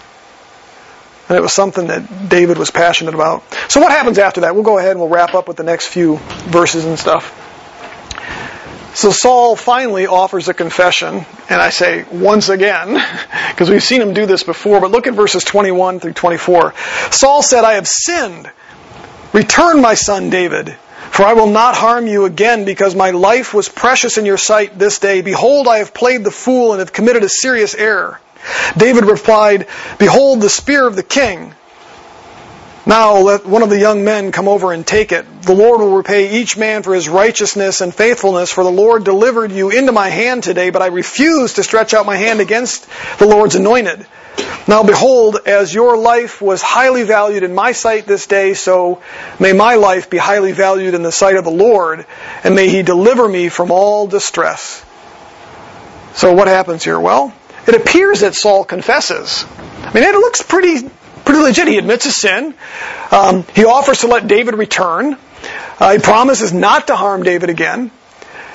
And 1.29 1.37
it 1.37 1.41
was 1.41 1.53
something 1.53 1.87
that 1.87 2.29
David 2.29 2.57
was 2.57 2.71
passionate 2.71 3.13
about. 3.13 3.43
So 3.69 3.81
what 3.81 3.91
happens 3.91 4.17
after 4.17 4.41
that? 4.41 4.53
We'll 4.53 4.63
go 4.63 4.77
ahead 4.77 4.91
and 4.91 4.99
we'll 4.99 5.09
wrap 5.09 5.33
up 5.33 5.47
with 5.47 5.57
the 5.57 5.63
next 5.63 5.87
few 5.87 6.17
verses 6.17 6.85
and 6.85 6.97
stuff. 6.97 7.46
So 8.93 9.11
Saul 9.11 9.55
finally 9.55 10.07
offers 10.07 10.47
a 10.47 10.53
confession, 10.53 11.25
and 11.49 11.61
I 11.61 11.69
say 11.69 12.03
once 12.11 12.49
again, 12.49 12.93
because 13.49 13.69
we've 13.69 13.83
seen 13.83 14.01
him 14.01 14.13
do 14.13 14.25
this 14.25 14.43
before, 14.43 14.81
but 14.81 14.91
look 14.91 15.07
at 15.07 15.13
verses 15.13 15.43
21 15.43 15.99
through 15.99 16.13
24. 16.13 16.73
Saul 17.11 17.43
said, 17.43 17.63
I 17.63 17.73
have 17.73 17.87
sinned. 17.87 18.49
Return, 19.33 19.81
my 19.81 19.93
son 19.93 20.29
David, 20.29 20.75
for 21.11 21.23
I 21.23 21.33
will 21.33 21.49
not 21.49 21.75
harm 21.75 22.07
you 22.07 22.25
again, 22.25 22.65
because 22.65 22.95
my 22.95 23.11
life 23.11 23.53
was 23.53 23.69
precious 23.69 24.17
in 24.17 24.25
your 24.25 24.37
sight 24.37 24.79
this 24.79 24.99
day. 24.99 25.21
Behold, 25.21 25.67
I 25.67 25.77
have 25.77 25.93
played 25.93 26.23
the 26.23 26.31
fool 26.31 26.71
and 26.71 26.79
have 26.79 26.93
committed 26.93 27.23
a 27.23 27.29
serious 27.29 27.75
error. 27.75 28.19
David 28.77 29.05
replied, 29.05 29.67
Behold, 29.99 30.41
the 30.41 30.49
spear 30.49 30.87
of 30.87 30.95
the 30.95 31.03
king. 31.03 31.53
Now 32.87 33.17
let 33.17 33.45
one 33.45 33.63
of 33.63 33.69
the 33.69 33.77
young 33.77 34.05
men 34.05 34.31
come 34.31 34.47
over 34.47 34.71
and 34.71 34.87
take 34.87 35.11
it. 35.11 35.25
The 35.41 35.53
Lord 35.53 35.81
will 35.81 35.97
repay 35.97 36.39
each 36.39 36.55
man 36.55 36.83
for 36.83 36.95
his 36.95 37.09
righteousness 37.09 37.81
and 37.81 37.93
faithfulness, 37.93 38.53
for 38.53 38.63
the 38.63 38.71
Lord 38.71 39.03
delivered 39.03 39.51
you 39.51 39.69
into 39.71 39.91
my 39.91 40.07
hand 40.07 40.45
today, 40.45 40.69
but 40.69 40.81
I 40.81 40.85
refuse 40.85 41.55
to 41.55 41.63
stretch 41.63 41.93
out 41.93 42.05
my 42.05 42.15
hand 42.15 42.39
against 42.39 42.87
the 43.19 43.27
Lord's 43.27 43.55
anointed. 43.55 44.07
Now 44.69 44.83
behold, 44.83 45.37
as 45.45 45.73
your 45.73 45.97
life 45.97 46.41
was 46.41 46.61
highly 46.61 47.03
valued 47.03 47.43
in 47.43 47.53
my 47.53 47.73
sight 47.73 48.05
this 48.05 48.25
day, 48.25 48.53
so 48.53 49.01
may 49.37 49.51
my 49.51 49.75
life 49.75 50.09
be 50.09 50.17
highly 50.17 50.53
valued 50.53 50.93
in 50.93 51.03
the 51.03 51.11
sight 51.11 51.35
of 51.35 51.43
the 51.43 51.51
Lord, 51.51 52.05
and 52.45 52.55
may 52.55 52.69
he 52.69 52.83
deliver 52.83 53.27
me 53.27 53.49
from 53.49 53.69
all 53.69 54.07
distress. 54.07 54.81
So 56.13 56.31
what 56.31 56.47
happens 56.47 56.85
here? 56.85 56.99
Well, 57.01 57.33
it 57.67 57.75
appears 57.75 58.21
that 58.21 58.33
Saul 58.33 58.63
confesses. 58.63 59.43
I 59.81 59.91
mean, 59.93 60.03
it 60.03 60.13
looks 60.13 60.41
pretty 60.41 60.89
pretty 61.27 61.41
legit. 61.41 61.67
He 61.67 61.77
admits 61.77 62.05
his 62.05 62.15
sin. 62.15 62.55
Um, 63.11 63.45
he 63.53 63.65
offers 63.65 63.99
to 63.99 64.07
let 64.07 64.27
David 64.27 64.55
return. 64.55 65.17
Uh, 65.79 65.91
he 65.91 65.99
promises 65.99 66.53
not 66.53 66.87
to 66.87 66.95
harm 66.95 67.23
David 67.23 67.49
again. 67.49 67.91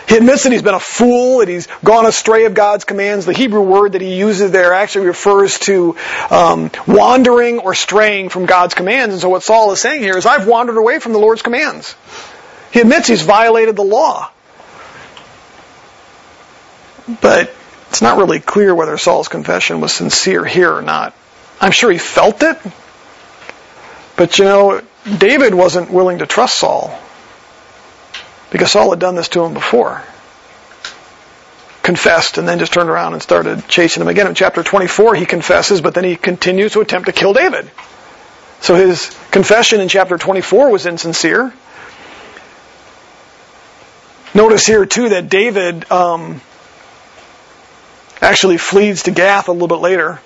He 0.08 0.16
admits 0.16 0.42
that 0.42 0.52
he's 0.52 0.62
been 0.62 0.74
a 0.74 0.80
fool, 0.80 1.38
that 1.38 1.48
he's 1.48 1.68
gone 1.84 2.06
astray 2.06 2.46
of 2.46 2.54
God's 2.54 2.84
commands. 2.84 3.24
The 3.24 3.32
Hebrew 3.32 3.60
word 3.62 3.92
that 3.92 4.00
he 4.00 4.18
uses 4.18 4.50
there 4.50 4.72
actually 4.72 5.06
refers 5.06 5.58
to 5.60 5.96
um, 6.30 6.70
wandering 6.86 7.60
or 7.60 7.74
straying 7.74 8.30
from 8.30 8.46
God's 8.46 8.74
commands. 8.74 9.14
And 9.14 9.20
so 9.20 9.28
what 9.28 9.42
Saul 9.42 9.70
is 9.72 9.80
saying 9.80 10.02
here 10.02 10.16
is, 10.16 10.26
I've 10.26 10.48
wandered 10.48 10.76
away 10.76 10.98
from 10.98 11.12
the 11.12 11.18
Lord's 11.18 11.42
commands. 11.42 11.94
He 12.72 12.80
admits 12.80 13.06
he's 13.06 13.22
violated 13.22 13.76
the 13.76 13.84
law. 13.84 14.30
But 17.20 17.54
it's 17.90 18.02
not 18.02 18.16
really 18.16 18.40
clear 18.40 18.74
whether 18.74 18.96
Saul's 18.98 19.28
confession 19.28 19.80
was 19.80 19.92
sincere 19.92 20.44
here 20.44 20.72
or 20.74 20.82
not. 20.82 21.14
I'm 21.62 21.70
sure 21.70 21.92
he 21.92 21.98
felt 21.98 22.42
it. 22.42 22.58
But 24.16 24.38
you 24.38 24.44
know, 24.44 24.82
David 25.18 25.54
wasn't 25.54 25.90
willing 25.90 26.18
to 26.18 26.26
trust 26.26 26.58
Saul. 26.58 26.98
Because 28.50 28.72
Saul 28.72 28.90
had 28.90 28.98
done 28.98 29.14
this 29.14 29.28
to 29.30 29.44
him 29.44 29.54
before. 29.54 30.02
Confessed 31.82 32.36
and 32.36 32.46
then 32.46 32.58
just 32.58 32.72
turned 32.72 32.90
around 32.90 33.14
and 33.14 33.22
started 33.22 33.66
chasing 33.68 34.02
him 34.02 34.08
again. 34.08 34.26
In 34.26 34.34
chapter 34.34 34.62
24, 34.62 35.14
he 35.14 35.24
confesses, 35.24 35.80
but 35.80 35.94
then 35.94 36.04
he 36.04 36.16
continues 36.16 36.72
to 36.72 36.80
attempt 36.80 37.06
to 37.06 37.12
kill 37.12 37.32
David. 37.32 37.70
So 38.60 38.74
his 38.74 39.10
confession 39.30 39.80
in 39.80 39.88
chapter 39.88 40.18
24 40.18 40.70
was 40.70 40.84
insincere. 40.84 41.52
Notice 44.34 44.66
here, 44.66 44.84
too, 44.86 45.10
that 45.10 45.28
David 45.28 45.90
um, 45.90 46.40
actually 48.20 48.58
flees 48.58 49.04
to 49.04 49.10
Gath 49.10 49.48
a 49.48 49.52
little 49.52 49.68
bit 49.68 49.80
later. 49.80 50.20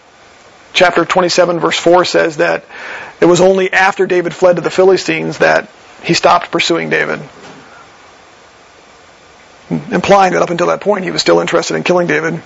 Chapter 0.76 1.04
27, 1.04 1.58
verse 1.58 1.78
4 1.78 2.04
says 2.04 2.36
that 2.36 2.64
it 3.20 3.24
was 3.24 3.40
only 3.40 3.72
after 3.72 4.06
David 4.06 4.32
fled 4.34 4.56
to 4.56 4.62
the 4.62 4.70
Philistines 4.70 5.38
that 5.38 5.68
he 6.04 6.14
stopped 6.14 6.52
pursuing 6.52 6.90
David 6.90 7.20
implying 9.70 10.32
that 10.32 10.42
up 10.42 10.50
until 10.50 10.68
that 10.68 10.80
point 10.80 11.04
he 11.04 11.10
was 11.10 11.20
still 11.20 11.40
interested 11.40 11.74
in 11.76 11.82
killing 11.82 12.06
David. 12.06 12.40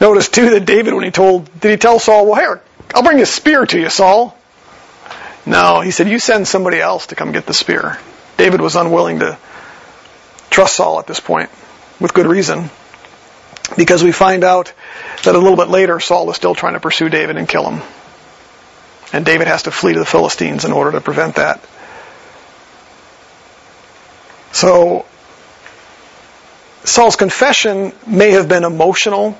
Notice 0.00 0.28
too 0.28 0.50
that 0.50 0.64
David, 0.64 0.94
when 0.94 1.04
he 1.04 1.10
told, 1.10 1.60
did 1.60 1.70
he 1.70 1.76
tell 1.76 1.98
Saul, 1.98 2.26
well, 2.26 2.40
here, 2.40 2.62
I'll 2.94 3.02
bring 3.02 3.20
a 3.20 3.26
spear 3.26 3.66
to 3.66 3.78
you, 3.78 3.90
Saul? 3.90 4.36
No, 5.44 5.80
he 5.80 5.90
said, 5.90 6.08
you 6.08 6.18
send 6.18 6.46
somebody 6.46 6.78
else 6.78 7.08
to 7.08 7.14
come 7.14 7.32
get 7.32 7.46
the 7.46 7.54
spear. 7.54 7.98
David 8.36 8.60
was 8.60 8.76
unwilling 8.76 9.20
to 9.20 9.38
trust 10.50 10.76
Saul 10.76 10.98
at 10.98 11.06
this 11.06 11.20
point, 11.20 11.50
with 12.00 12.14
good 12.14 12.26
reason, 12.26 12.70
because 13.76 14.02
we 14.02 14.12
find 14.12 14.44
out 14.44 14.72
that 15.24 15.34
a 15.34 15.38
little 15.38 15.56
bit 15.56 15.68
later 15.68 16.00
Saul 16.00 16.30
is 16.30 16.36
still 16.36 16.54
trying 16.54 16.74
to 16.74 16.80
pursue 16.80 17.08
David 17.08 17.36
and 17.36 17.48
kill 17.48 17.68
him. 17.68 17.82
And 19.12 19.24
David 19.24 19.46
has 19.46 19.64
to 19.64 19.70
flee 19.70 19.94
to 19.94 19.98
the 19.98 20.06
Philistines 20.06 20.64
in 20.64 20.72
order 20.72 20.92
to 20.92 21.00
prevent 21.00 21.36
that. 21.36 21.60
So 24.52 25.06
Saul's 26.84 27.16
confession 27.16 27.92
may 28.06 28.32
have 28.32 28.48
been 28.48 28.64
emotional 28.64 29.36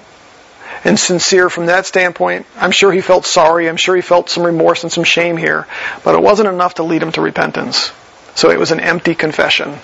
and 0.85 0.99
sincere 0.99 1.51
from 1.51 1.66
that 1.66 1.87
standpoint. 1.87 2.47
I'm 2.57 2.70
sure 2.70 2.93
he 2.93 3.01
felt 3.01 3.24
sorry. 3.24 3.68
I'm 3.68 3.76
sure 3.76 3.97
he 3.97 4.03
felt 4.03 4.31
some 4.31 4.45
remorse 4.45 4.85
and 4.85 4.93
some 4.93 5.05
shame 5.05 5.37
here. 5.37 5.66
But 6.05 6.14
it 6.14 6.22
wasn't 6.22 6.49
enough 6.49 6.74
to 6.74 6.83
lead 6.83 7.03
him 7.03 7.12
to 7.12 7.20
repentance. 7.20 7.91
So 8.35 8.51
it 8.51 8.59
was 8.59 8.70
an 8.70 8.81
empty 8.81 9.14
confession. 9.14 9.76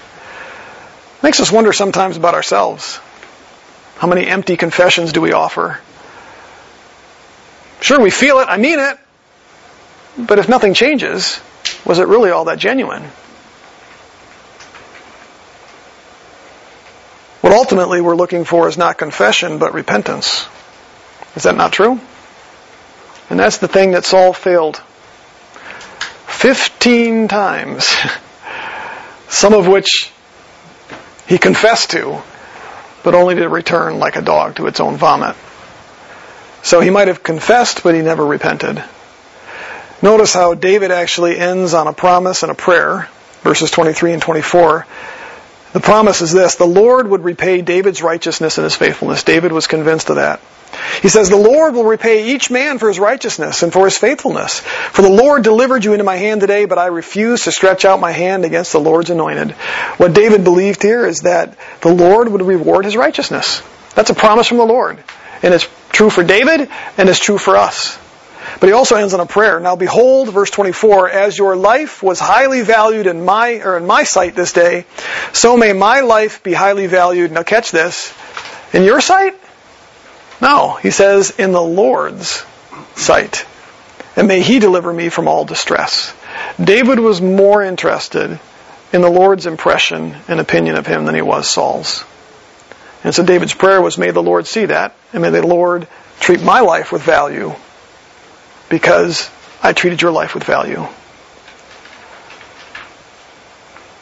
Makes 1.22 1.40
us 1.40 1.51
wonder 1.51 1.72
sometimes 1.72 2.16
about 2.16 2.34
ourselves. 2.34 3.01
How 3.97 4.09
many 4.09 4.26
empty 4.26 4.57
confessions 4.57 5.12
do 5.12 5.20
we 5.20 5.32
offer? 5.32 5.80
Sure, 7.80 8.01
we 8.01 8.11
feel 8.11 8.40
it. 8.40 8.49
I 8.49 8.57
mean 8.57 8.78
it. 8.78 8.99
But 10.16 10.38
if 10.38 10.49
nothing 10.49 10.74
changes, 10.74 11.40
was 11.84 11.99
it 11.99 12.07
really 12.07 12.30
all 12.30 12.47
that 12.47 12.59
genuine? 12.59 13.05
What 17.40 17.53
ultimately 17.53 18.01
we're 18.01 18.16
looking 18.16 18.45
for 18.45 18.68
is 18.68 18.78
not 18.78 18.97
confession, 18.97 19.59
but 19.59 19.74
repentance. 19.74 20.47
Is 21.36 21.42
that 21.42 21.57
not 21.57 21.72
true? 21.72 22.01
And 23.28 23.38
that's 23.38 23.59
the 23.59 23.68
thing 23.68 23.90
that 23.92 24.05
Saul 24.05 24.32
failed. 24.32 24.76
Fifteen 26.26 27.28
times. 27.28 27.95
Some 29.28 29.53
of 29.53 29.66
which 29.66 30.11
he 31.26 31.38
confessed 31.38 31.90
to, 31.90 32.22
but 33.05 33.14
only 33.14 33.36
to 33.36 33.48
return 33.48 34.00
like 34.00 34.16
a 34.16 34.22
dog 34.22 34.57
to 34.57 34.66
its 34.66 34.80
own 34.80 34.96
vomit. 34.96 35.36
So 36.62 36.80
he 36.80 36.90
might 36.90 37.09
have 37.09 37.22
confessed, 37.22 37.84
but 37.84 37.94
he 37.94 38.02
never 38.02 38.24
repented. 38.24 38.82
Notice 40.02 40.32
how 40.32 40.55
David 40.55 40.90
actually 40.90 41.38
ends 41.38 41.74
on 41.74 41.86
a 41.86 41.92
promise 41.92 42.42
and 42.42 42.50
a 42.50 42.55
prayer, 42.55 43.09
verses 43.42 43.70
23 43.70 44.14
and 44.14 44.22
24. 44.22 44.86
The 45.74 45.80
promise 45.80 46.22
is 46.22 46.32
this 46.32 46.54
the 46.54 46.64
Lord 46.64 47.08
would 47.08 47.24
repay 47.24 47.60
David's 47.60 48.00
righteousness 48.00 48.58
and 48.58 48.64
his 48.64 48.76
faithfulness. 48.76 49.24
David 49.24 49.50
was 49.50 49.66
convinced 49.66 50.08
of 50.08 50.16
that. 50.16 50.40
He 51.02 51.08
says, 51.08 51.28
The 51.28 51.36
Lord 51.36 51.74
will 51.74 51.84
repay 51.84 52.32
each 52.32 52.48
man 52.48 52.78
for 52.78 52.86
his 52.86 53.00
righteousness 53.00 53.64
and 53.64 53.72
for 53.72 53.84
his 53.84 53.98
faithfulness. 53.98 54.60
For 54.60 55.02
the 55.02 55.10
Lord 55.10 55.42
delivered 55.42 55.84
you 55.84 55.92
into 55.92 56.04
my 56.04 56.14
hand 56.14 56.40
today, 56.40 56.64
but 56.66 56.78
I 56.78 56.86
refuse 56.86 57.44
to 57.44 57.52
stretch 57.52 57.84
out 57.84 57.98
my 57.98 58.12
hand 58.12 58.44
against 58.44 58.70
the 58.70 58.78
Lord's 58.78 59.10
anointed. 59.10 59.50
What 59.96 60.14
David 60.14 60.44
believed 60.44 60.80
here 60.80 61.04
is 61.04 61.22
that 61.22 61.58
the 61.80 61.92
Lord 61.92 62.28
would 62.28 62.42
reward 62.42 62.84
his 62.84 62.96
righteousness. 62.96 63.60
That's 63.96 64.10
a 64.10 64.14
promise 64.14 64.46
from 64.46 64.58
the 64.58 64.64
Lord. 64.64 65.02
And 65.42 65.52
it's 65.52 65.68
true 65.90 66.08
for 66.08 66.22
David 66.22 66.68
and 66.96 67.08
it's 67.08 67.18
true 67.18 67.38
for 67.38 67.56
us. 67.56 67.98
But 68.61 68.68
he 68.68 68.72
also 68.72 68.96
ends 68.96 69.14
on 69.14 69.20
a 69.20 69.26
prayer. 69.26 69.61
Now 69.61 69.76
behold, 69.76 70.32
verse 70.32 70.50
24, 70.50 71.11
as 71.11 71.36
your 71.36 71.57
life 71.57 72.02
was 72.02 72.20
highly 72.20 72.62
valued 72.62 73.07
in 73.07 73.24
my, 73.24 73.61
or 73.61 73.76
in 73.76 73.86
my 73.86 74.05
sight 74.05 74.34
this 74.34 74.52
day, 74.52 74.86
so 75.32 75.57
may 75.57 75.72
my 75.72 76.00
life 76.00 76.42
be 76.42 76.52
highly 76.52 76.86
valued. 76.86 77.32
Now 77.32 77.42
catch 77.42 77.70
this. 77.70 78.14
In 78.72 78.84
your 78.84 79.00
sight? 79.00 79.38
No. 80.40 80.74
He 80.74 80.90
says, 80.90 81.30
in 81.38 81.52
the 81.52 81.62
Lord's 81.62 82.44
sight. 82.94 83.46
And 84.16 84.28
may 84.28 84.40
he 84.40 84.59
deliver 84.59 84.92
me 84.92 85.09
from 85.09 85.28
all 85.28 85.44
distress. 85.44 86.14
David 86.62 87.00
was 87.00 87.20
more 87.20 87.62
interested 87.62 88.38
in 88.92 89.00
the 89.00 89.11
Lord's 89.11 89.46
impression 89.46 90.14
and 90.28 90.38
opinion 90.38 90.76
of 90.76 90.86
him 90.86 91.05
than 91.05 91.16
he 91.16 91.22
was 91.22 91.50
Saul's. 91.50 92.05
And 93.02 93.14
so 93.14 93.24
David's 93.24 93.55
prayer 93.55 93.82
was, 93.82 93.98
may 93.98 94.12
the 94.12 94.22
Lord 94.22 94.46
see 94.46 94.66
that, 94.66 94.94
and 95.12 95.22
may 95.22 95.30
the 95.30 95.46
Lord 95.46 95.88
treat 96.20 96.42
my 96.42 96.61
life 96.61 96.92
with 96.92 97.02
value 97.02 97.55
because 98.74 99.30
I 99.62 99.72
treated 99.72 100.02
your 100.02 100.10
life 100.10 100.34
with 100.34 100.42
value. 100.42 100.84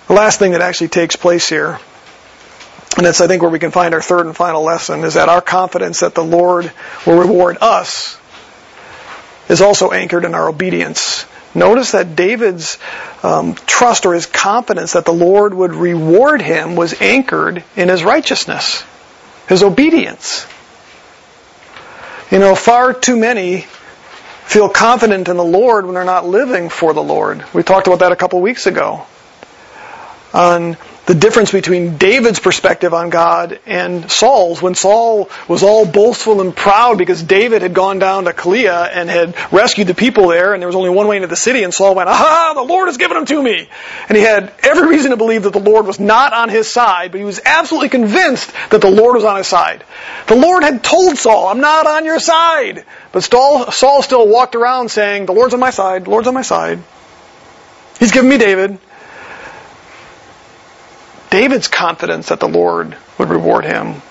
The 0.08 0.14
last 0.14 0.38
thing 0.38 0.52
that 0.52 0.62
actually 0.62 0.88
takes 0.88 1.14
place 1.14 1.46
here, 1.46 1.78
and 2.96 3.04
that's 3.04 3.20
I 3.20 3.26
think 3.26 3.42
where 3.42 3.50
we 3.50 3.58
can 3.58 3.70
find 3.70 3.92
our 3.92 4.00
third 4.00 4.24
and 4.24 4.34
final 4.34 4.62
lesson, 4.62 5.04
is 5.04 5.12
that 5.12 5.28
our 5.28 5.42
confidence 5.42 6.00
that 6.00 6.14
the 6.14 6.24
Lord 6.24 6.72
will 7.06 7.18
reward 7.18 7.58
us 7.60 8.18
is 9.50 9.60
also 9.60 9.90
anchored 9.90 10.24
in 10.24 10.34
our 10.34 10.48
obedience. 10.48 11.26
Notice 11.54 11.92
that 11.92 12.16
David's 12.16 12.78
um, 13.22 13.54
trust 13.66 14.06
or 14.06 14.14
his 14.14 14.24
confidence 14.24 14.94
that 14.94 15.04
the 15.04 15.12
Lord 15.12 15.52
would 15.52 15.74
reward 15.74 16.40
him 16.40 16.76
was 16.76 16.98
anchored 16.98 17.62
in 17.76 17.90
his 17.90 18.02
righteousness, 18.04 18.82
his 19.50 19.62
obedience. 19.62 20.46
You 22.30 22.38
know, 22.38 22.54
far 22.54 22.94
too 22.94 23.18
many 23.18 23.66
feel 24.44 24.68
confident 24.68 25.28
in 25.28 25.36
the 25.36 25.44
Lord 25.44 25.84
when 25.84 25.94
they're 25.94 26.04
not 26.04 26.26
living 26.26 26.68
for 26.68 26.92
the 26.92 27.02
Lord. 27.02 27.44
We 27.54 27.62
talked 27.62 27.86
about 27.86 28.00
that 28.00 28.12
a 28.12 28.16
couple 28.16 28.40
weeks 28.40 28.66
ago. 28.66 29.06
On 30.34 30.76
the 31.04 31.14
difference 31.14 31.50
between 31.50 31.96
David's 31.96 32.38
perspective 32.38 32.94
on 32.94 33.10
God 33.10 33.58
and 33.66 34.08
Saul's. 34.10 34.62
When 34.62 34.76
Saul 34.76 35.30
was 35.48 35.64
all 35.64 35.84
boastful 35.84 36.40
and 36.40 36.54
proud 36.54 36.96
because 36.96 37.22
David 37.22 37.62
had 37.62 37.74
gone 37.74 37.98
down 37.98 38.24
to 38.24 38.32
Keilah 38.32 38.88
and 38.92 39.10
had 39.10 39.34
rescued 39.52 39.88
the 39.88 39.94
people 39.94 40.28
there, 40.28 40.54
and 40.54 40.62
there 40.62 40.68
was 40.68 40.76
only 40.76 40.90
one 40.90 41.08
way 41.08 41.16
into 41.16 41.26
the 41.26 41.36
city, 41.36 41.64
and 41.64 41.74
Saul 41.74 41.96
went, 41.96 42.08
Aha, 42.08 42.52
the 42.54 42.62
Lord 42.62 42.86
has 42.86 42.98
given 42.98 43.16
them 43.16 43.26
to 43.26 43.42
me. 43.42 43.68
And 44.08 44.16
he 44.16 44.22
had 44.22 44.52
every 44.62 44.86
reason 44.86 45.10
to 45.10 45.16
believe 45.16 45.42
that 45.42 45.52
the 45.52 45.58
Lord 45.58 45.86
was 45.86 45.98
not 45.98 46.32
on 46.32 46.48
his 46.48 46.72
side, 46.72 47.10
but 47.10 47.18
he 47.18 47.24
was 47.24 47.40
absolutely 47.44 47.88
convinced 47.88 48.52
that 48.70 48.80
the 48.80 48.90
Lord 48.90 49.16
was 49.16 49.24
on 49.24 49.36
his 49.36 49.48
side. 49.48 49.84
The 50.28 50.36
Lord 50.36 50.62
had 50.62 50.84
told 50.84 51.18
Saul, 51.18 51.48
I'm 51.48 51.60
not 51.60 51.86
on 51.86 52.04
your 52.04 52.20
side. 52.20 52.84
But 53.10 53.24
Saul, 53.24 53.72
Saul 53.72 54.02
still 54.02 54.28
walked 54.28 54.54
around 54.54 54.90
saying, 54.90 55.26
The 55.26 55.32
Lord's 55.32 55.52
on 55.52 55.60
my 55.60 55.70
side, 55.70 56.04
the 56.04 56.10
Lord's 56.10 56.28
on 56.28 56.34
my 56.34 56.42
side. 56.42 56.78
He's 57.98 58.12
given 58.12 58.30
me 58.30 58.38
David. 58.38 58.78
David's 61.32 61.66
confidence 61.66 62.28
that 62.28 62.40
the 62.40 62.48
Lord 62.48 62.94
would 63.18 63.30
reward 63.30 63.64
him 63.64 64.02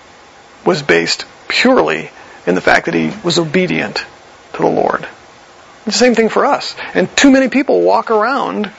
was 0.66 0.82
based 0.82 1.28
purely 1.48 2.10
in 2.48 2.56
the 2.56 2.62
fact 2.62 2.88
that 2.88 2.96
he 2.96 3.12
was 3.24 3.38
obedient 3.38 4.04
to 4.54 4.58
the 4.58 4.68
Lord. 4.68 5.08
It's 5.86 5.86
the 5.86 5.92
same 5.92 6.16
thing 6.16 6.30
for 6.30 6.48
us. 6.48 6.76
And 6.96 7.16
too 7.16 7.30
many 7.30 7.48
people 7.48 7.82
walk 7.82 8.10
around 8.10 8.72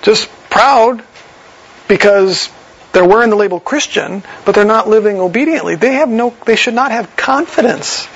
just 0.00 0.30
proud 0.48 1.04
because 1.86 2.48
they're 2.92 3.06
wearing 3.06 3.28
the 3.28 3.36
label 3.36 3.60
Christian, 3.60 4.22
but 4.46 4.54
they're 4.54 4.64
not 4.64 4.88
living 4.88 5.20
obediently. 5.20 5.76
They 5.76 5.94
have 5.94 6.08
no 6.08 6.34
they 6.46 6.56
should 6.56 6.72
not 6.72 6.92
have 6.92 7.14
confidence. 7.14 8.08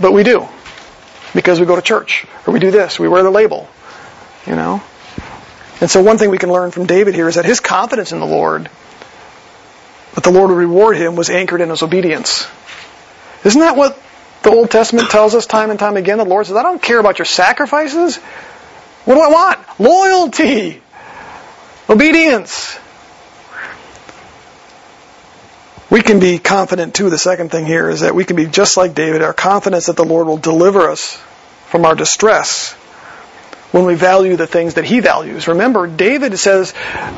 But 0.00 0.12
we 0.12 0.24
do. 0.24 0.48
Because 1.36 1.60
we 1.60 1.66
go 1.66 1.76
to 1.76 1.82
church 1.82 2.26
or 2.48 2.52
we 2.52 2.58
do 2.58 2.72
this, 2.72 2.98
we 2.98 3.06
wear 3.06 3.22
the 3.22 3.30
label, 3.30 3.68
you 4.44 4.56
know? 4.56 4.82
And 5.80 5.90
so 5.90 6.02
one 6.02 6.18
thing 6.18 6.30
we 6.30 6.38
can 6.38 6.52
learn 6.52 6.70
from 6.70 6.86
David 6.86 7.14
here 7.14 7.28
is 7.28 7.34
that 7.34 7.44
his 7.44 7.60
confidence 7.60 8.12
in 8.12 8.20
the 8.20 8.26
Lord, 8.26 8.70
that 10.14 10.24
the 10.24 10.30
Lord 10.30 10.50
would 10.50 10.56
reward 10.56 10.96
him, 10.96 11.16
was 11.16 11.30
anchored 11.30 11.60
in 11.60 11.70
his 11.70 11.82
obedience. 11.82 12.46
Isn't 13.44 13.60
that 13.60 13.76
what 13.76 14.00
the 14.42 14.50
Old 14.50 14.70
Testament 14.70 15.10
tells 15.10 15.34
us 15.34 15.46
time 15.46 15.70
and 15.70 15.78
time 15.78 15.96
again? 15.96 16.18
The 16.18 16.24
Lord 16.24 16.46
says, 16.46 16.56
I 16.56 16.62
don't 16.62 16.80
care 16.80 16.98
about 16.98 17.18
your 17.18 17.26
sacrifices. 17.26 18.16
What 18.16 19.14
do 19.14 19.20
I 19.20 19.28
want? 19.28 19.80
Loyalty. 19.80 20.80
Obedience. 21.90 22.78
We 25.90 26.00
can 26.00 26.20
be 26.20 26.38
confident 26.38 26.94
too. 26.94 27.10
The 27.10 27.18
second 27.18 27.50
thing 27.50 27.66
here 27.66 27.90
is 27.90 28.00
that 28.00 28.14
we 28.14 28.24
can 28.24 28.36
be 28.36 28.46
just 28.46 28.76
like 28.76 28.94
David, 28.94 29.22
our 29.22 29.34
confidence 29.34 29.86
that 29.86 29.96
the 29.96 30.04
Lord 30.04 30.26
will 30.26 30.38
deliver 30.38 30.88
us 30.88 31.16
from 31.68 31.84
our 31.84 31.94
distress 31.94 32.74
when 33.74 33.86
we 33.86 33.96
value 33.96 34.36
the 34.36 34.46
things 34.46 34.74
that 34.74 34.84
he 34.84 35.00
values. 35.00 35.48
Remember, 35.48 35.88
David 35.88 36.38
says 36.38 36.72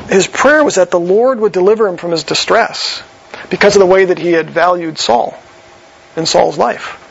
his 0.09 0.25
prayer 0.25 0.63
was 0.63 0.75
that 0.75 0.89
the 0.89 0.99
Lord 0.99 1.39
would 1.39 1.51
deliver 1.51 1.87
him 1.87 1.97
from 1.97 2.09
his 2.09 2.23
distress 2.23 3.03
because 3.51 3.75
of 3.75 3.79
the 3.79 3.85
way 3.85 4.05
that 4.05 4.17
he 4.17 4.31
had 4.31 4.49
valued 4.49 4.97
Saul 4.97 5.37
in 6.15 6.25
Saul's 6.25 6.57
life. 6.57 7.03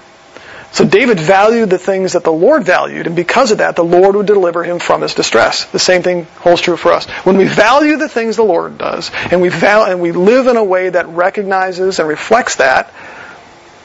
So 0.72 0.84
David 0.84 1.20
valued 1.20 1.70
the 1.70 1.78
things 1.78 2.14
that 2.14 2.24
the 2.24 2.32
Lord 2.32 2.64
valued, 2.64 3.06
and 3.06 3.14
because 3.14 3.52
of 3.52 3.58
that, 3.58 3.76
the 3.76 3.84
Lord 3.84 4.16
would 4.16 4.26
deliver 4.26 4.64
him 4.64 4.80
from 4.80 5.02
his 5.02 5.14
distress. 5.14 5.64
The 5.66 5.78
same 5.78 6.02
thing 6.02 6.24
holds 6.40 6.60
true 6.60 6.76
for 6.76 6.92
us. 6.92 7.06
When 7.24 7.36
we 7.36 7.44
value 7.44 7.98
the 7.98 8.08
things 8.08 8.34
the 8.34 8.42
Lord 8.42 8.78
does, 8.78 9.12
and 9.30 9.40
we 9.40 9.48
val- 9.48 9.84
and 9.84 10.00
we 10.00 10.10
live 10.10 10.48
in 10.48 10.56
a 10.56 10.64
way 10.64 10.88
that 10.88 11.06
recognizes 11.06 12.00
and 12.00 12.08
reflects 12.08 12.56
that, 12.56 12.92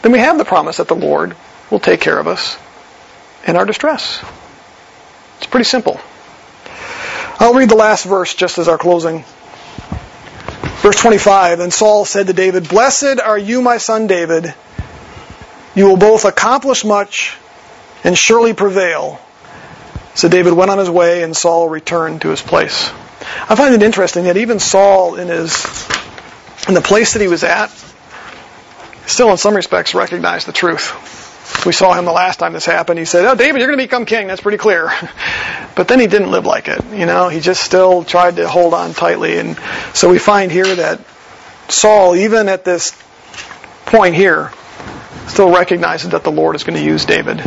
then 0.01 0.12
we 0.12 0.18
have 0.18 0.39
the 0.39 0.43
promise 0.43 0.78
that 0.78 0.88
the 0.88 0.95
Lord 0.95 1.36
will 1.70 1.80
take 1.80 2.01
care 2.01 2.18
of 2.18 2.28
us 2.28 2.57
in 3.45 3.55
our 3.55 3.66
distress. 3.68 4.24
It's 5.42 5.50
pretty 5.50 5.64
simple. 5.64 6.00
I'll 7.39 7.56
read 7.56 7.70
the 7.70 7.76
last 7.76 8.06
verse 8.06 8.36
just 8.36 8.60
as 8.60 8.68
our 8.68 8.78
closing. 8.78 9.24
Verse 10.82 11.02
25, 11.02 11.60
And 11.60 11.74
Saul 11.74 12.06
said 12.06 12.28
to 12.28 12.34
David, 12.34 12.70
Blessed 12.70 13.20
are 13.20 13.39
you, 13.39 13.64
my 13.64 13.80
son 13.80 14.06
David. 14.06 14.54
You 15.74 15.86
will 15.86 15.98
both 15.98 16.26
accomplish 16.26 16.86
much 16.86 17.36
and 18.04 18.16
surely 18.16 18.54
prevail. 18.54 19.20
So 20.14 20.30
David 20.30 20.54
went 20.54 20.70
on 20.70 20.78
his 20.78 20.92
way 20.92 21.24
and 21.24 21.36
Saul 21.36 21.68
returned 21.68 22.22
to 22.22 22.30
his 22.30 22.44
place. 22.44 22.92
I 23.50 23.56
find 23.56 23.74
it 23.74 23.82
interesting 23.82 24.26
that 24.26 24.38
even 24.38 24.60
Saul 24.60 25.16
in 25.16 25.28
his 25.28 25.66
in 26.68 26.76
the 26.76 26.82
place 26.82 27.14
that 27.14 27.22
he 27.24 27.28
was 27.28 27.44
at 27.44 27.72
still 29.08 29.32
in 29.32 29.38
some 29.38 29.56
respects 29.56 29.96
recognized 29.96 30.48
the 30.48 30.54
truth. 30.54 31.30
We 31.66 31.72
saw 31.72 31.94
him 31.94 32.06
the 32.06 32.12
last 32.12 32.38
time 32.38 32.54
this 32.54 32.66
happened. 32.66 33.00
He 33.00 33.06
said, 33.06 33.26
"Oh, 33.26 33.36
David, 33.36 33.60
you're 33.60 33.68
going 33.68 33.80
to 33.80 33.84
become 33.84 34.06
king." 34.06 34.28
That's 34.28 34.42
pretty 34.42 34.58
clear. 34.58 34.92
But 35.74 35.88
then 35.88 36.02
he 36.02 36.08
didn't 36.08 36.32
live 36.32 36.46
like 36.46 36.68
it. 36.68 36.84
You 36.94 37.06
know, 37.06 37.30
he 37.30 37.39
just 37.39 37.64
still 37.64 38.04
tried 38.04 38.36
to 38.36 38.48
hold 38.48 38.74
on 38.74 38.94
tightly. 38.94 39.38
And 39.38 39.58
so 39.94 40.10
we 40.10 40.20
find 40.20 40.52
here 40.52 40.76
that 40.76 41.00
Saul, 41.70 42.14
even 42.14 42.50
at 42.50 42.66
this 42.66 42.92
point 43.86 44.16
here, 44.16 44.52
still 45.28 45.50
recognizes 45.50 46.12
that 46.12 46.26
the 46.26 46.32
Lord 46.32 46.58
is 46.58 46.66
going 46.66 46.78
to 46.78 46.84
use 46.84 47.06
David. 47.06 47.39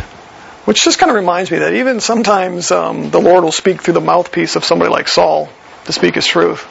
Which 0.65 0.83
just 0.83 0.97
kind 0.97 1.11
of 1.11 1.15
reminds 1.15 1.51
me 1.51 1.59
that 1.59 1.75
even 1.75 1.99
sometimes 1.99 2.71
um, 2.71 3.11
the 3.11 3.21
Lord 3.21 3.43
will 3.43 3.51
speak 3.51 3.83
through 3.83 3.93
the 3.93 4.01
mouthpiece 4.01 4.55
of 4.55 4.65
somebody 4.65 4.89
like 4.89 5.07
Saul 5.07 5.47
to 5.85 5.93
speak 5.93 6.15
his 6.15 6.25
truth. 6.25 6.67